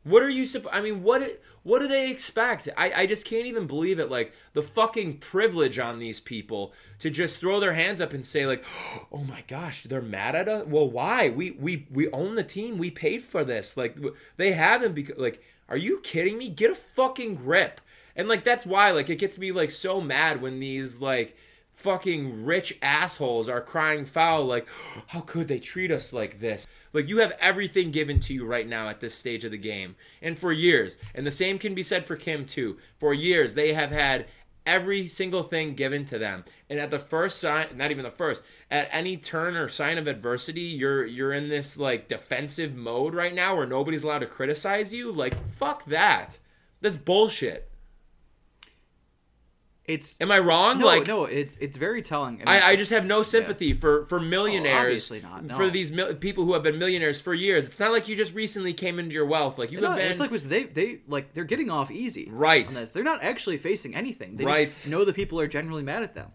What 0.03 0.21
are 0.21 0.29
you 0.29 0.43
supp- 0.43 0.67
I 0.71 0.81
mean, 0.81 1.01
what 1.01 1.41
what 1.63 1.79
do 1.79 1.87
they 1.87 2.11
expect? 2.11 2.67
I, 2.75 2.91
I 2.91 3.05
just 3.05 3.25
can't 3.25 3.45
even 3.45 3.67
believe 3.67 3.99
it. 3.99 4.11
Like 4.11 4.33
the 4.51 4.61
fucking 4.61 5.19
privilege 5.19 5.79
on 5.79 5.97
these 5.97 6.19
people 6.19 6.73
to 6.99 7.09
just 7.09 7.39
throw 7.39 7.61
their 7.61 7.73
hands 7.73 8.01
up 8.01 8.11
and 8.11 8.25
say 8.25 8.45
like, 8.45 8.65
"Oh 9.13 9.23
my 9.23 9.43
gosh, 9.47 9.83
they're 9.83 10.01
mad 10.01 10.35
at 10.35 10.49
us." 10.49 10.65
Well, 10.67 10.89
why? 10.89 11.29
We 11.29 11.51
we 11.51 11.87
we 11.89 12.09
own 12.11 12.35
the 12.35 12.43
team. 12.43 12.77
We 12.77 12.91
paid 12.91 13.23
for 13.23 13.45
this. 13.45 13.77
Like 13.77 13.97
they 14.35 14.51
haven't 14.51 14.93
because 14.93 15.17
like, 15.17 15.41
are 15.69 15.77
you 15.77 15.99
kidding 16.01 16.37
me? 16.37 16.49
Get 16.49 16.71
a 16.71 16.75
fucking 16.75 17.35
grip. 17.35 17.79
And 18.15 18.27
like 18.27 18.43
that's 18.43 18.65
why 18.65 18.91
like 18.91 19.09
it 19.09 19.19
gets 19.19 19.37
me 19.37 19.53
like 19.53 19.71
so 19.71 20.01
mad 20.01 20.41
when 20.41 20.59
these 20.59 20.99
like 20.99 21.37
fucking 21.75 22.45
rich 22.45 22.77
assholes 22.81 23.49
are 23.49 23.61
crying 23.61 24.05
foul 24.05 24.45
like 24.45 24.67
how 25.07 25.21
could 25.21 25.47
they 25.47 25.59
treat 25.59 25.91
us 25.91 26.13
like 26.13 26.39
this? 26.39 26.67
Like 26.93 27.07
you 27.07 27.17
have 27.17 27.31
everything 27.39 27.91
given 27.91 28.19
to 28.21 28.33
you 28.33 28.45
right 28.45 28.67
now 28.67 28.89
at 28.89 28.99
this 28.99 29.15
stage 29.15 29.43
of 29.43 29.51
the 29.51 29.57
game. 29.57 29.95
And 30.21 30.37
for 30.37 30.51
years 30.51 30.97
and 31.15 31.25
the 31.25 31.31
same 31.31 31.59
can 31.59 31.75
be 31.75 31.83
said 31.83 32.05
for 32.05 32.15
kim 32.15 32.45
too. 32.45 32.77
For 32.99 33.13
years 33.13 33.53
they 33.53 33.73
have 33.73 33.91
had 33.91 34.27
every 34.65 35.07
single 35.07 35.43
thing 35.43 35.73
given 35.73 36.05
to 36.05 36.17
them. 36.17 36.45
And 36.69 36.79
at 36.79 36.91
the 36.91 36.99
first 36.99 37.39
sign 37.39 37.67
not 37.75 37.91
even 37.91 38.03
the 38.03 38.11
first 38.11 38.43
at 38.69 38.87
any 38.91 39.17
turn 39.17 39.55
or 39.55 39.67
sign 39.67 39.97
of 39.97 40.07
adversity 40.07 40.61
you're 40.61 41.05
you're 41.05 41.33
in 41.33 41.47
this 41.47 41.77
like 41.77 42.07
defensive 42.07 42.75
mode 42.75 43.13
right 43.13 43.33
now 43.33 43.55
where 43.55 43.67
nobody's 43.67 44.03
allowed 44.03 44.19
to 44.19 44.27
criticize 44.27 44.93
you? 44.93 45.11
Like 45.11 45.35
fuck 45.53 45.85
that. 45.85 46.37
That's 46.81 46.97
bullshit 46.97 47.69
It's 49.85 50.19
am 50.21 50.31
i 50.31 50.39
wrong 50.39 50.79
no, 50.79 50.85
like 50.85 51.07
no. 51.07 51.25
It's 51.25 51.57
it's 51.59 51.75
very 51.75 52.01
telling. 52.01 52.37
mean, 52.37 52.47
I, 52.47 52.69
I 52.69 52.75
just 52.77 52.91
have 52.91 53.05
no 53.05 53.21
sympathy 53.21 53.73
for 53.73 54.05
for 54.05 54.17
oh, 54.17 54.21
millionaires. 54.23 54.79
obviously 54.79 55.21
not, 55.21 55.43
no. 55.43 55.55
For 55.55 55.69
these 55.69 55.91
mil- 55.91 56.15
people 56.15 56.45
who 56.45 56.53
have 56.53 56.63
been 56.63 56.79
millionaires 56.79 57.19
for 57.19 57.33
years. 57.33 57.65
It's 57.65 57.81
not 57.81 57.91
like 57.91 58.07
you 58.07 58.15
just 58.15 58.33
recently 58.33 58.73
came 58.73 58.97
into 58.97 59.13
your 59.13 59.25
wealth. 59.25 59.57
Like 59.57 59.71
you 59.73 59.81
No, 59.81 59.89
have 59.89 59.97
been. 59.97 60.09
it's 60.09 60.21
like 60.21 60.31
was 60.31 60.45
they 60.45 60.63
they 60.63 61.01
like 61.07 61.33
they're 61.33 61.43
getting 61.43 61.69
off 61.69 61.91
easy 61.91 62.29
Right. 62.31 62.65
on 62.65 62.73
this. 62.75 62.91
They're 62.93 63.03
not 63.03 63.21
actually 63.23 63.57
facing 63.57 63.93
anything. 63.93 64.37
They 64.37 64.45
Right. 64.45 64.69
just 64.69 64.89
know 64.89 65.03
the 65.03 65.11
people 65.13 65.37
are 65.41 65.47
generally 65.47 65.83
mad 65.83 66.01
at 66.01 66.15
them, 66.15 66.31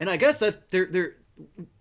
and 0.00 0.10
I 0.10 0.16
guess 0.16 0.40
that's 0.40 0.56
they're 0.70 0.86
they're 0.86 1.14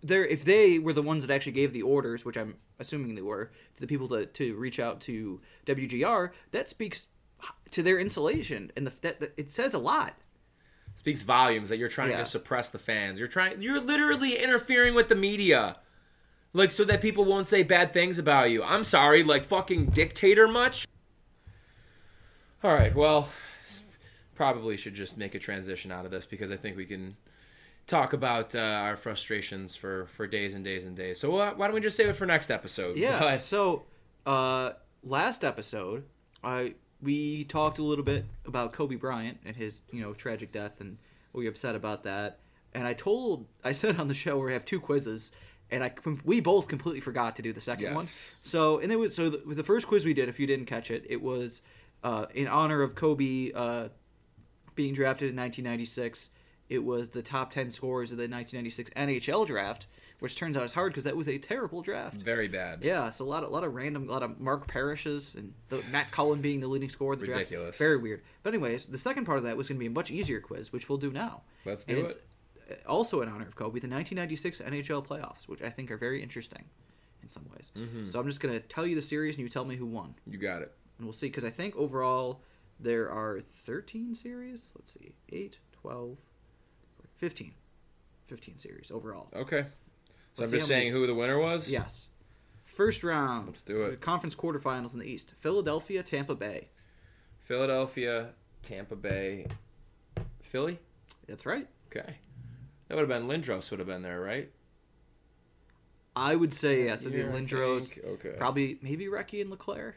they're 0.04 0.26
if 0.26 0.46
they 0.46 0.78
were 0.78 0.94
the 0.94 1.02
ones 1.02 1.26
that 1.26 1.34
actually 1.34 1.54
gave 1.54 1.74
the 1.74 1.82
orders, 1.82 2.26
which 2.26 2.38
I'm 2.38 2.58
assuming 2.78 3.16
they 3.16 3.24
were, 3.24 3.50
to 3.74 3.82
the 3.82 3.88
people 3.88 4.08
to 4.10 4.28
to 4.28 4.56
reach 4.56 4.80
out 4.80 5.02
to 5.02 5.42
WGR, 5.66 6.30
that 6.52 6.70
speaks 6.70 7.08
to 7.72 7.82
their 7.82 7.98
insulation 7.98 8.72
and 8.78 8.86
the 8.86 8.94
that, 9.02 9.20
that 9.20 9.34
it 9.36 9.52
says 9.52 9.74
a 9.74 9.80
lot. 9.80 10.14
Speaks 10.98 11.22
volumes 11.22 11.70
that 11.70 11.78
you're 11.78 11.88
trying 11.88 12.10
Yeah. 12.10 12.18
to 12.20 12.26
suppress 12.26 12.68
the 12.68 12.80
fans. 12.80 13.18
You're 13.20 13.30
trying. 13.30 13.62
You're 13.62 13.80
literally 13.80 14.36
interfering 14.36 14.94
with 14.96 15.08
the 15.08 15.16
media, 15.16 15.78
like 16.54 16.74
so 16.74 16.84
that 16.84 17.00
people 17.02 17.24
won't 17.24 17.48
say 17.48 17.64
bad 17.64 17.94
things 17.94 18.18
about 18.20 18.50
you. 18.52 18.62
I'm 18.64 18.84
sorry, 18.84 19.24
like 19.24 19.46
fucking 19.46 19.92
dictator 19.92 20.48
much. 20.50 20.86
All 22.64 22.74
right, 22.74 22.94
well, 22.96 23.30
probably 24.36 24.76
should 24.78 24.96
just 24.96 25.18
make 25.18 25.36
a 25.36 25.40
transition 25.40 25.92
out 25.92 26.06
of 26.06 26.12
this 26.12 26.26
because 26.26 26.52
I 26.52 26.58
think 26.58 26.76
we 26.76 26.86
can 26.86 27.16
talk 27.86 28.14
about 28.14 28.54
uh, 28.56 28.60
our 28.60 28.98
frustrations 28.98 29.76
for 29.76 30.08
for 30.08 30.28
days 30.28 30.56
and 30.56 30.64
days 30.66 30.84
and 30.84 30.96
days. 30.96 31.20
So 31.20 31.38
uh, 31.38 31.54
why 31.56 31.68
don't 31.68 31.76
we 31.76 31.82
just 31.82 31.96
save 31.96 32.10
it 32.10 32.14
for 32.14 32.26
next 32.26 32.50
episode? 32.52 32.98
Yeah. 32.98 33.20
But- 33.20 33.42
So, 33.42 33.86
uh, 34.26 34.72
last 35.04 35.44
episode, 35.44 36.04
I 36.44 36.74
we 37.02 37.44
talked 37.44 37.78
a 37.78 37.84
little 37.84 38.04
bit 38.04 38.26
about 38.46 38.74
Kobe 38.74 38.96
Bryant 38.96 39.40
and 39.46 39.56
his 39.56 39.82
you 39.92 40.02
know 40.02 40.14
tragic 40.14 40.52
death, 40.52 40.80
and 40.80 40.98
we 41.34 41.44
were 41.44 41.50
upset 41.50 41.76
about 41.76 42.04
that. 42.04 42.40
And 42.74 42.88
I 42.88 42.94
told, 42.94 43.46
I 43.64 43.72
said 43.72 44.00
on 44.00 44.08
the 44.08 44.14
show 44.14 44.38
we 44.40 44.54
have 44.54 44.66
two 44.66 44.80
quizzes, 44.80 45.32
and 45.70 45.84
I 45.84 45.94
we 46.24 46.40
both 46.40 46.68
completely 46.68 47.02
forgot 47.02 47.36
to 47.38 47.42
do 47.42 47.54
the 47.54 47.62
second 47.62 47.86
one. 47.96 48.06
So, 48.42 48.80
and 48.80 48.92
it 48.92 48.98
was 48.98 49.16
so 49.16 49.30
the, 49.30 49.38
the 49.56 49.64
first 49.64 49.88
quiz 49.88 50.06
we 50.06 50.14
did, 50.14 50.30
if 50.30 50.40
you 50.40 50.48
didn't 50.48 50.66
catch 50.66 50.92
it, 50.92 51.06
it 51.10 51.22
was 51.22 51.62
uh, 52.04 52.26
in 52.34 52.48
honor 52.48 52.82
of 52.82 52.96
Kobe 52.96 53.52
uh, 53.54 53.90
being 54.76 54.94
drafted 54.94 55.30
in 55.30 55.36
1996. 55.36 56.30
It 56.70 56.84
was 56.84 57.10
the 57.10 57.22
top 57.22 57.52
10 57.52 57.72
scores 57.72 58.12
of 58.12 58.18
the 58.18 58.24
1996 58.24 58.92
NHL 58.92 59.48
draft, 59.48 59.88
which 60.20 60.36
turns 60.36 60.58
out 60.58 60.64
is 60.64 60.74
hard 60.74 60.92
because 60.92 61.04
that 61.04 61.16
was 61.16 61.28
a 61.28 61.38
terrible 61.38 61.82
draft. 61.82 62.16
Very 62.22 62.48
bad. 62.48 62.84
Yeah, 62.84 63.10
so 63.12 63.24
a 63.24 63.28
lot 63.28 63.44
of 63.44 63.50
a 63.50 63.54
lot 63.54 63.64
of 63.64 63.76
random, 63.76 64.10
a 64.10 64.12
lot 64.12 64.24
of 64.24 64.40
Mark 64.40 64.68
Parrishes 64.68 65.36
and 65.36 65.54
the, 65.70 65.84
Matt 65.92 66.12
Cullen 66.12 66.42
being 66.42 66.60
the 66.60 66.68
leading 66.68 66.90
scorer 66.90 67.14
of 67.14 67.20
the 67.20 67.28
Ridiculous. 67.28 67.68
draft. 67.68 67.78
Very 67.80 67.98
weird. 67.98 68.22
But 68.44 68.54
anyways, 68.54 68.88
the 68.88 68.98
second 68.98 69.26
part 69.26 69.38
of 69.38 69.44
that 69.44 69.58
was 69.58 69.68
going 69.68 69.78
to 69.78 69.80
be 69.80 69.86
a 69.88 69.92
much 69.92 70.10
easier 70.12 70.40
quiz, 70.40 70.72
which 70.74 70.90
we'll 70.90 70.98
do 70.98 71.12
now. 71.12 71.42
Let's 71.66 71.86
do 71.86 71.98
it's 71.98 72.16
it. 72.16 72.82
uh, 72.88 72.92
Also 72.92 73.22
in 73.22 73.30
honor 73.30 73.46
of 73.48 73.56
Kobe, 73.56 73.80
the 73.80 73.88
1996 73.90 74.60
NHL 74.62 75.06
playoffs, 75.06 75.48
which 75.48 75.62
I 75.62 75.70
think 75.70 75.92
are 75.92 75.98
very 75.98 76.22
interesting 76.24 76.66
in 77.22 77.30
some 77.30 77.46
ways. 77.54 77.72
Mm-hmm. 77.78 78.06
So 78.06 78.20
I'm 78.20 78.28
just 78.28 78.40
going 78.40 78.54
to 78.54 78.60
tell 78.68 78.86
you 78.88 78.96
the 78.96 79.02
series 79.02 79.36
and 79.36 79.44
you 79.44 79.50
tell 79.50 79.66
me 79.66 79.76
who 79.76 79.86
won, 79.86 80.16
You 80.26 80.38
got 80.38 80.62
it. 80.62 80.72
and 80.98 81.06
we'll 81.06 81.14
see. 81.14 81.28
Because 81.28 81.44
I 81.44 81.50
think 81.50 81.76
overall 81.76 82.42
there 82.80 83.10
are 83.12 83.40
13 83.42 84.16
series. 84.16 84.70
Let's 84.76 84.92
see, 84.94 85.14
8, 85.30 85.58
12, 85.82 86.20
15. 87.18 87.54
15 88.28 88.58
series 88.58 88.92
overall. 88.92 89.30
Okay. 89.36 89.66
So 90.38 90.44
Let's 90.44 90.54
I'm 90.54 90.60
just 90.60 90.68
saying 90.68 90.92
who 90.92 91.08
the 91.08 91.16
winner 91.16 91.40
was. 91.40 91.68
Yes. 91.68 92.10
First 92.64 93.04
round. 93.04 93.48
Let's 93.48 93.64
do 93.64 93.82
it. 93.86 94.02
Conference 94.02 94.36
quarterfinals 94.36 94.94
in 94.94 95.00
the 95.00 95.08
East. 95.08 95.34
Philadelphia, 95.40 96.04
Tampa 96.04 96.36
Bay. 96.36 96.68
Philadelphia, 97.42 98.34
Tampa 98.62 98.96
Bay, 98.96 99.48
Philly. 100.44 100.78
That's 101.28 101.48
right. 101.48 101.68
Okay. 101.88 102.18
That 102.88 102.96
would 102.96 103.10
have 103.10 103.20
been 103.20 103.28
Lindros. 103.28 103.72
Would 103.72 103.80
have 103.80 103.88
been 103.88 104.04
there, 104.04 104.22
right? 104.22 104.52
I 106.16 106.36
would 106.36 106.54
say 106.54 106.84
yes. 106.84 107.08
I 107.08 107.10
Lindros. 107.10 107.98
Okay. 108.06 108.36
Probably 108.38 108.78
maybe 108.84 109.06
Recky 109.08 109.42
and 109.42 109.50
Leclerc 109.50 109.96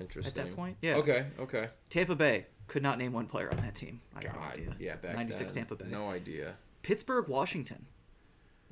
Interesting. 0.00 0.42
At 0.42 0.48
that 0.48 0.56
point, 0.56 0.78
yeah. 0.82 0.96
Okay. 0.96 1.26
Okay. 1.38 1.68
Tampa 1.90 2.16
Bay 2.16 2.46
could 2.66 2.82
not 2.82 2.98
name 2.98 3.12
one 3.12 3.26
player 3.26 3.52
on 3.52 3.58
that 3.58 3.76
team. 3.76 4.00
I 4.16 4.22
God. 4.22 4.36
idea. 4.52 4.74
Yeah. 4.80 4.96
Back 4.96 5.14
96 5.14 5.52
then. 5.52 5.62
Tampa 5.62 5.76
Bay. 5.76 5.88
No 5.88 6.10
idea. 6.10 6.54
Pittsburgh, 6.82 7.28
Washington. 7.28 7.86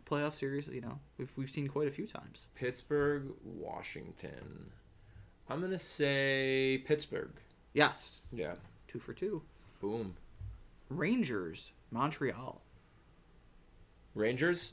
Playoff 0.08 0.34
series, 0.34 0.68
you 0.68 0.80
know, 0.80 0.98
we've, 1.18 1.32
we've 1.36 1.50
seen 1.50 1.66
quite 1.66 1.88
a 1.88 1.90
few 1.90 2.06
times. 2.06 2.46
Pittsburgh, 2.54 3.32
Washington. 3.42 4.70
I'm 5.48 5.60
gonna 5.60 5.78
say 5.78 6.82
Pittsburgh. 6.86 7.32
Yes. 7.72 8.20
Yeah. 8.32 8.54
Two 8.86 8.98
for 8.98 9.12
two. 9.12 9.42
Boom. 9.80 10.16
Rangers, 10.88 11.72
Montreal. 11.90 12.60
Rangers. 14.14 14.72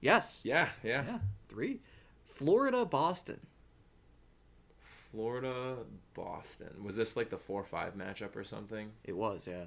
Yes. 0.00 0.40
Yeah. 0.44 0.68
Yeah. 0.82 1.04
Yeah. 1.06 1.18
Three. 1.48 1.80
Florida, 2.26 2.84
Boston. 2.84 3.40
Florida, 5.10 5.76
Boston. 6.14 6.82
Was 6.82 6.96
this 6.96 7.16
like 7.16 7.30
the 7.30 7.38
four-five 7.38 7.94
matchup 7.94 8.34
or 8.34 8.44
something? 8.44 8.90
It 9.04 9.16
was, 9.16 9.46
yeah. 9.46 9.64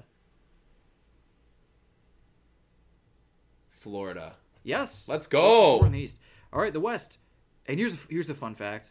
Florida. 3.86 4.34
Yes. 4.64 5.06
Let's 5.08 5.28
go. 5.28 5.78
Four 5.78 5.86
in 5.86 5.92
the 5.92 6.00
East. 6.00 6.18
All 6.52 6.60
right, 6.60 6.74
the 6.74 6.80
West. 6.80 7.20
And 7.68 7.78
here's 7.80 7.96
here's 8.10 8.32
a 8.32 8.34
fun 8.34 8.56
fact. 8.56 8.90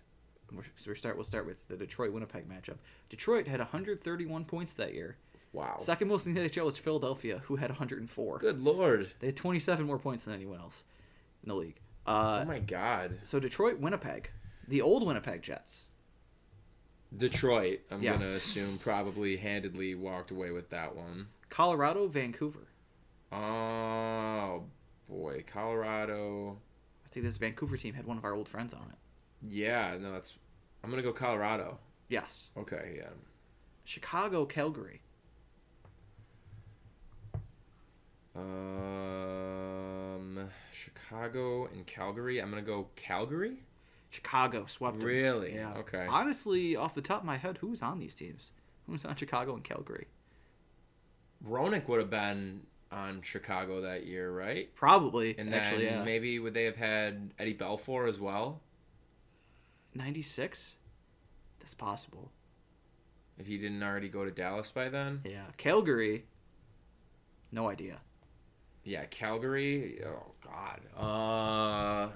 We're, 0.55 0.63
so 0.77 0.93
we 0.93 0.97
start. 0.97 1.17
We'll 1.17 1.25
start 1.25 1.47
with 1.47 1.67
the 1.67 1.77
Detroit 1.77 2.13
Winnipeg 2.13 2.49
matchup. 2.49 2.77
Detroit 3.09 3.49
had 3.49 3.59
131 3.59 4.45
points 4.45 4.75
that 4.75 4.95
year. 4.95 5.17
Wow. 5.53 5.79
Second 5.81 6.07
most 6.07 6.29
in 6.29 6.35
the 6.35 6.41
NHL 6.49 6.65
was 6.65 6.79
Philadelphia, 6.79 7.41
who 7.47 7.57
had 7.57 7.71
104. 7.71 8.39
Good 8.39 8.63
lord. 8.63 9.11
They 9.19 9.27
had 9.27 9.37
27 9.37 9.85
more 9.85 9.99
points 9.99 10.25
than 10.27 10.35
anyone 10.35 10.61
else 10.61 10.85
in 11.43 11.49
the 11.49 11.57
league. 11.57 11.81
Uh, 12.07 12.41
oh 12.43 12.45
my 12.45 12.61
god. 12.61 13.19
so 13.25 13.41
Detroit, 13.41 13.79
Winnipeg, 13.81 14.31
the 14.69 14.81
old 14.81 15.05
Winnipeg 15.05 15.43
Jets. 15.43 15.87
Detroit, 17.17 17.81
I'm 17.91 18.01
Yes. 18.03 18.15
gonna 18.21 18.33
assume 18.33 18.79
probably 18.79 19.39
handedly 19.39 19.95
walked 19.97 20.31
away 20.31 20.53
with 20.53 20.71
that 20.71 20.95
one. 20.95 21.29
Colorado, 21.51 22.07
Vancouver. 22.07 22.69
Oh 23.33 24.65
boy, 25.09 25.45
Colorado. 25.47 26.59
I 27.05 27.09
think 27.13 27.27
this 27.27 27.37
Vancouver 27.37 27.77
team 27.77 27.95
had 27.95 28.07
one 28.07 28.19
of 28.19 28.25
our 28.25 28.35
old 28.35 28.49
friends 28.49 28.73
on 28.75 28.89
it. 28.91 28.97
Yeah, 29.43 29.97
no, 30.01 30.13
that's. 30.13 30.35
I'm 30.83 30.91
gonna 30.91 31.03
go 31.03 31.13
Colorado. 31.13 31.79
Yes. 32.09 32.51
Okay, 32.57 32.95
yeah. 32.97 33.11
Chicago, 33.85 34.45
Calgary. 34.47 35.03
Um, 38.37 38.45
Chicago 40.73 41.67
and 41.67 41.87
Calgary. 41.87 42.41
I'm 42.41 42.51
gonna 42.51 42.63
go 42.63 42.89
Calgary. 42.97 43.59
Chicago 44.11 44.67
swept 44.67 44.99
them. 45.01 45.09
Really? 45.09 45.55
Yeah. 45.55 45.75
Okay. 45.79 46.07
Honestly, 46.09 46.77
off 46.77 46.95
the 46.95 47.03
top 47.03 47.21
of 47.21 47.25
my 47.25 47.37
head, 47.37 47.59
who's 47.59 47.83
on 47.83 47.99
these 47.99 48.15
teams? 48.15 48.53
Who's 48.87 49.05
on 49.05 49.17
Chicago 49.17 49.55
and 49.55 49.65
Calgary? 49.65 50.07
Roenick 51.47 51.89
would 51.89 52.01
have 52.01 52.11
been 52.11 52.61
on 52.95 53.21
Chicago 53.23 53.83
that 53.83 54.07
year, 54.07 54.31
right? 54.31 54.75
Probably. 54.75 55.37
And 55.37 55.53
then 55.53 55.61
actually, 55.61 55.87
yeah. 55.87 56.05
maybe 56.05 56.39
would 56.39 56.55
they 56.55 56.65
have 56.65 56.77
had 56.77 57.33
Eddie 57.39 57.55
Belfour 57.55 58.09
as 58.09 58.21
well? 58.21 58.61
96? 59.95 60.77
That's 61.59 61.75
possible. 61.75 62.31
If 63.39 63.47
he 63.47 63.59
didn't 63.59 63.83
already 63.83 64.09
go 64.09 64.25
to 64.25 64.31
Dallas 64.31 64.71
by 64.71 64.89
then? 64.89 65.21
Yeah. 65.25 65.47
Calgary, 65.57 66.25
no 67.51 67.69
idea. 67.69 67.99
Yeah, 68.85 69.05
Calgary. 69.07 70.01
Oh 70.07 70.33
God. 70.45 70.81
Uh, 70.97 72.13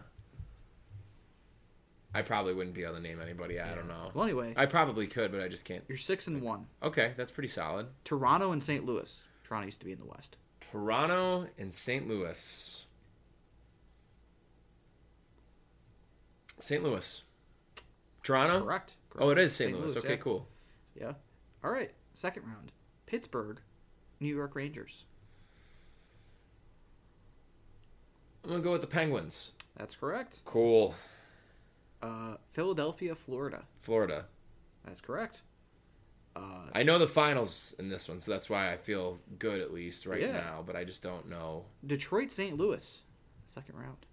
I 2.14 2.22
probably 2.22 2.54
wouldn't 2.54 2.74
be 2.74 2.84
able 2.84 2.94
to 2.94 3.00
name 3.00 3.20
anybody. 3.20 3.60
I 3.60 3.74
don't 3.74 3.88
know. 3.88 4.10
Well, 4.14 4.24
anyway, 4.24 4.54
I 4.56 4.66
probably 4.66 5.06
could, 5.06 5.32
but 5.32 5.40
I 5.40 5.48
just 5.48 5.64
can't. 5.64 5.82
you're 5.88 5.98
6 5.98 6.26
and 6.26 6.42
1. 6.42 6.66
Okay, 6.82 7.14
that's 7.16 7.30
pretty 7.30 7.48
solid. 7.48 7.86
Toronto 8.04 8.52
and 8.52 8.62
St. 8.62 8.84
Louis. 8.84 9.24
Toronto 9.44 9.66
used 9.66 9.80
to 9.80 9.86
be 9.86 9.92
in 9.92 9.98
the 9.98 10.04
West. 10.04 10.36
Toronto 10.70 11.46
and 11.59 11.72
St. 11.72 12.07
Louis. 12.07 12.87
St. 16.59 16.83
Louis. 16.83 17.22
Toronto. 18.22 18.62
Correct. 18.62 18.94
Oh, 19.18 19.31
it 19.31 19.35
Correct. 19.35 19.40
is 19.46 19.57
St. 19.57 19.78
Louis. 19.78 19.96
Okay, 19.96 20.11
yeah. 20.11 20.16
cool. 20.16 20.46
Yeah. 21.00 21.12
All 21.64 21.70
right. 21.70 21.92
Second 22.14 22.44
round. 22.46 22.72
Pittsburgh, 23.07 23.61
New 24.20 24.35
York 24.35 24.54
Rangers. 24.54 25.04
I'm 28.44 28.50
gonna 28.50 28.62
go 28.62 28.72
with 28.72 28.81
the 28.81 28.87
Penguins. 28.87 29.52
That's 29.76 29.94
correct. 29.94 30.40
Cool. 30.44 30.94
Uh, 32.02 32.35
Philadelphia, 32.52 33.14
Florida. 33.14 33.64
Florida. 33.78 34.26
That's 34.85 35.00
correct. 35.00 35.42
Uh, 36.38 36.70
I 36.74 36.83
know 36.85 36.98
the 36.98 37.07
finals 37.09 37.74
in 37.79 37.88
this 37.88 38.09
one, 38.09 38.20
so 38.20 38.31
that's 38.31 38.48
why 38.48 38.72
I 38.72 38.77
feel 38.77 39.18
good 39.38 39.61
at 39.61 39.72
least 39.72 40.07
right 40.07 40.20
Yeah. 40.20 40.33
now. 40.33 40.62
But 40.66 40.77
I 40.77 40.85
just 40.85 41.03
don't 41.03 41.29
know 41.29 41.64
Detroit, 41.85 42.31
St. 42.31 42.57
Louis. 42.57 43.03
Second 43.46 43.77
round. 43.77 44.07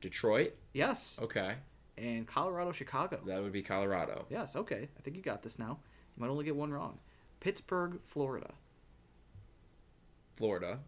Detroit. 0.00 0.54
Yes. 0.72 1.18
Okay, 1.20 1.56
And 1.98 2.26
Colorado, 2.26 2.72
Chicago. 2.72 3.20
that 3.26 3.42
would 3.42 3.52
be 3.52 3.62
Colorado. 3.62 4.24
Yes. 4.30 4.56
Okay. 4.56 4.88
I 4.96 5.00
think 5.02 5.16
you 5.16 5.22
got 5.22 5.42
this 5.42 5.58
now. 5.58 5.78
You 6.16 6.22
might 6.22 6.30
only 6.30 6.44
get 6.44 6.56
one 6.56 6.72
wrong. 6.72 6.98
Pittsburgh, 7.40 8.00
Florida. 8.04 8.54
Florida. 10.36 10.80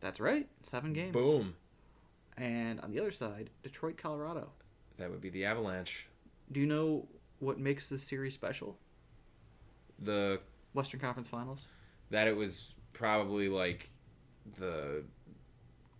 That's 0.00 0.18
right. 0.18 0.48
Seven 0.62 0.92
games. 0.92 1.12
Boom. 1.12 1.54
And 2.36 2.80
on 2.80 2.90
the 2.90 2.98
other 2.98 3.10
side, 3.12 3.50
Detroit, 3.62 3.96
Colorado. 3.96 4.50
That 4.98 5.10
would 5.10 5.20
be 5.20 5.30
the 5.30 5.44
Avalanche. 5.44 6.08
Do 6.50 6.58
you 6.60 6.66
know 6.66 7.06
what 7.38 7.58
makes 7.58 7.88
this 7.88 8.02
series 8.02 8.34
special? 8.34 8.76
The 10.00 10.40
Western 10.72 11.00
Conference 11.00 11.28
Finals. 11.28 11.62
that 12.10 12.26
it 12.26 12.36
was 12.36 12.72
probably 12.92 13.48
like 13.48 13.90
the 14.58 15.04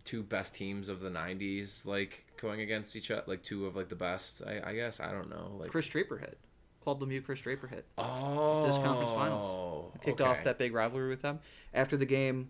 two 0.05 0.23
best 0.23 0.55
teams 0.55 0.89
of 0.89 1.01
the 1.01 1.11
90s 1.11 1.85
like 1.87 2.25
going 2.41 2.61
against 2.63 2.97
each 2.97 3.11
other 3.11 3.23
like 3.27 3.43
two 3.43 3.67
of 3.67 3.77
like 3.77 3.89
the 3.89 3.95
best 3.95 4.43
i, 4.47 4.71
I 4.71 4.75
guess 4.75 4.99
i 4.99 5.13
don't 5.13 5.29
know 5.29 5.53
like 5.59 5.71
Chris 5.71 5.87
Draper 5.87 6.17
hit. 6.19 6.39
Claude 6.83 7.01
Lemieux, 7.01 7.23
Chris 7.23 7.41
Draper 7.41 7.67
hit. 7.67 7.85
oh 7.99 8.67
this 8.67 8.77
conference 8.77 9.13
finals. 9.13 9.93
Kicked 10.03 10.21
okay. 10.21 10.31
off 10.31 10.43
that 10.45 10.57
big 10.59 10.73
rivalry 10.73 11.11
with 11.11 11.21
them. 11.21 11.41
After 11.75 11.97
the 11.99 12.07
game, 12.07 12.49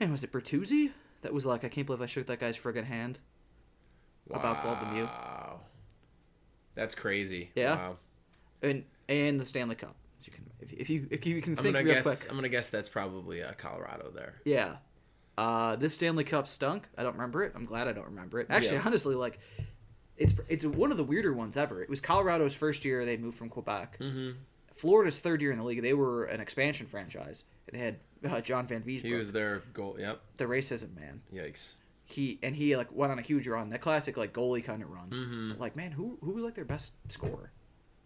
man, 0.00 0.10
was 0.10 0.24
it 0.24 0.32
Bertuzzi? 0.32 0.90
That 1.22 1.32
was 1.32 1.46
like, 1.46 1.62
I 1.64 1.68
can't 1.68 1.86
believe 1.86 2.02
I 2.02 2.06
shook 2.06 2.26
that 2.26 2.40
guy's 2.40 2.58
friggin' 2.58 2.84
hand. 2.84 3.20
about 4.30 4.62
Claude 4.62 4.78
Lemieux. 4.78 5.06
Wow. 5.06 5.60
that's 6.74 6.94
crazy 6.96 7.50
Yeah. 7.54 7.76
wow. 7.76 7.96
And 8.62 8.84
and 9.08 9.40
the 9.40 9.44
Stanley 9.44 9.76
Cup. 9.76 9.94
You 10.28 10.34
can, 10.34 10.50
if, 10.60 10.72
if 10.72 10.90
you 10.90 11.06
if 11.10 11.24
you 11.26 11.40
can 11.40 11.56
i'm 11.58 11.62
think 11.64 11.74
gonna 11.74 11.84
real 11.84 11.94
guess 11.94 12.04
quick. 12.04 12.26
i'm 12.30 12.36
gonna 12.36 12.48
guess 12.50 12.68
that's 12.70 12.88
probably 12.88 13.42
uh, 13.42 13.52
colorado 13.56 14.10
there 14.14 14.34
Yeah. 14.44 14.76
Uh, 15.38 15.76
this 15.76 15.94
Stanley 15.94 16.24
Cup 16.24 16.48
stunk. 16.48 16.88
I 16.98 17.04
don't 17.04 17.12
remember 17.12 17.44
it. 17.44 17.52
I'm 17.54 17.64
glad 17.64 17.86
I 17.86 17.92
don't 17.92 18.06
remember 18.06 18.40
it. 18.40 18.48
Actually, 18.50 18.74
Yeah. 18.78 18.82
honestly, 18.84 19.14
like, 19.14 19.38
it's 20.16 20.34
it's 20.48 20.64
one 20.66 20.90
of 20.90 20.96
the 20.96 21.04
weirder 21.04 21.32
ones 21.32 21.56
ever. 21.56 21.80
It 21.80 21.88
was 21.88 22.00
Colorado's 22.00 22.54
first 22.54 22.84
year 22.84 23.04
they 23.04 23.16
moved 23.16 23.38
from 23.38 23.48
Quebec. 23.48 23.98
mm-hmm. 24.00 24.30
Florida's 24.74 25.20
third 25.20 25.40
year 25.40 25.52
in 25.52 25.58
the 25.58 25.64
league. 25.64 25.80
They 25.80 25.94
were 25.94 26.24
an 26.24 26.40
expansion 26.40 26.86
franchise. 26.88 27.44
They 27.70 27.78
had 27.78 27.98
uh, 28.28 28.40
John 28.40 28.66
Vanbiesbrouck, 28.66 29.02
he 29.04 29.14
was 29.14 29.30
their 29.30 29.62
goal 29.72 29.96
yep 29.98 30.20
the 30.38 30.46
racism 30.46 30.96
man. 30.96 31.20
yikes 31.32 31.76
He 32.04 32.40
and 32.42 32.56
he 32.56 32.76
like 32.76 32.90
went 32.92 33.12
on 33.12 33.18
a 33.20 33.22
huge 33.22 33.46
run, 33.46 33.70
that 33.70 33.80
classic 33.80 34.16
like 34.16 34.32
goalie 34.32 34.64
kind 34.64 34.82
of 34.82 34.90
run. 34.90 35.08
mm-hmm. 35.10 35.50
But, 35.50 35.60
like 35.60 35.76
man, 35.76 35.92
who 35.92 36.18
who 36.20 36.32
was 36.32 36.42
like 36.42 36.56
their 36.56 36.64
best 36.64 36.94
scorer? 37.08 37.52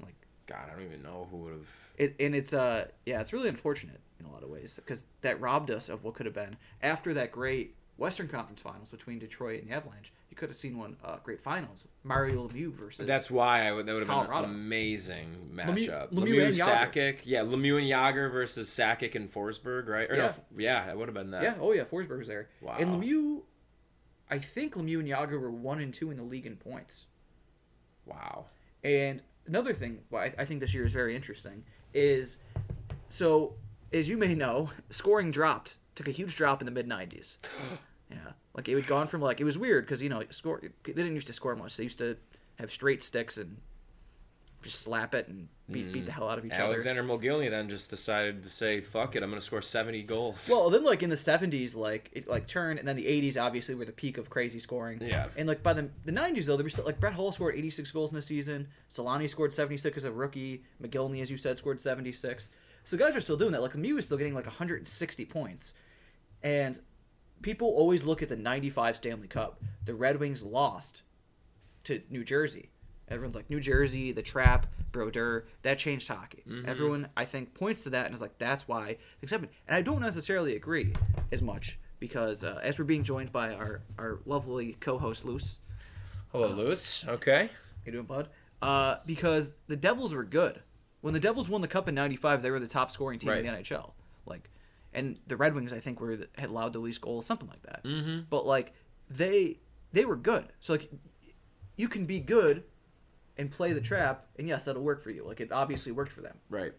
Like 0.03 0.17
god 0.47 0.69
i 0.71 0.75
don't 0.75 0.85
even 0.85 1.03
know 1.03 1.29
who 1.31 1.37
would 1.39 1.53
have 1.55 1.67
it, 1.97 2.15
and 2.21 2.35
it's 2.35 2.53
uh 2.53 2.87
yeah, 3.07 3.21
it's 3.21 3.33
really 3.33 3.49
unfortunate 3.49 4.01
in 4.19 4.27
a 4.27 4.31
lot 4.33 4.43
of 4.43 4.49
ways 4.51 4.77
because 4.77 5.07
that 5.23 5.41
robbed 5.41 5.71
us 5.71 5.89
of 5.89 6.05
what 6.05 6.15
could 6.15 6.27
have 6.27 6.35
been 6.35 6.57
after 6.83 7.13
that 7.15 7.33
great 7.33 7.75
Western 7.97 8.27
Conference 8.29 8.61
Finals 8.61 8.91
between 8.91 9.19
Detroit 9.19 9.61
and 9.63 9.71
the 9.71 9.75
Avalanche. 9.75 10.13
You 10.31 10.37
could 10.37 10.49
have 10.49 10.57
seen 10.57 10.79
one 10.79 10.97
uh, 11.05 11.19
great 11.23 11.41
finals, 11.41 11.85
Mario 12.05 12.49
Lemieux 12.49 12.73
versus. 12.73 13.07
That's 13.07 13.31
why 13.31 13.69
I 13.69 13.73
would. 13.73 13.85
That 13.85 13.93
would 13.93 14.09
have 14.09 14.27
been 14.27 14.35
an 14.35 14.45
amazing 14.45 15.51
matchup. 15.53 16.11
Lemieux 16.11 16.25
Lemieux, 16.25 16.47
and 16.47 16.57
Jagr. 16.57 16.93
Sakic, 16.93 17.19
yeah, 17.25 17.41
Lemieux 17.41 17.77
and 17.79 17.87
Jagr 17.91 18.33
versus 18.33 18.71
Sakic 18.71 19.15
and 19.15 19.31
Forsberg, 19.31 19.89
right? 19.89 20.11
Or 20.11 20.17
Yeah. 20.17 20.23
no, 20.23 20.35
yeah, 20.57 20.91
it 20.91 20.97
would 20.97 21.09
have 21.09 21.15
been 21.15 21.33
that. 21.33 21.43
yeah, 21.43 21.55
oh 21.61 21.73
yeah, 21.73 21.85
Forsberg's 21.85 22.27
there. 22.29 22.49
Wow. 22.63 22.77
And 22.79 23.03
Lemieux, 23.03 23.43
I 24.31 24.39
think 24.39 24.75
Lemieux 24.75 25.01
and 25.01 25.09
Jagr 25.09 25.39
were 25.39 25.51
one 25.51 25.81
and 25.81 25.93
two 25.93 26.11
in 26.11 26.17
the 26.17 26.23
league 26.23 26.47
in 26.47 26.57
points. 26.57 27.05
Wow. 28.07 28.47
And 28.83 29.21
another 29.47 29.75
thing, 29.75 29.99
I 30.15 30.31
think 30.47 30.61
this 30.61 30.73
year 30.75 30.87
is 30.87 30.93
very 30.93 31.15
interesting, 31.15 31.65
is 31.95 32.37
so 33.09 33.55
as 33.93 34.09
you 34.09 34.17
may 34.17 34.35
know, 34.35 34.71
scoring 34.91 35.31
dropped, 35.31 35.77
took 35.95 36.09
a 36.09 36.13
huge 36.13 36.35
drop 36.37 36.63
in 36.63 36.67
the 36.67 36.73
mid 36.73 36.89
'90s. 36.89 37.37
yeah, 38.11 38.33
like 38.55 38.69
it 38.69 38.75
had 38.75 38.87
gone 38.87 39.07
from 39.07 39.21
like 39.21 39.41
it 39.41 39.45
was 39.45 39.59
weird 39.59 39.85
because 39.85 40.03
you 40.03 40.09
know 40.09 40.23
score 40.31 40.61
they 40.61 40.93
didn't 40.93 41.15
used 41.15 41.27
to 41.27 41.33
score 41.33 41.55
much. 41.55 41.77
They 41.77 41.85
used 41.85 41.99
to 41.99 42.17
have 42.57 42.73
straight 42.73 43.03
sticks 43.03 43.37
and 43.37 43.59
just 44.63 44.81
slap 44.81 45.15
it 45.15 45.29
and 45.29 45.49
beat 45.71 45.93
beat 45.93 46.07
the 46.07 46.13
mm. 46.13 46.15
hell 46.15 46.29
out 46.29 46.39
of 46.39 46.45
each 46.45 46.53
other. 46.53 46.65
Alexander 46.65 47.03
Mogilny 47.03 47.51
then 47.51 47.69
just 47.69 47.91
decided 47.91 48.43
to 48.43 48.51
say, 48.51 48.81
"Fuck 48.81 49.17
it, 49.17 49.23
I'm 49.23 49.31
going 49.31 49.41
to 49.41 49.45
score 49.45 49.63
70 49.63 50.03
goals." 50.05 50.49
Well, 50.51 50.71
then 50.71 50.85
like 50.85 51.03
in 51.03 51.11
the 51.11 51.17
'70s, 51.17 51.75
like 51.75 52.11
it 52.13 52.29
like 52.29 52.47
turned, 52.47 52.79
and 52.79 52.87
then 52.87 52.97
the 52.97 53.07
'80s 53.07 53.41
obviously 53.41 53.75
were 53.75 53.85
the 53.85 53.93
peak 53.93 54.19
of 54.19 54.31
crazy 54.31 54.59
scoring. 54.59 55.01
Yeah. 55.01 55.27
And 55.37 55.49
like 55.49 55.63
by 55.63 55.73
the 55.73 55.91
the 56.05 56.13
'90s 56.13 56.47
though, 56.47 56.57
there 56.57 56.65
was 56.65 56.73
still 56.73 56.85
like 56.85 57.01
Brett 57.01 57.15
Hull 57.15 57.33
scored 57.33 57.57
86 57.57 57.91
goals 57.91 58.11
in 58.11 58.17
the 58.17 58.23
season. 58.23 58.69
Selanne 58.91 59.29
scored 59.29 59.53
76 59.53 59.97
as 59.97 60.05
a 60.05 60.13
rookie. 60.13 60.65
Mogilny, 60.83 61.23
as 61.23 61.31
you 61.31 61.37
said, 61.37 61.59
scored 61.59 61.81
76. 61.81 62.51
So 62.85 62.97
guys 62.97 63.17
are 63.17 63.21
still 63.21 63.37
doing 63.37 63.53
that. 63.53 63.63
Like 63.63 63.73
Lemieux 63.73 63.99
is 63.99 64.07
still 64.07 64.19
getting 64.19 64.35
like 64.35 64.47
160 64.47 65.25
points, 65.27 65.73
and 66.43 66.79
people 67.43 67.69
always 67.69 68.05
look 68.05 68.23
at 68.23 68.29
the 68.29 68.37
'95 68.37 68.97
Stanley 68.97 69.29
Cup. 69.29 69.61
The 69.85 69.95
Red 69.95 70.21
Wings 70.21 70.43
lost 70.43 71.03
to 71.85 72.03
New 72.11 72.25
Jersey. 72.25 72.71
Everyone's 73.13 73.35
like 73.35 73.51
New 73.51 73.61
Jersey, 73.61 74.13
the 74.13 74.23
trap, 74.23 74.67
Brodeur. 74.91 75.45
That 75.63 75.79
changed 75.79 76.09
hockey. 76.09 76.45
Everyone, 76.67 77.09
I 77.17 77.25
think, 77.25 77.55
points 77.55 77.83
to 77.85 77.91
that 77.91 78.07
and 78.07 78.15
is 78.15 78.21
like, 78.21 78.39
that's 78.39 78.67
why 78.67 78.97
things 79.21 79.31
happened. 79.31 79.51
And 79.69 79.77
I 79.77 79.83
don't 79.83 80.01
necessarily 80.01 80.57
agree 80.57 80.95
as 81.31 81.43
much 81.43 81.79
because 81.99 82.43
uh, 82.43 82.59
as 82.63 82.79
we're 82.79 82.85
being 82.85 83.05
joined 83.05 83.31
by 83.31 83.55
our 83.55 83.83
our 83.99 84.19
lovely 84.25 84.77
co-host 84.81 85.25
Luce, 85.25 85.61
Hello, 86.33 86.49
Lewis. 86.49 87.05
Okay. 87.07 87.51
you 87.85 87.93
doing, 87.93 88.07
bud? 88.07 88.29
Uh, 88.63 88.97
because 89.05 89.55
the 89.67 89.77
Devils 89.77 90.15
were 90.15 90.25
good. 90.25 90.63
When 91.03 91.13
the 91.13 91.21
Devils 91.21 91.49
won 91.49 91.61
the 91.61 91.69
Cup 91.69 91.89
in 91.89 91.95
'95, 91.95 92.43
they 92.43 92.51
were 92.51 92.59
the 92.59 92.67
top 92.67 92.91
scoring 92.91 93.19
team 93.19 93.31
in 93.33 93.45
the 93.45 93.53
NHL. 93.53 93.93
Like, 94.25 94.49
and 94.95 95.19
the 95.27 95.37
Red 95.37 95.55
Wings, 95.55 95.73
I 95.73 95.81
think, 95.81 96.01
were 96.01 96.17
the, 96.17 96.29
had 96.39 96.49
allowed 96.49 96.73
the 96.73 96.79
least 96.79 97.03
goals, 97.03 97.27
something 97.27 97.49
like 97.49 97.63
that. 97.63 97.85
Mm-hmm. 97.85 98.21
But 98.31 98.47
like, 98.47 98.73
they 99.11 99.59
they 99.93 100.05
were 100.05 100.17
good. 100.17 100.47
So 100.61 100.73
like, 100.73 100.91
you 101.77 101.89
can 101.89 102.07
be 102.07 102.19
good 102.19 102.65
and 103.39 103.51
play 103.51 103.73
the 103.73 103.81
trap, 103.81 104.27
and 104.39 104.47
yes, 104.49 104.65
that'll 104.65 104.83
work 104.83 105.03
for 105.03 105.11
you. 105.11 105.25
Like, 105.27 105.41
it 105.41 105.51
obviously 105.53 105.93
worked 105.93 106.13
for 106.13 106.21
them. 106.21 106.37
Right. 106.51 106.73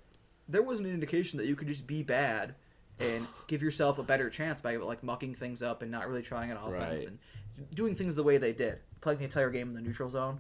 There 0.48 0.62
wasn't 0.62 0.88
an 0.88 0.94
indication 0.94 1.38
that 1.38 1.48
you 1.48 1.56
could 1.56 1.68
just 1.68 1.88
be 1.88 2.04
bad 2.04 2.56
and 3.00 3.28
give 3.48 3.62
yourself 3.64 3.98
a 3.98 4.04
better 4.04 4.30
chance 4.30 4.62
by 4.62 4.76
like 4.78 5.04
mucking 5.04 5.36
things 5.36 5.64
up 5.64 5.82
and 5.82 5.90
not 5.92 6.08
really 6.08 6.22
trying 6.22 6.52
an 6.52 6.58
offense 6.58 7.00
Right. 7.02 7.08
and 7.08 7.20
doing 7.74 7.96
things 7.96 8.16
the 8.16 8.24
way 8.24 8.38
they 8.38 8.54
did, 8.54 8.80
playing 9.02 9.20
the 9.20 9.26
entire 9.26 9.50
game 9.50 9.70
in 9.70 9.74
the 9.74 9.82
neutral 9.82 10.10
zone. 10.10 10.40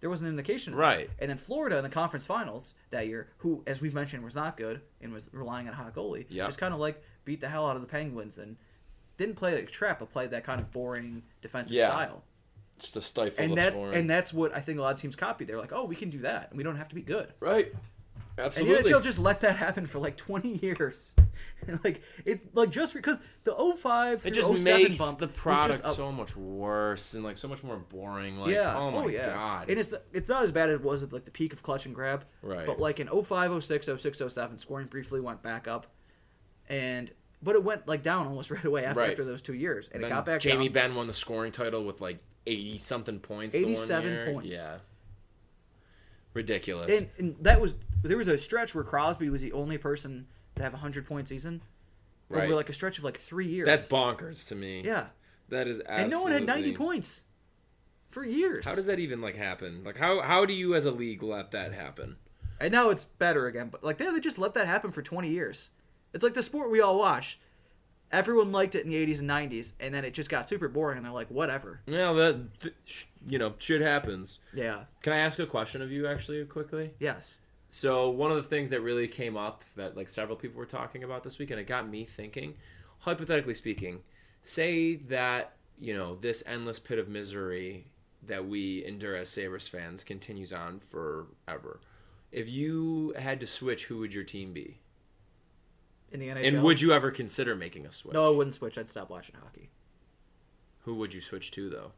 There 0.00 0.10
was 0.10 0.20
an 0.20 0.26
indication. 0.26 0.74
Right. 0.74 1.08
And 1.20 1.30
then 1.30 1.38
Florida 1.38 1.76
in 1.76 1.84
the 1.84 1.88
conference 1.88 2.26
finals 2.26 2.74
that 2.90 3.06
year, 3.06 3.28
who, 3.38 3.62
as 3.68 3.80
we've 3.80 3.94
mentioned, 3.94 4.24
was 4.24 4.34
not 4.34 4.56
good 4.56 4.80
and 5.00 5.12
was 5.12 5.30
relying 5.32 5.68
on 5.68 5.74
a 5.74 5.76
hot 5.76 5.94
goalie, 5.94 6.26
Yep. 6.28 6.46
just 6.48 6.58
kind 6.58 6.74
of 6.74 6.80
like 6.80 7.00
beat 7.24 7.40
the 7.40 7.48
hell 7.48 7.66
out 7.68 7.76
of 7.76 7.82
the 7.82 7.88
Penguins 7.88 8.36
and 8.36 8.56
didn't 9.16 9.36
play 9.36 9.54
like 9.54 9.64
a 9.64 9.70
trap, 9.70 10.00
but 10.00 10.10
played 10.10 10.30
that 10.32 10.42
kind 10.42 10.60
of 10.60 10.72
boring 10.72 11.22
defensive 11.40 11.76
Yeah. 11.76 11.86
style. 11.90 12.24
Just 12.82 12.94
to 12.94 13.02
stifle 13.02 13.42
And 13.44 13.52
the 13.52 13.56
that 13.56 13.72
scoring. 13.72 13.94
and 13.94 14.10
that's 14.10 14.32
what 14.32 14.54
I 14.54 14.60
think 14.60 14.78
a 14.78 14.82
lot 14.82 14.94
of 14.94 15.00
teams 15.00 15.16
copy. 15.16 15.44
They're 15.44 15.58
like, 15.58 15.72
oh, 15.72 15.84
we 15.84 15.96
can 15.96 16.10
do 16.10 16.18
that, 16.20 16.50
and 16.50 16.58
we 16.58 16.64
don't 16.64 16.76
have 16.76 16.88
to 16.88 16.94
be 16.94 17.02
good. 17.02 17.32
right. 17.40 17.72
Absolutely. 18.38 18.76
And 18.76 18.86
the 18.86 18.90
NHL 18.92 19.02
just 19.02 19.18
let 19.18 19.40
that 19.42 19.56
happen 19.56 19.86
for 19.86 19.98
like 19.98 20.16
20 20.16 20.48
years. 20.62 21.12
like 21.84 22.00
it's 22.24 22.46
like 22.54 22.70
just 22.70 22.94
because 22.94 23.20
the 23.44 23.54
05 23.78 24.26
it 24.26 24.30
just 24.32 24.48
oh 24.48 24.54
makes 24.54 24.98
bump 24.98 25.18
the 25.18 25.28
product 25.28 25.84
so 25.84 26.10
much 26.10 26.34
worse 26.34 27.12
and 27.12 27.22
like 27.24 27.36
so 27.36 27.46
much 27.46 27.62
more 27.62 27.76
boring. 27.76 28.38
Like, 28.38 28.52
yeah. 28.52 28.74
Oh, 28.74 28.88
oh 28.88 28.90
my 28.90 29.06
yeah. 29.12 29.34
god. 29.34 29.68
And 29.68 29.78
it's 29.78 29.92
it's 30.14 30.30
not 30.30 30.44
as 30.44 30.50
bad 30.50 30.70
as 30.70 30.76
it 30.76 30.82
was 30.82 31.02
at 31.02 31.12
like 31.12 31.24
the 31.26 31.30
peak 31.30 31.52
of 31.52 31.62
clutch 31.62 31.84
and 31.84 31.94
grab. 31.94 32.24
Right. 32.40 32.64
But 32.64 32.80
like 32.80 33.00
in 33.00 33.08
05, 33.08 33.62
06, 33.62 33.88
06, 33.98 34.22
07, 34.28 34.56
scoring 34.56 34.86
briefly 34.86 35.20
went 35.20 35.42
back 35.42 35.68
up, 35.68 35.86
and 36.70 37.10
but 37.42 37.54
it 37.54 37.62
went 37.62 37.86
like 37.86 38.02
down 38.02 38.26
almost 38.26 38.50
right 38.50 38.64
away 38.64 38.86
after, 38.86 39.00
Right. 39.00 39.10
after 39.10 39.24
those 39.26 39.42
two 39.42 39.54
years, 39.54 39.90
and 39.92 40.02
Then 40.02 40.10
it 40.10 40.14
got 40.14 40.24
back 40.24 40.40
Jamie 40.40 40.68
down. 40.68 40.72
Benn 40.90 40.94
won 40.94 41.06
the 41.06 41.12
scoring 41.12 41.52
title 41.52 41.84
with 41.84 42.00
like 42.00 42.18
eighty 42.46 42.78
something 42.78 43.18
points. 43.20 43.54
87 43.54 44.32
points. 44.34 44.48
Yeah. 44.48 44.78
Ridiculous. 46.34 46.98
And, 46.98 47.08
and 47.18 47.36
that 47.42 47.60
was 47.60 47.76
there 48.02 48.16
was 48.16 48.28
a 48.28 48.38
stretch 48.38 48.74
where 48.74 48.84
Crosby 48.84 49.28
was 49.28 49.42
the 49.42 49.52
only 49.52 49.78
person 49.78 50.26
to 50.54 50.62
have 50.62 50.74
a 50.74 50.78
hundred 50.78 51.06
point 51.06 51.28
season 51.28 51.62
Right. 52.28 52.44
over 52.44 52.54
like 52.54 52.70
a 52.70 52.72
stretch 52.72 52.96
of 52.96 53.04
like 53.04 53.18
three 53.18 53.46
years. 53.46 53.66
That's 53.66 53.86
bonkers 53.86 54.48
to 54.48 54.54
me. 54.54 54.80
yeah, 54.82 55.08
That 55.50 55.66
is 55.68 55.80
absolutely. 55.80 56.02
and 56.02 56.10
no 56.10 56.22
one 56.22 56.32
had 56.32 56.46
ninety 56.46 56.72
points 56.72 57.22
for 58.08 58.24
years. 58.24 58.64
How 58.64 58.74
does 58.74 58.86
that 58.86 58.98
even 58.98 59.20
like 59.20 59.36
happen? 59.36 59.82
Like 59.84 59.98
how 59.98 60.22
how 60.22 60.46
do 60.46 60.54
you 60.54 60.74
as 60.74 60.86
a 60.86 60.90
league 60.90 61.22
let 61.22 61.50
that 61.50 61.74
happen? 61.74 62.16
And 62.58 62.72
now 62.72 62.88
it's 62.90 63.04
better 63.04 63.46
again, 63.48 63.68
but 63.70 63.84
like 63.84 63.98
they, 63.98 64.10
they 64.10 64.20
just 64.20 64.38
let 64.38 64.54
that 64.54 64.66
happen 64.66 64.92
for 64.92 65.02
twenty 65.02 65.28
years. 65.28 65.68
It's 66.14 66.24
like 66.24 66.32
the 66.34 66.42
sport 66.42 66.70
we 66.70 66.80
all 66.80 66.98
watch. 66.98 67.38
Everyone 68.12 68.52
liked 68.52 68.74
it 68.74 68.84
in 68.84 68.90
the 68.90 68.96
eighties 68.96 69.20
and 69.20 69.26
nineties, 69.26 69.72
and 69.80 69.94
then 69.94 70.04
it 70.04 70.12
just 70.12 70.28
got 70.28 70.48
super 70.48 70.68
boring, 70.68 70.98
and 70.98 71.06
they're 71.06 71.12
like, 71.12 71.30
whatever. 71.30 71.80
Well, 71.88 72.14
that 72.14 72.60
th- 72.60 72.74
sh- 72.84 73.04
you 73.26 73.38
know, 73.38 73.54
shit 73.58 73.80
happens. 73.80 74.40
Yeah. 74.52 74.84
Can 75.00 75.14
I 75.14 75.18
ask 75.18 75.38
a 75.38 75.46
question 75.46 75.80
of 75.80 75.90
you 75.90 76.06
actually 76.06 76.44
quickly? 76.44 76.92
Yes. 76.98 77.36
So 77.70 78.10
one 78.10 78.30
of 78.30 78.36
the 78.36 78.42
things 78.42 78.68
that 78.70 78.82
really 78.82 79.08
came 79.08 79.36
up 79.36 79.64
that 79.76 79.96
like 79.96 80.10
several 80.10 80.36
people 80.36 80.58
were 80.58 80.66
talking 80.66 81.04
about 81.04 81.22
this 81.24 81.38
week, 81.38 81.50
and 81.50 81.58
it 81.58 81.66
got 81.66 81.88
me 81.88 82.04
thinking, 82.04 82.54
hypothetically 82.98 83.54
speaking, 83.54 84.00
say 84.42 84.96
that 84.96 85.54
you 85.80 85.96
know 85.96 86.16
this 86.16 86.42
endless 86.46 86.78
pit 86.78 86.98
of 86.98 87.08
misery 87.08 87.86
that 88.26 88.46
we 88.46 88.84
endure 88.84 89.16
as 89.16 89.30
Sabres 89.30 89.66
fans 89.66 90.04
continues 90.04 90.52
on 90.52 90.80
forever. 90.80 91.80
If 92.30 92.48
you 92.48 93.14
had 93.18 93.40
to 93.40 93.46
switch, 93.46 93.86
who 93.86 93.98
would 93.98 94.14
your 94.14 94.24
team 94.24 94.52
be? 94.52 94.78
In 96.12 96.20
the 96.20 96.28
NHL. 96.28 96.48
And 96.48 96.62
would 96.62 96.80
you 96.80 96.92
ever 96.92 97.10
consider 97.10 97.54
making 97.56 97.86
a 97.86 97.92
switch? 97.92 98.14
No, 98.14 98.32
I 98.32 98.36
wouldn't 98.36 98.54
switch. 98.54 98.78
I'd 98.78 98.88
stop 98.88 99.10
watching 99.10 99.34
hockey. 99.42 99.70
Who 100.80 100.94
would 100.96 101.14
you 101.14 101.20
switch 101.20 101.50
to 101.52 101.68
though? 101.70 101.92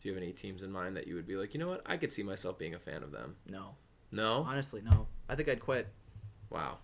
Do 0.00 0.08
you 0.08 0.14
have 0.14 0.22
any 0.22 0.32
teams 0.32 0.62
in 0.62 0.72
mind 0.72 0.96
that 0.96 1.06
you 1.06 1.14
would 1.14 1.26
be 1.26 1.36
like, 1.36 1.54
you 1.54 1.60
know 1.60 1.68
what, 1.68 1.82
I 1.86 1.96
could 1.96 2.12
see 2.12 2.22
myself 2.22 2.58
being 2.58 2.74
a 2.74 2.78
fan 2.78 3.02
of 3.02 3.12
them? 3.12 3.36
No. 3.48 3.76
No. 4.10 4.44
Honestly, 4.48 4.80
no. 4.84 5.06
I 5.28 5.34
think 5.36 5.48
I'd 5.48 5.60
quit. 5.60 5.88
Wow. 6.50 6.78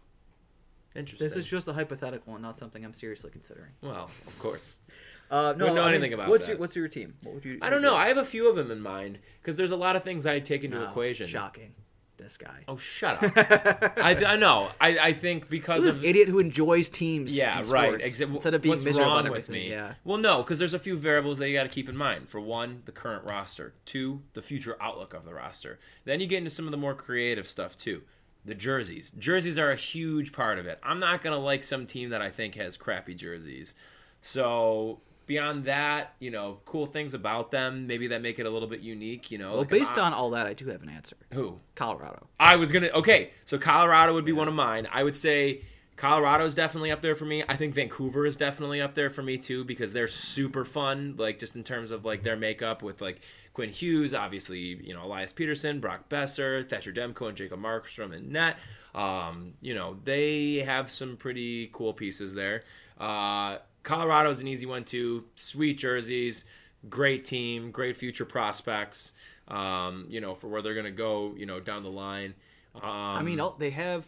Interesting. 0.94 1.28
This 1.28 1.36
is 1.36 1.46
just 1.46 1.68
a 1.68 1.72
hypothetical 1.72 2.34
and 2.34 2.42
not 2.42 2.58
something 2.58 2.84
I'm 2.84 2.94
seriously 2.94 3.30
considering. 3.30 3.70
well, 3.82 4.04
of 4.04 4.38
course. 4.40 4.78
Uh, 5.30 5.52
no, 5.58 5.66
Wouldn't 5.66 5.74
know 5.74 5.82
I 5.82 5.84
mean, 5.88 5.94
anything 5.96 6.14
about 6.14 6.30
what's 6.30 6.46
that. 6.46 6.52
your 6.52 6.58
What's 6.58 6.74
your 6.74 6.88
team? 6.88 7.12
What 7.22 7.34
would 7.34 7.44
you? 7.44 7.58
I 7.60 7.68
don't 7.68 7.82
know. 7.82 7.94
I 7.94 8.08
have 8.08 8.16
a 8.16 8.24
few 8.24 8.48
of 8.48 8.56
them 8.56 8.70
in 8.70 8.80
mind 8.80 9.18
because 9.42 9.58
there's 9.58 9.72
a 9.72 9.76
lot 9.76 9.94
of 9.94 10.02
things 10.02 10.24
I 10.24 10.40
take 10.40 10.64
into 10.64 10.78
No, 10.78 10.84
equation. 10.88 11.28
Shocking. 11.28 11.74
This 12.18 12.36
guy. 12.36 12.64
Oh, 12.66 12.76
shut 12.76 13.22
up. 13.22 13.32
I, 13.96 14.22
I 14.26 14.36
know. 14.36 14.68
I, 14.80 14.98
I 14.98 15.12
think 15.12 15.48
because 15.48 15.84
this 15.84 15.98
of 15.98 16.04
idiot 16.04 16.28
who 16.28 16.40
enjoys 16.40 16.88
teams. 16.88 17.34
yeah, 17.34 17.62
right. 17.68 17.94
Exa- 18.00 18.34
instead 18.34 18.54
of 18.54 18.60
being 18.60 18.74
what's 18.74 18.84
miserable 18.84 19.12
wrong 19.12 19.30
with 19.30 19.48
me? 19.48 19.70
Yeah. 19.70 19.94
Well, 20.04 20.18
no, 20.18 20.38
because 20.38 20.58
there's 20.58 20.74
a 20.74 20.80
few 20.80 20.96
variables 20.96 21.38
that 21.38 21.48
you 21.48 21.54
got 21.56 21.62
to 21.62 21.68
keep 21.68 21.88
in 21.88 21.96
mind. 21.96 22.28
For 22.28 22.40
one, 22.40 22.82
the 22.86 22.92
current 22.92 23.24
roster. 23.30 23.72
Two, 23.84 24.20
the 24.32 24.42
future 24.42 24.76
outlook 24.80 25.14
of 25.14 25.24
the 25.24 25.32
roster. 25.32 25.78
Then 26.04 26.20
you 26.20 26.26
get 26.26 26.38
into 26.38 26.50
some 26.50 26.64
of 26.64 26.72
the 26.72 26.76
more 26.76 26.94
creative 26.94 27.46
stuff 27.46 27.76
too. 27.76 28.02
The 28.44 28.54
jerseys. 28.54 29.12
Jerseys 29.12 29.58
are 29.58 29.70
a 29.70 29.76
huge 29.76 30.32
part 30.32 30.58
of 30.58 30.66
it. 30.66 30.80
I'm 30.82 30.98
not 30.98 31.22
gonna 31.22 31.38
like 31.38 31.62
some 31.62 31.86
team 31.86 32.10
that 32.10 32.20
I 32.20 32.30
think 32.30 32.56
has 32.56 32.76
crappy 32.76 33.14
jerseys. 33.14 33.76
So 34.20 35.00
beyond 35.28 35.66
that, 35.66 36.14
you 36.18 36.32
know, 36.32 36.58
cool 36.64 36.86
things 36.86 37.14
about 37.14 37.52
them, 37.52 37.86
maybe 37.86 38.08
that 38.08 38.20
make 38.20 38.40
it 38.40 38.46
a 38.46 38.50
little 38.50 38.66
bit 38.68 38.80
unique. 38.80 39.30
You 39.30 39.38
know, 39.38 39.50
Well, 39.50 39.58
like 39.60 39.68
based 39.68 39.96
I- 39.96 40.02
on 40.06 40.12
all 40.12 40.30
that, 40.30 40.46
I 40.48 40.54
do 40.54 40.66
have 40.66 40.82
an 40.82 40.88
answer. 40.88 41.16
who 41.32 41.60
Colorado. 41.76 42.26
I 42.40 42.56
was 42.56 42.72
gonna 42.72 42.88
okay, 42.88 43.30
so 43.44 43.56
Colorado 43.58 44.12
would 44.14 44.24
be 44.24 44.32
one 44.32 44.48
of 44.48 44.54
mine. 44.54 44.88
I 44.90 45.04
would 45.04 45.14
say 45.14 45.62
Colorado 45.96 46.44
is 46.44 46.54
definitely 46.54 46.90
up 46.92 47.02
there 47.02 47.14
for 47.16 47.24
me. 47.24 47.42
I 47.48 47.56
think 47.56 47.74
Vancouver 47.74 48.24
is 48.24 48.36
definitely 48.36 48.80
up 48.80 48.94
there 48.94 49.10
for 49.10 49.22
me 49.22 49.36
too 49.36 49.64
because 49.64 49.92
they're 49.92 50.06
super 50.08 50.64
fun, 50.64 51.14
like 51.16 51.38
just 51.38 51.54
in 51.56 51.62
terms 51.64 51.90
of 51.90 52.04
like 52.04 52.22
their 52.22 52.36
makeup 52.36 52.82
with 52.82 53.00
like 53.00 53.20
Quinn 53.52 53.70
Hughes, 53.70 54.14
obviously 54.14 54.58
you 54.60 54.94
know 54.94 55.04
Elias 55.04 55.32
Pettersson, 55.32 55.80
Brock 55.80 56.08
Boeser, 56.08 56.68
Thatcher 56.68 56.92
Demko, 56.92 57.28
and 57.28 57.36
Jacob 57.36 57.60
Markstrom 57.60 58.14
and 58.14 58.30
net. 58.30 58.56
Um, 58.94 59.52
you 59.60 59.74
know 59.74 59.96
they 60.04 60.56
have 60.64 60.90
some 60.90 61.16
pretty 61.16 61.68
cool 61.72 61.92
pieces 61.92 62.32
there. 62.34 62.62
Uh, 62.98 63.58
Colorado's 63.82 64.40
an 64.40 64.48
easy 64.48 64.66
one 64.66 64.84
too. 64.84 65.24
Sweet 65.34 65.78
jerseys, 65.78 66.44
great 66.88 67.24
team, 67.24 67.70
great 67.70 67.96
future 67.96 68.24
prospects. 68.24 69.12
Um, 69.48 70.06
you 70.08 70.20
know 70.20 70.34
for 70.34 70.48
where 70.48 70.60
they're 70.62 70.74
gonna 70.74 70.90
go, 70.90 71.34
you 71.36 71.46
know 71.46 71.58
down 71.60 71.82
the 71.82 71.90
line. 71.90 72.34
Um, 72.74 72.82
I 72.84 73.22
mean, 73.22 73.40
they 73.58 73.70
have 73.70 74.04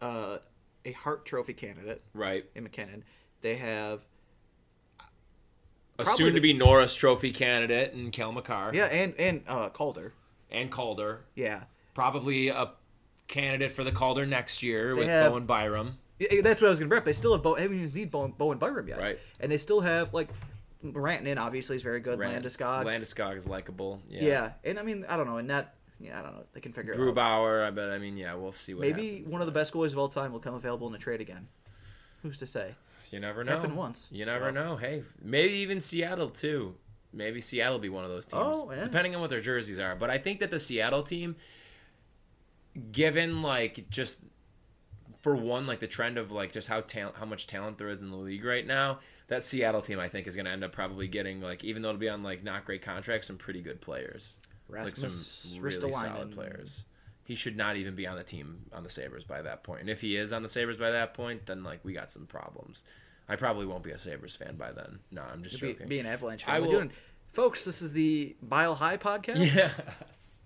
uh, 0.00 0.38
a 0.84 0.92
Hart 0.92 1.24
Trophy 1.24 1.54
candidate 1.54 2.02
right. 2.14 2.44
in 2.54 2.62
MacKinnon. 2.64 3.04
They 3.40 3.56
have 3.56 4.04
A 5.98 6.06
soon 6.06 6.26
to 6.28 6.32
the- 6.34 6.40
be 6.40 6.52
Norris 6.52 6.94
Trophy 6.94 7.32
candidate 7.32 7.92
in 7.94 8.10
Cale 8.10 8.32
Makar 8.32 8.72
yeah, 8.74 8.84
and 8.86 9.14
and 9.18 9.42
uh, 9.48 9.68
Calder. 9.70 10.12
and 10.50 10.70
Calder. 10.70 11.24
Yeah, 11.34 11.64
Probably 11.94 12.48
a 12.48 12.70
candidate 13.28 13.72
for 13.72 13.84
the 13.84 13.92
Calder 13.92 14.26
next 14.26 14.62
year 14.62 14.94
with 14.94 15.08
have- 15.08 15.30
Bowen 15.32 15.46
Byram. 15.46 15.98
That's 16.42 16.60
what 16.60 16.66
I 16.68 16.70
was 16.70 16.78
gonna 16.78 16.88
bring 16.88 16.98
up. 17.00 17.04
They 17.04 17.12
still 17.12 17.32
have 17.32 17.42
Bo. 17.42 17.54
Haven't 17.54 17.76
even 17.76 17.88
seen 17.88 18.08
Bo, 18.08 18.28
Bo 18.28 18.50
and 18.52 18.60
Byram 18.60 18.88
yet, 18.88 18.98
Right. 18.98 19.18
And 19.40 19.50
they 19.50 19.58
still 19.58 19.80
have 19.80 20.12
like 20.14 20.28
Rantanen. 20.84 21.38
Obviously, 21.38 21.76
is 21.76 21.82
very 21.82 22.00
good. 22.00 22.18
Rand- 22.18 22.44
Landeskog. 22.44 22.84
Landeskog 22.84 23.36
is 23.36 23.46
likable. 23.46 24.00
Yeah. 24.08 24.22
yeah. 24.22 24.52
and 24.64 24.78
I 24.78 24.82
mean, 24.82 25.04
I 25.08 25.16
don't 25.16 25.26
know. 25.26 25.36
And 25.38 25.48
that, 25.50 25.74
yeah, 26.00 26.18
I 26.18 26.22
don't 26.22 26.34
know. 26.34 26.44
They 26.52 26.60
can 26.60 26.72
figure 26.72 26.92
it 26.92 27.00
out. 27.00 27.02
Grubauer, 27.06 27.66
I 27.66 27.70
bet. 27.70 27.90
I 27.90 27.98
mean, 27.98 28.16
yeah, 28.16 28.34
we'll 28.34 28.52
see 28.52 28.74
what 28.74 28.80
Maybe 28.82 29.16
happens 29.16 29.32
one 29.32 29.40
of 29.42 29.46
the 29.46 29.52
best 29.52 29.72
goalies 29.72 29.92
of 29.92 29.98
all 29.98 30.08
time 30.08 30.32
will 30.32 30.40
come 30.40 30.54
available 30.54 30.88
in 30.88 30.94
a 30.94 30.98
trade 30.98 31.20
again. 31.20 31.48
Who's 32.22 32.36
to 32.38 32.46
say? 32.46 32.74
You 33.10 33.18
never 33.20 33.42
know. 33.42 33.56
Happened 33.56 33.76
once, 33.76 34.06
You 34.12 34.24
never 34.26 34.46
so. 34.46 34.50
know. 34.52 34.76
Hey, 34.76 35.02
maybe 35.20 35.54
even 35.54 35.80
Seattle 35.80 36.28
too. 36.30 36.74
Maybe 37.12 37.40
Seattle 37.40 37.74
will 37.74 37.80
be 37.80 37.88
one 37.88 38.04
of 38.04 38.10
those 38.10 38.24
teams, 38.26 38.42
Oh, 38.58 38.70
yeah. 38.72 38.84
depending 38.84 39.14
on 39.14 39.20
what 39.20 39.28
their 39.28 39.40
jerseys 39.40 39.78
are. 39.80 39.94
But 39.96 40.08
I 40.08 40.18
think 40.18 40.38
that 40.40 40.50
the 40.50 40.60
Seattle 40.60 41.02
team, 41.02 41.36
given 42.90 43.42
like 43.42 43.88
just 43.90 44.20
for 45.22 45.34
one, 45.34 45.66
like 45.66 45.80
the 45.80 45.86
trend 45.86 46.18
of 46.18 46.30
like 46.30 46.52
just 46.52 46.68
how 46.68 46.80
talent, 46.82 47.16
how 47.16 47.24
much 47.24 47.46
talent 47.46 47.78
there 47.78 47.88
is 47.88 48.02
in 48.02 48.10
the 48.10 48.16
league 48.16 48.44
right 48.44 48.66
now, 48.66 48.98
that 49.28 49.44
Seattle 49.44 49.80
team 49.80 49.98
I 49.98 50.08
think 50.08 50.26
is 50.26 50.34
going 50.36 50.46
to 50.46 50.50
end 50.52 50.64
up 50.64 50.72
probably 50.72 51.08
getting 51.08 51.40
like 51.40 51.64
even 51.64 51.80
though 51.82 51.88
it'll 51.90 51.98
be 52.00 52.08
on 52.08 52.22
like 52.22 52.42
not 52.44 52.64
great 52.64 52.82
contracts, 52.82 53.28
some 53.28 53.38
pretty 53.38 53.62
good 53.62 53.80
players, 53.80 54.36
like 54.68 54.96
some 54.96 55.62
really 55.62 55.92
solid 55.92 56.32
players. 56.32 56.84
He 57.24 57.36
should 57.36 57.56
not 57.56 57.76
even 57.76 57.94
be 57.94 58.06
on 58.06 58.16
the 58.16 58.24
team 58.24 58.64
on 58.72 58.82
the 58.82 58.90
Sabres 58.90 59.22
by 59.24 59.42
that 59.42 59.62
point. 59.62 59.80
And 59.82 59.88
if 59.88 60.00
he 60.00 60.16
is 60.16 60.32
on 60.32 60.42
the 60.42 60.48
Sabres 60.48 60.76
by 60.76 60.90
that 60.90 61.14
point, 61.14 61.46
then 61.46 61.62
like 61.62 61.84
we 61.84 61.92
got 61.92 62.10
some 62.10 62.26
problems. 62.26 62.82
I 63.28 63.36
probably 63.36 63.64
won't 63.64 63.84
be 63.84 63.92
a 63.92 63.98
Sabres 63.98 64.34
fan 64.34 64.56
by 64.56 64.72
then. 64.72 64.98
No, 65.12 65.22
I'm 65.22 65.44
just 65.44 65.60
Be, 65.60 65.72
joking. 65.72 65.86
be 65.86 65.96
be, 65.96 66.00
an 66.00 66.06
Avalanche 66.06 66.44
fan. 66.44 66.54
I 66.56 66.58
We're 66.58 66.66
will- 66.66 66.72
doing, 66.72 66.92
folks. 67.32 67.64
This 67.64 67.80
is 67.80 67.92
the 67.92 68.34
Bile 68.42 68.74
High 68.74 68.96
podcast. 68.96 69.38
yes. 69.54 70.40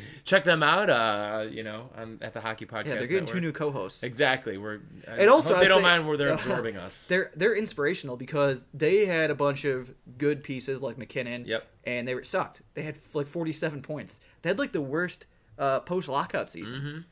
Check 0.24 0.44
them 0.44 0.62
out. 0.62 0.88
Uh, 0.90 1.46
you 1.50 1.62
know, 1.62 1.90
on, 1.96 2.18
at 2.22 2.32
the 2.34 2.40
Hockey 2.40 2.66
Podcast. 2.66 2.86
Yeah, 2.86 2.94
they're 2.96 3.06
getting 3.06 3.26
two 3.26 3.40
new 3.40 3.52
co-hosts. 3.52 4.02
Exactly. 4.02 4.58
We're. 4.58 4.80
I 5.08 5.16
And 5.18 5.30
also, 5.30 5.58
they 5.58 5.68
don't 5.68 5.78
say- 5.78 5.82
mind 5.82 6.06
where 6.06 6.16
they're 6.16 6.28
absorbing 6.34 6.76
us. 6.76 7.06
They're 7.08 7.30
they're 7.34 7.54
inspirational 7.56 8.16
because 8.16 8.66
they 8.74 9.06
had 9.06 9.30
a 9.30 9.34
bunch 9.34 9.64
of 9.64 9.92
good 10.18 10.42
pieces 10.44 10.82
like 10.82 10.98
MacKinnon. 10.98 11.44
Yep. 11.46 11.66
And 11.84 12.06
they 12.06 12.14
were 12.14 12.24
sucked. 12.24 12.62
They 12.74 12.82
had 12.82 12.98
like 13.12 13.26
47 13.26 13.82
points. 13.82 14.20
They 14.42 14.50
had 14.50 14.58
like 14.58 14.72
the 14.72 14.80
worst 14.82 15.26
uh, 15.58 15.80
post 15.80 16.08
lockout 16.08 16.50
season, 16.50 16.80
Mhm. 16.80 17.04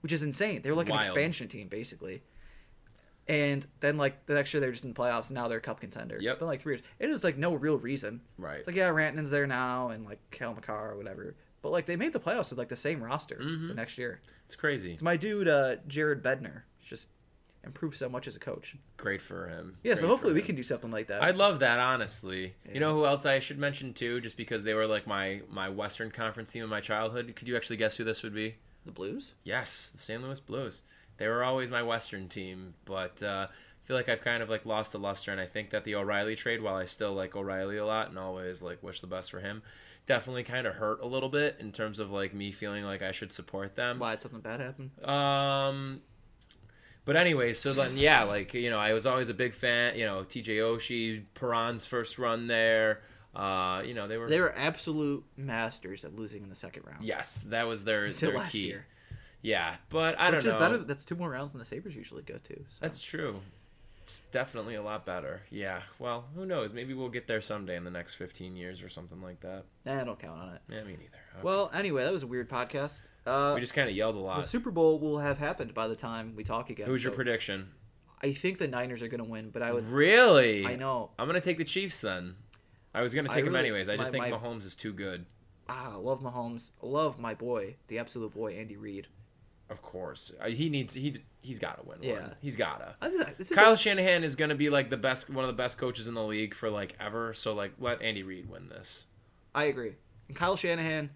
which 0.00 0.12
is 0.12 0.22
insane. 0.22 0.62
They 0.62 0.70
were 0.70 0.76
like 0.76 0.88
Wild. 0.88 1.00
an 1.02 1.06
expansion 1.06 1.48
team 1.48 1.68
basically. 1.68 2.22
And 3.28 3.66
then 3.80 3.96
like 3.96 4.26
the 4.26 4.34
next 4.34 4.54
year 4.54 4.60
they're 4.60 4.70
just 4.70 4.84
in 4.84 4.92
the 4.92 5.00
playoffs. 5.00 5.26
And 5.26 5.32
now 5.34 5.48
they're 5.48 5.58
a 5.58 5.60
cup 5.60 5.80
contender. 5.80 6.18
Yep. 6.20 6.32
It's 6.34 6.38
been 6.38 6.46
like 6.48 6.60
three 6.60 6.74
years. 6.74 6.84
It 7.00 7.10
is 7.10 7.24
like 7.24 7.36
no 7.36 7.54
real 7.54 7.76
reason. 7.76 8.20
Right. 8.38 8.58
It's 8.58 8.66
like 8.68 8.76
yeah, 8.76 8.88
Rantanen's 8.90 9.30
there 9.30 9.46
now 9.48 9.88
and 9.88 10.04
like 10.04 10.20
Cale 10.30 10.54
Makar 10.54 10.92
or 10.92 10.96
whatever. 10.96 11.34
But 11.66 11.72
like 11.72 11.86
they 11.86 11.96
made 11.96 12.12
the 12.12 12.20
playoffs 12.20 12.50
with 12.50 12.58
like 12.60 12.68
the 12.68 12.76
same 12.76 13.02
roster 13.02 13.40
Mhm. 13.42 13.66
the 13.66 13.74
next 13.74 13.98
year. 13.98 14.20
It's 14.46 14.54
crazy. 14.54 14.92
It's 14.92 15.02
my 15.02 15.16
dude 15.16 15.48
uh, 15.48 15.76
Jared 15.88 16.22
Bednar. 16.22 16.62
Just 16.80 17.08
improved 17.64 17.96
so 17.96 18.08
much 18.08 18.28
as 18.28 18.36
a 18.36 18.38
coach. 18.38 18.76
Great 18.96 19.20
for 19.20 19.48
him. 19.48 19.76
Yeah, 19.82 19.96
so 19.96 20.06
hopefully 20.06 20.32
we 20.32 20.42
can 20.42 20.54
do 20.54 20.62
something 20.62 20.92
like 20.92 21.08
that. 21.08 21.24
I'd 21.24 21.34
love 21.34 21.58
that, 21.58 21.80
honestly. 21.80 22.54
Yeah. 22.66 22.74
You 22.74 22.78
know 22.80 22.94
who 22.94 23.04
else 23.04 23.26
I 23.26 23.40
should 23.40 23.58
mention 23.58 23.92
too, 23.94 24.20
just 24.20 24.36
because 24.36 24.62
they 24.62 24.74
were 24.74 24.86
like 24.86 25.08
my 25.08 25.40
my 25.50 25.68
Western 25.68 26.12
Conference 26.12 26.52
team 26.52 26.62
in 26.62 26.70
my 26.70 26.80
childhood. 26.80 27.34
Could 27.34 27.48
you 27.48 27.56
actually 27.56 27.78
guess 27.78 27.96
who 27.96 28.04
this 28.04 28.22
would 28.22 28.34
be? 28.34 28.54
the 28.84 28.92
Blues. 28.92 29.32
Yes, 29.42 29.90
the 29.90 29.98
St. 30.00 30.22
Louis 30.22 30.38
Blues. 30.38 30.82
They 31.16 31.26
were 31.26 31.42
always 31.42 31.72
my 31.72 31.82
Western 31.82 32.28
team, 32.28 32.72
but 32.84 33.20
uh, 33.20 33.48
I 33.50 33.82
feel 33.82 33.96
like 33.96 34.08
I've 34.08 34.20
kind 34.20 34.44
of 34.44 34.48
like 34.48 34.64
lost 34.64 34.92
the 34.92 35.00
luster, 35.00 35.32
and 35.32 35.40
I 35.40 35.46
think 35.46 35.70
that 35.70 35.82
the 35.82 35.96
O'Reilly 35.96 36.36
trade, 36.36 36.62
while 36.62 36.76
I 36.76 36.84
still 36.84 37.12
like 37.12 37.34
O'Reilly 37.34 37.78
a 37.78 37.84
lot 37.84 38.10
and 38.10 38.16
always 38.18 38.62
like 38.62 38.80
wish 38.84 39.00
the 39.00 39.08
best 39.08 39.32
for 39.32 39.40
him, 39.40 39.60
definitely 40.06 40.44
kind 40.44 40.66
of 40.66 40.74
hurt 40.74 41.00
a 41.02 41.06
little 41.06 41.28
bit 41.28 41.56
in 41.60 41.72
terms 41.72 41.98
of 41.98 42.10
like 42.10 42.32
me 42.34 42.52
feeling 42.52 42.84
like 42.84 43.02
I 43.02 43.12
should 43.12 43.32
support 43.32 43.74
them. 43.76 43.98
Why 43.98 44.12
did 44.12 44.22
something 44.22 44.40
bad 44.40 44.60
happen? 44.60 44.90
Um, 45.04 46.00
but 47.04 47.16
anyway, 47.16 47.52
so 47.52 47.72
then 47.72 47.90
yeah, 47.96 48.24
like 48.24 48.54
you 48.54 48.70
know, 48.70 48.78
I 48.78 48.92
was 48.92 49.06
always 49.06 49.28
a 49.28 49.34
big 49.34 49.54
fan. 49.54 49.96
You 49.96 50.06
know, 50.06 50.24
T.J. 50.24 50.56
Oshie, 50.58 51.24
Perron's 51.34 51.86
first 51.86 52.18
run 52.18 52.46
there. 52.46 53.02
Uh, 53.34 53.82
you 53.84 53.92
know, 53.94 54.08
they 54.08 54.16
were 54.16 54.28
They 54.30 54.40
were 54.40 54.54
absolute 54.56 55.22
masters 55.36 56.04
at 56.04 56.14
losing 56.16 56.42
in 56.42 56.48
the 56.48 56.54
second 56.54 56.84
round. 56.86 57.04
yes, 57.04 57.40
that 57.48 57.66
was 57.68 57.84
their 57.84 58.06
Until 58.06 58.30
their 58.30 58.38
last 58.40 58.52
key. 58.52 58.66
year. 58.66 58.86
Yeah, 59.42 59.76
but 59.90 60.18
I 60.18 60.30
Which 60.30 60.42
don't 60.42 60.48
is 60.48 60.54
know. 60.54 60.58
better. 60.58 60.78
That's 60.78 61.04
two 61.04 61.14
more 61.16 61.28
rounds 61.30 61.52
than 61.52 61.58
the 61.60 61.66
Sabres 61.66 61.94
usually 61.94 62.22
go 62.22 62.34
to. 62.38 62.54
So. 62.56 62.78
That's 62.80 63.00
true. 63.00 63.40
It's 64.06 64.20
definitely 64.30 64.76
a 64.76 64.82
lot 64.82 65.04
better. 65.04 65.42
Yeah. 65.50 65.80
Well, 65.98 66.26
who 66.36 66.46
knows? 66.46 66.72
Maybe 66.72 66.94
we'll 66.94 67.08
get 67.08 67.26
there 67.26 67.40
someday 67.40 67.74
in 67.74 67.82
the 67.82 67.90
next 67.90 68.14
15 68.14 68.54
years 68.54 68.80
or 68.80 68.88
something 68.88 69.20
like 69.20 69.40
that. 69.40 69.64
Nah, 69.84 70.00
I 70.00 70.04
don't 70.04 70.16
count 70.16 70.40
on 70.40 70.54
it. 70.54 70.60
Yeah, 70.68 70.84
me 70.84 70.92
neither. 70.92 71.02
Okay. 71.34 71.42
Well, 71.42 71.72
anyway, 71.74 72.04
that 72.04 72.12
was 72.12 72.22
a 72.22 72.26
weird 72.28 72.48
podcast. 72.48 73.00
Uh, 73.26 73.50
we 73.56 73.60
just 73.60 73.74
kind 73.74 73.90
of 73.90 73.96
yelled 73.96 74.14
a 74.14 74.20
lot. 74.20 74.36
the. 74.36 74.46
Super 74.46 74.70
Bowl 74.70 75.00
will 75.00 75.18
have 75.18 75.38
happened 75.38 75.74
by 75.74 75.88
the 75.88 75.96
time 75.96 76.34
we 76.36 76.44
talk 76.44 76.70
again. 76.70 76.86
Who's 76.86 77.02
your 77.02 77.14
prediction? 77.14 77.70
I 78.22 78.32
think 78.32 78.58
the 78.58 78.68
Niners 78.68 79.02
are 79.02 79.08
going 79.08 79.24
to 79.24 79.28
win, 79.28 79.50
but 79.50 79.60
I 79.60 79.72
would. 79.72 79.82
Really? 79.88 80.64
I 80.64 80.76
know. 80.76 81.10
I'm 81.18 81.26
gonna 81.26 81.40
take 81.40 81.58
the 81.58 81.64
Chiefs 81.64 82.00
then. 82.00 82.36
I 82.94 83.02
was 83.02 83.12
gonna 83.12 83.28
I 83.28 83.34
take 83.34 83.44
them 83.44 83.56
anyways. 83.56 83.88
I 83.88 83.96
just 83.96 84.12
my- 84.12 84.20
think 84.28 84.32
my- 84.32 84.38
Mahomes 84.38 84.64
is 84.64 84.76
too 84.76 84.92
good. 84.92 85.26
Ah, 85.68 85.96
love 85.98 86.20
Mahomes. 86.20 86.70
Love 86.80 87.18
my 87.18 87.34
boy, 87.34 87.74
the 87.88 87.98
absolute 87.98 88.32
boy, 88.32 88.52
Andy 88.52 88.76
Reid. 88.76 89.08
Of 89.68 89.82
course, 89.82 90.32
Uh, 90.40 90.46
he 90.48 90.68
needs 90.68 90.94
he 90.94 91.16
he's 91.40 91.58
got 91.58 91.78
to 91.82 91.88
win. 91.88 91.98
Yeah. 92.02 92.12
one. 92.20 92.34
he's 92.40 92.54
gotta. 92.56 92.94
I 93.00 93.08
think 93.08 93.36
This 93.36 93.50
Kyle 93.50 93.74
Shanahan 93.74 94.22
is 94.22 94.36
gonna 94.36 94.54
be 94.54 94.70
like 94.70 94.90
the 94.90 94.96
best, 94.96 95.28
one 95.28 95.44
of 95.44 95.48
the 95.48 95.60
best 95.60 95.76
coaches 95.78 96.06
in 96.06 96.14
the 96.14 96.22
league 96.24 96.54
for 96.54 96.70
like 96.70 96.94
ever. 97.00 97.32
So 97.34 97.52
like, 97.54 97.72
let 97.80 98.00
Andy 98.02 98.22
Reid 98.22 98.48
win 98.48 98.68
this. 98.68 99.06
I 99.54 99.64
agree. 99.64 99.94
And 100.28 100.36
Kyle 100.36 100.56
Shanahan, 100.56 101.10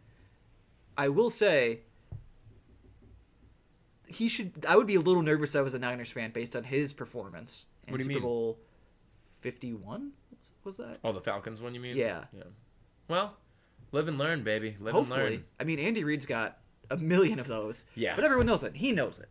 I 0.99 1.09
will 1.11 1.31
say, 1.31 1.81
he 4.09 4.29
should. 4.29 4.65
I 4.69 4.77
would 4.77 4.87
be 4.87 4.97
a 4.97 5.01
little 5.01 5.23
nervous 5.23 5.55
if 5.55 5.59
I 5.61 5.63
was 5.63 5.75
a 5.75 5.79
Niners 5.79 6.11
fan 6.11 6.33
based 6.33 6.57
on 6.57 6.65
his 6.65 6.93
performance. 6.93 7.67
in 7.87 7.93
What 7.93 7.99
do 7.99 8.05
you 8.05 8.09
Super 8.11 8.15
mean? 8.21 8.29
Bowl 8.29 8.59
Fifty-one 9.41 10.13
was 10.65 10.77
that? 10.79 10.99
Oh, 11.05 11.13
the 11.13 11.21
Falcons 11.21 11.61
one, 11.63 11.75
you 11.75 11.81
mean? 11.81 11.97
Yeah. 11.97 12.25
Yeah. 12.37 12.43
Well, 13.09 13.35
live 13.93 14.09
and 14.09 14.19
learn, 14.19 14.43
baby. 14.43 14.77
Live 14.81 14.95
and 14.95 15.07
Hopefully, 15.07 15.31
learn. 15.37 15.45
I 15.61 15.65
mean 15.65 15.79
Andy 15.79 16.03
Reid's 16.05 16.27
got 16.27 16.59
a 16.91 16.97
million 16.97 17.39
of 17.39 17.47
those. 17.47 17.85
Yeah. 17.95 18.15
But 18.17 18.25
everyone 18.25 18.47
knows 18.47 18.63
it. 18.63 18.77
He 18.77 18.93
knows 18.93 19.19
it. 19.19 19.29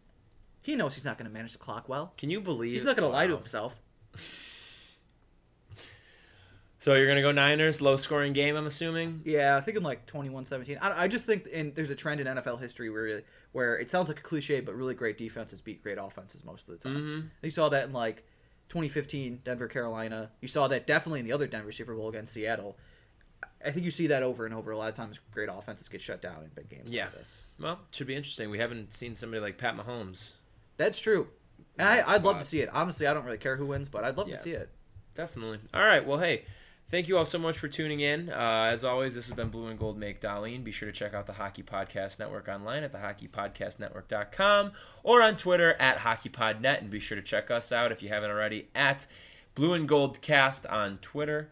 He 0.61 0.75
knows 0.75 0.93
he's 0.95 1.05
not 1.05 1.17
going 1.17 1.27
to 1.29 1.33
manage 1.33 1.53
the 1.53 1.57
clock 1.59 1.87
well. 1.89 2.13
Can 2.17 2.29
you 2.29 2.41
believe? 2.41 2.73
He's 2.73 2.83
not 2.83 2.95
going 2.97 3.09
to 3.09 3.15
lie 3.15 3.27
to 3.27 3.33
Wow. 3.33 3.39
himself. 3.39 3.79
So 6.81 6.93
you're 6.95 7.07
gonna 7.07 7.21
go 7.21 7.33
Niners, 7.33 7.81
low 7.81 7.97
scoring 7.97 8.31
game, 8.31 8.55
I'm 8.55 8.65
assuming. 8.65 9.21
Yeah, 9.25 9.57
I 9.57 9.61
think 9.61 9.75
in 9.75 9.83
like 9.83 10.05
21-17. 10.05 10.77
I, 10.81 11.03
I 11.03 11.07
just 11.09 11.25
think 11.25 11.45
in, 11.47 11.73
there's 11.75 11.89
a 11.89 11.95
trend 11.95 12.21
in 12.21 12.27
NFL 12.27 12.61
history 12.61 12.89
where 12.89 13.21
where 13.51 13.77
it 13.77 13.91
sounds 13.91 14.07
like 14.07 14.19
a 14.19 14.23
cliche, 14.23 14.61
but 14.61 14.73
really 14.75 14.93
great 14.93 15.17
defenses 15.17 15.59
beat 15.59 15.83
great 15.83 15.97
offenses 15.99 16.45
most 16.45 16.69
of 16.69 16.79
the 16.79 16.89
time. 16.89 16.95
Mm-hmm. 16.95 17.27
You 17.43 17.51
saw 17.51 17.67
that 17.67 17.85
in 17.87 17.91
like 17.93 18.23
2015 18.69 19.41
Denver 19.43 19.67
Carolina. 19.67 20.31
You 20.39 20.47
saw 20.47 20.69
that 20.69 20.87
definitely 20.87 21.19
in 21.19 21.25
the 21.25 21.33
other 21.33 21.47
Denver 21.47 21.73
Super 21.73 21.95
Bowl 21.95 22.07
against 22.07 22.31
Seattle. 22.33 22.77
I 23.65 23.71
think 23.71 23.85
you 23.85 23.91
see 23.91 24.07
that 24.07 24.23
over 24.23 24.45
and 24.45 24.53
over. 24.55 24.71
A 24.71 24.77
lot 24.77 24.89
of 24.89 24.95
times, 24.95 25.19
great 25.31 25.49
offenses 25.51 25.89
get 25.89 26.01
shut 26.01 26.21
down 26.21 26.43
in 26.43 26.49
big 26.55 26.69
games 26.69 26.91
Yeah. 26.91 27.05
like 27.05 27.15
this. 27.15 27.41
Well, 27.59 27.79
should 27.91 28.07
be 28.07 28.15
interesting. 28.15 28.49
We 28.49 28.59
haven't 28.59 28.93
seen 28.93 29.15
somebody 29.15 29.41
like 29.41 29.57
Pat 29.57 29.75
Mahomes. 29.75 30.33
That's 30.77 30.99
true. 30.99 31.27
And 31.77 31.87
I, 31.87 32.03
I'd 32.15 32.23
love 32.23 32.39
to 32.39 32.45
see 32.45 32.61
it. 32.61 32.69
Honestly, 32.73 33.05
I 33.07 33.13
don't 33.13 33.25
really 33.25 33.37
care 33.37 33.57
who 33.57 33.65
wins, 33.65 33.89
but 33.89 34.03
I'd 34.05 34.17
love 34.17 34.29
Yeah. 34.29 34.35
to 34.35 34.41
see 34.41 34.51
it. 34.51 34.69
Definitely. 35.15 35.59
All 35.73 35.83
right. 35.83 36.05
Well, 36.05 36.17
hey, 36.19 36.45
thank 36.89 37.09
you 37.09 37.17
all 37.17 37.25
so 37.25 37.37
much 37.37 37.57
for 37.57 37.67
tuning 37.67 37.99
in. 37.99 38.29
Uh, 38.29 38.69
as 38.71 38.85
always, 38.85 39.13
this 39.13 39.25
has 39.27 39.33
been 39.35 39.49
Blue 39.49 39.67
and 39.67 39.77
Gold 39.77 39.97
Make 39.97 40.21
Darlene. 40.21 40.63
Be 40.63 40.71
sure 40.71 40.87
to 40.87 40.93
check 40.93 41.13
out 41.13 41.27
the 41.27 41.33
Hockey 41.33 41.63
Podcast 41.63 42.17
Network 42.19 42.47
online 42.47 42.83
at 42.83 42.93
thehockeypodcastnetwork.com 42.93 44.71
or 45.03 45.21
on 45.21 45.35
Twitter 45.35 45.73
at 45.73 45.97
HockeyPodNet. 45.97 46.79
And 46.79 46.89
be 46.89 46.99
sure 46.99 47.15
to 47.17 47.21
check 47.23 47.51
us 47.51 47.71
out 47.71 47.91
if 47.91 48.01
you 48.01 48.09
haven't 48.09 48.29
already 48.31 48.69
at 48.75 49.05
Blue 49.55 49.73
and 49.73 49.87
Gold 49.87 50.21
Cast 50.21 50.65
on 50.65 50.97
Twitter. 50.99 51.49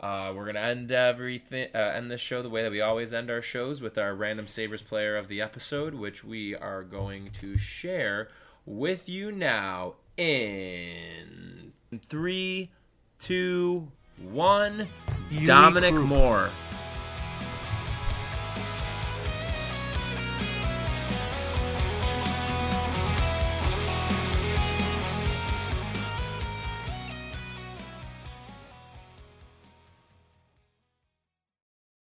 Uh, 0.00 0.32
we're 0.34 0.46
gonna 0.46 0.60
end 0.60 0.92
everything, 0.92 1.68
uh, 1.74 1.78
end 1.78 2.10
this 2.10 2.20
show 2.20 2.42
the 2.42 2.50
way 2.50 2.62
that 2.62 2.70
we 2.70 2.80
always 2.80 3.14
end 3.14 3.30
our 3.30 3.40
shows 3.40 3.80
with 3.80 3.96
our 3.96 4.14
random 4.14 4.46
Sabres 4.46 4.82
player 4.82 5.16
of 5.16 5.28
the 5.28 5.40
episode, 5.40 5.94
which 5.94 6.24
we 6.24 6.54
are 6.54 6.82
going 6.82 7.30
to 7.40 7.56
share 7.56 8.28
with 8.66 9.08
you 9.08 9.32
now 9.32 9.94
in 10.16 11.72
three, 12.08 12.70
two, 13.18 13.88
one. 14.30 14.86
Yui 15.30 15.46
Dominic 15.46 15.94
Krupp. 15.94 16.06
Moore. 16.06 16.50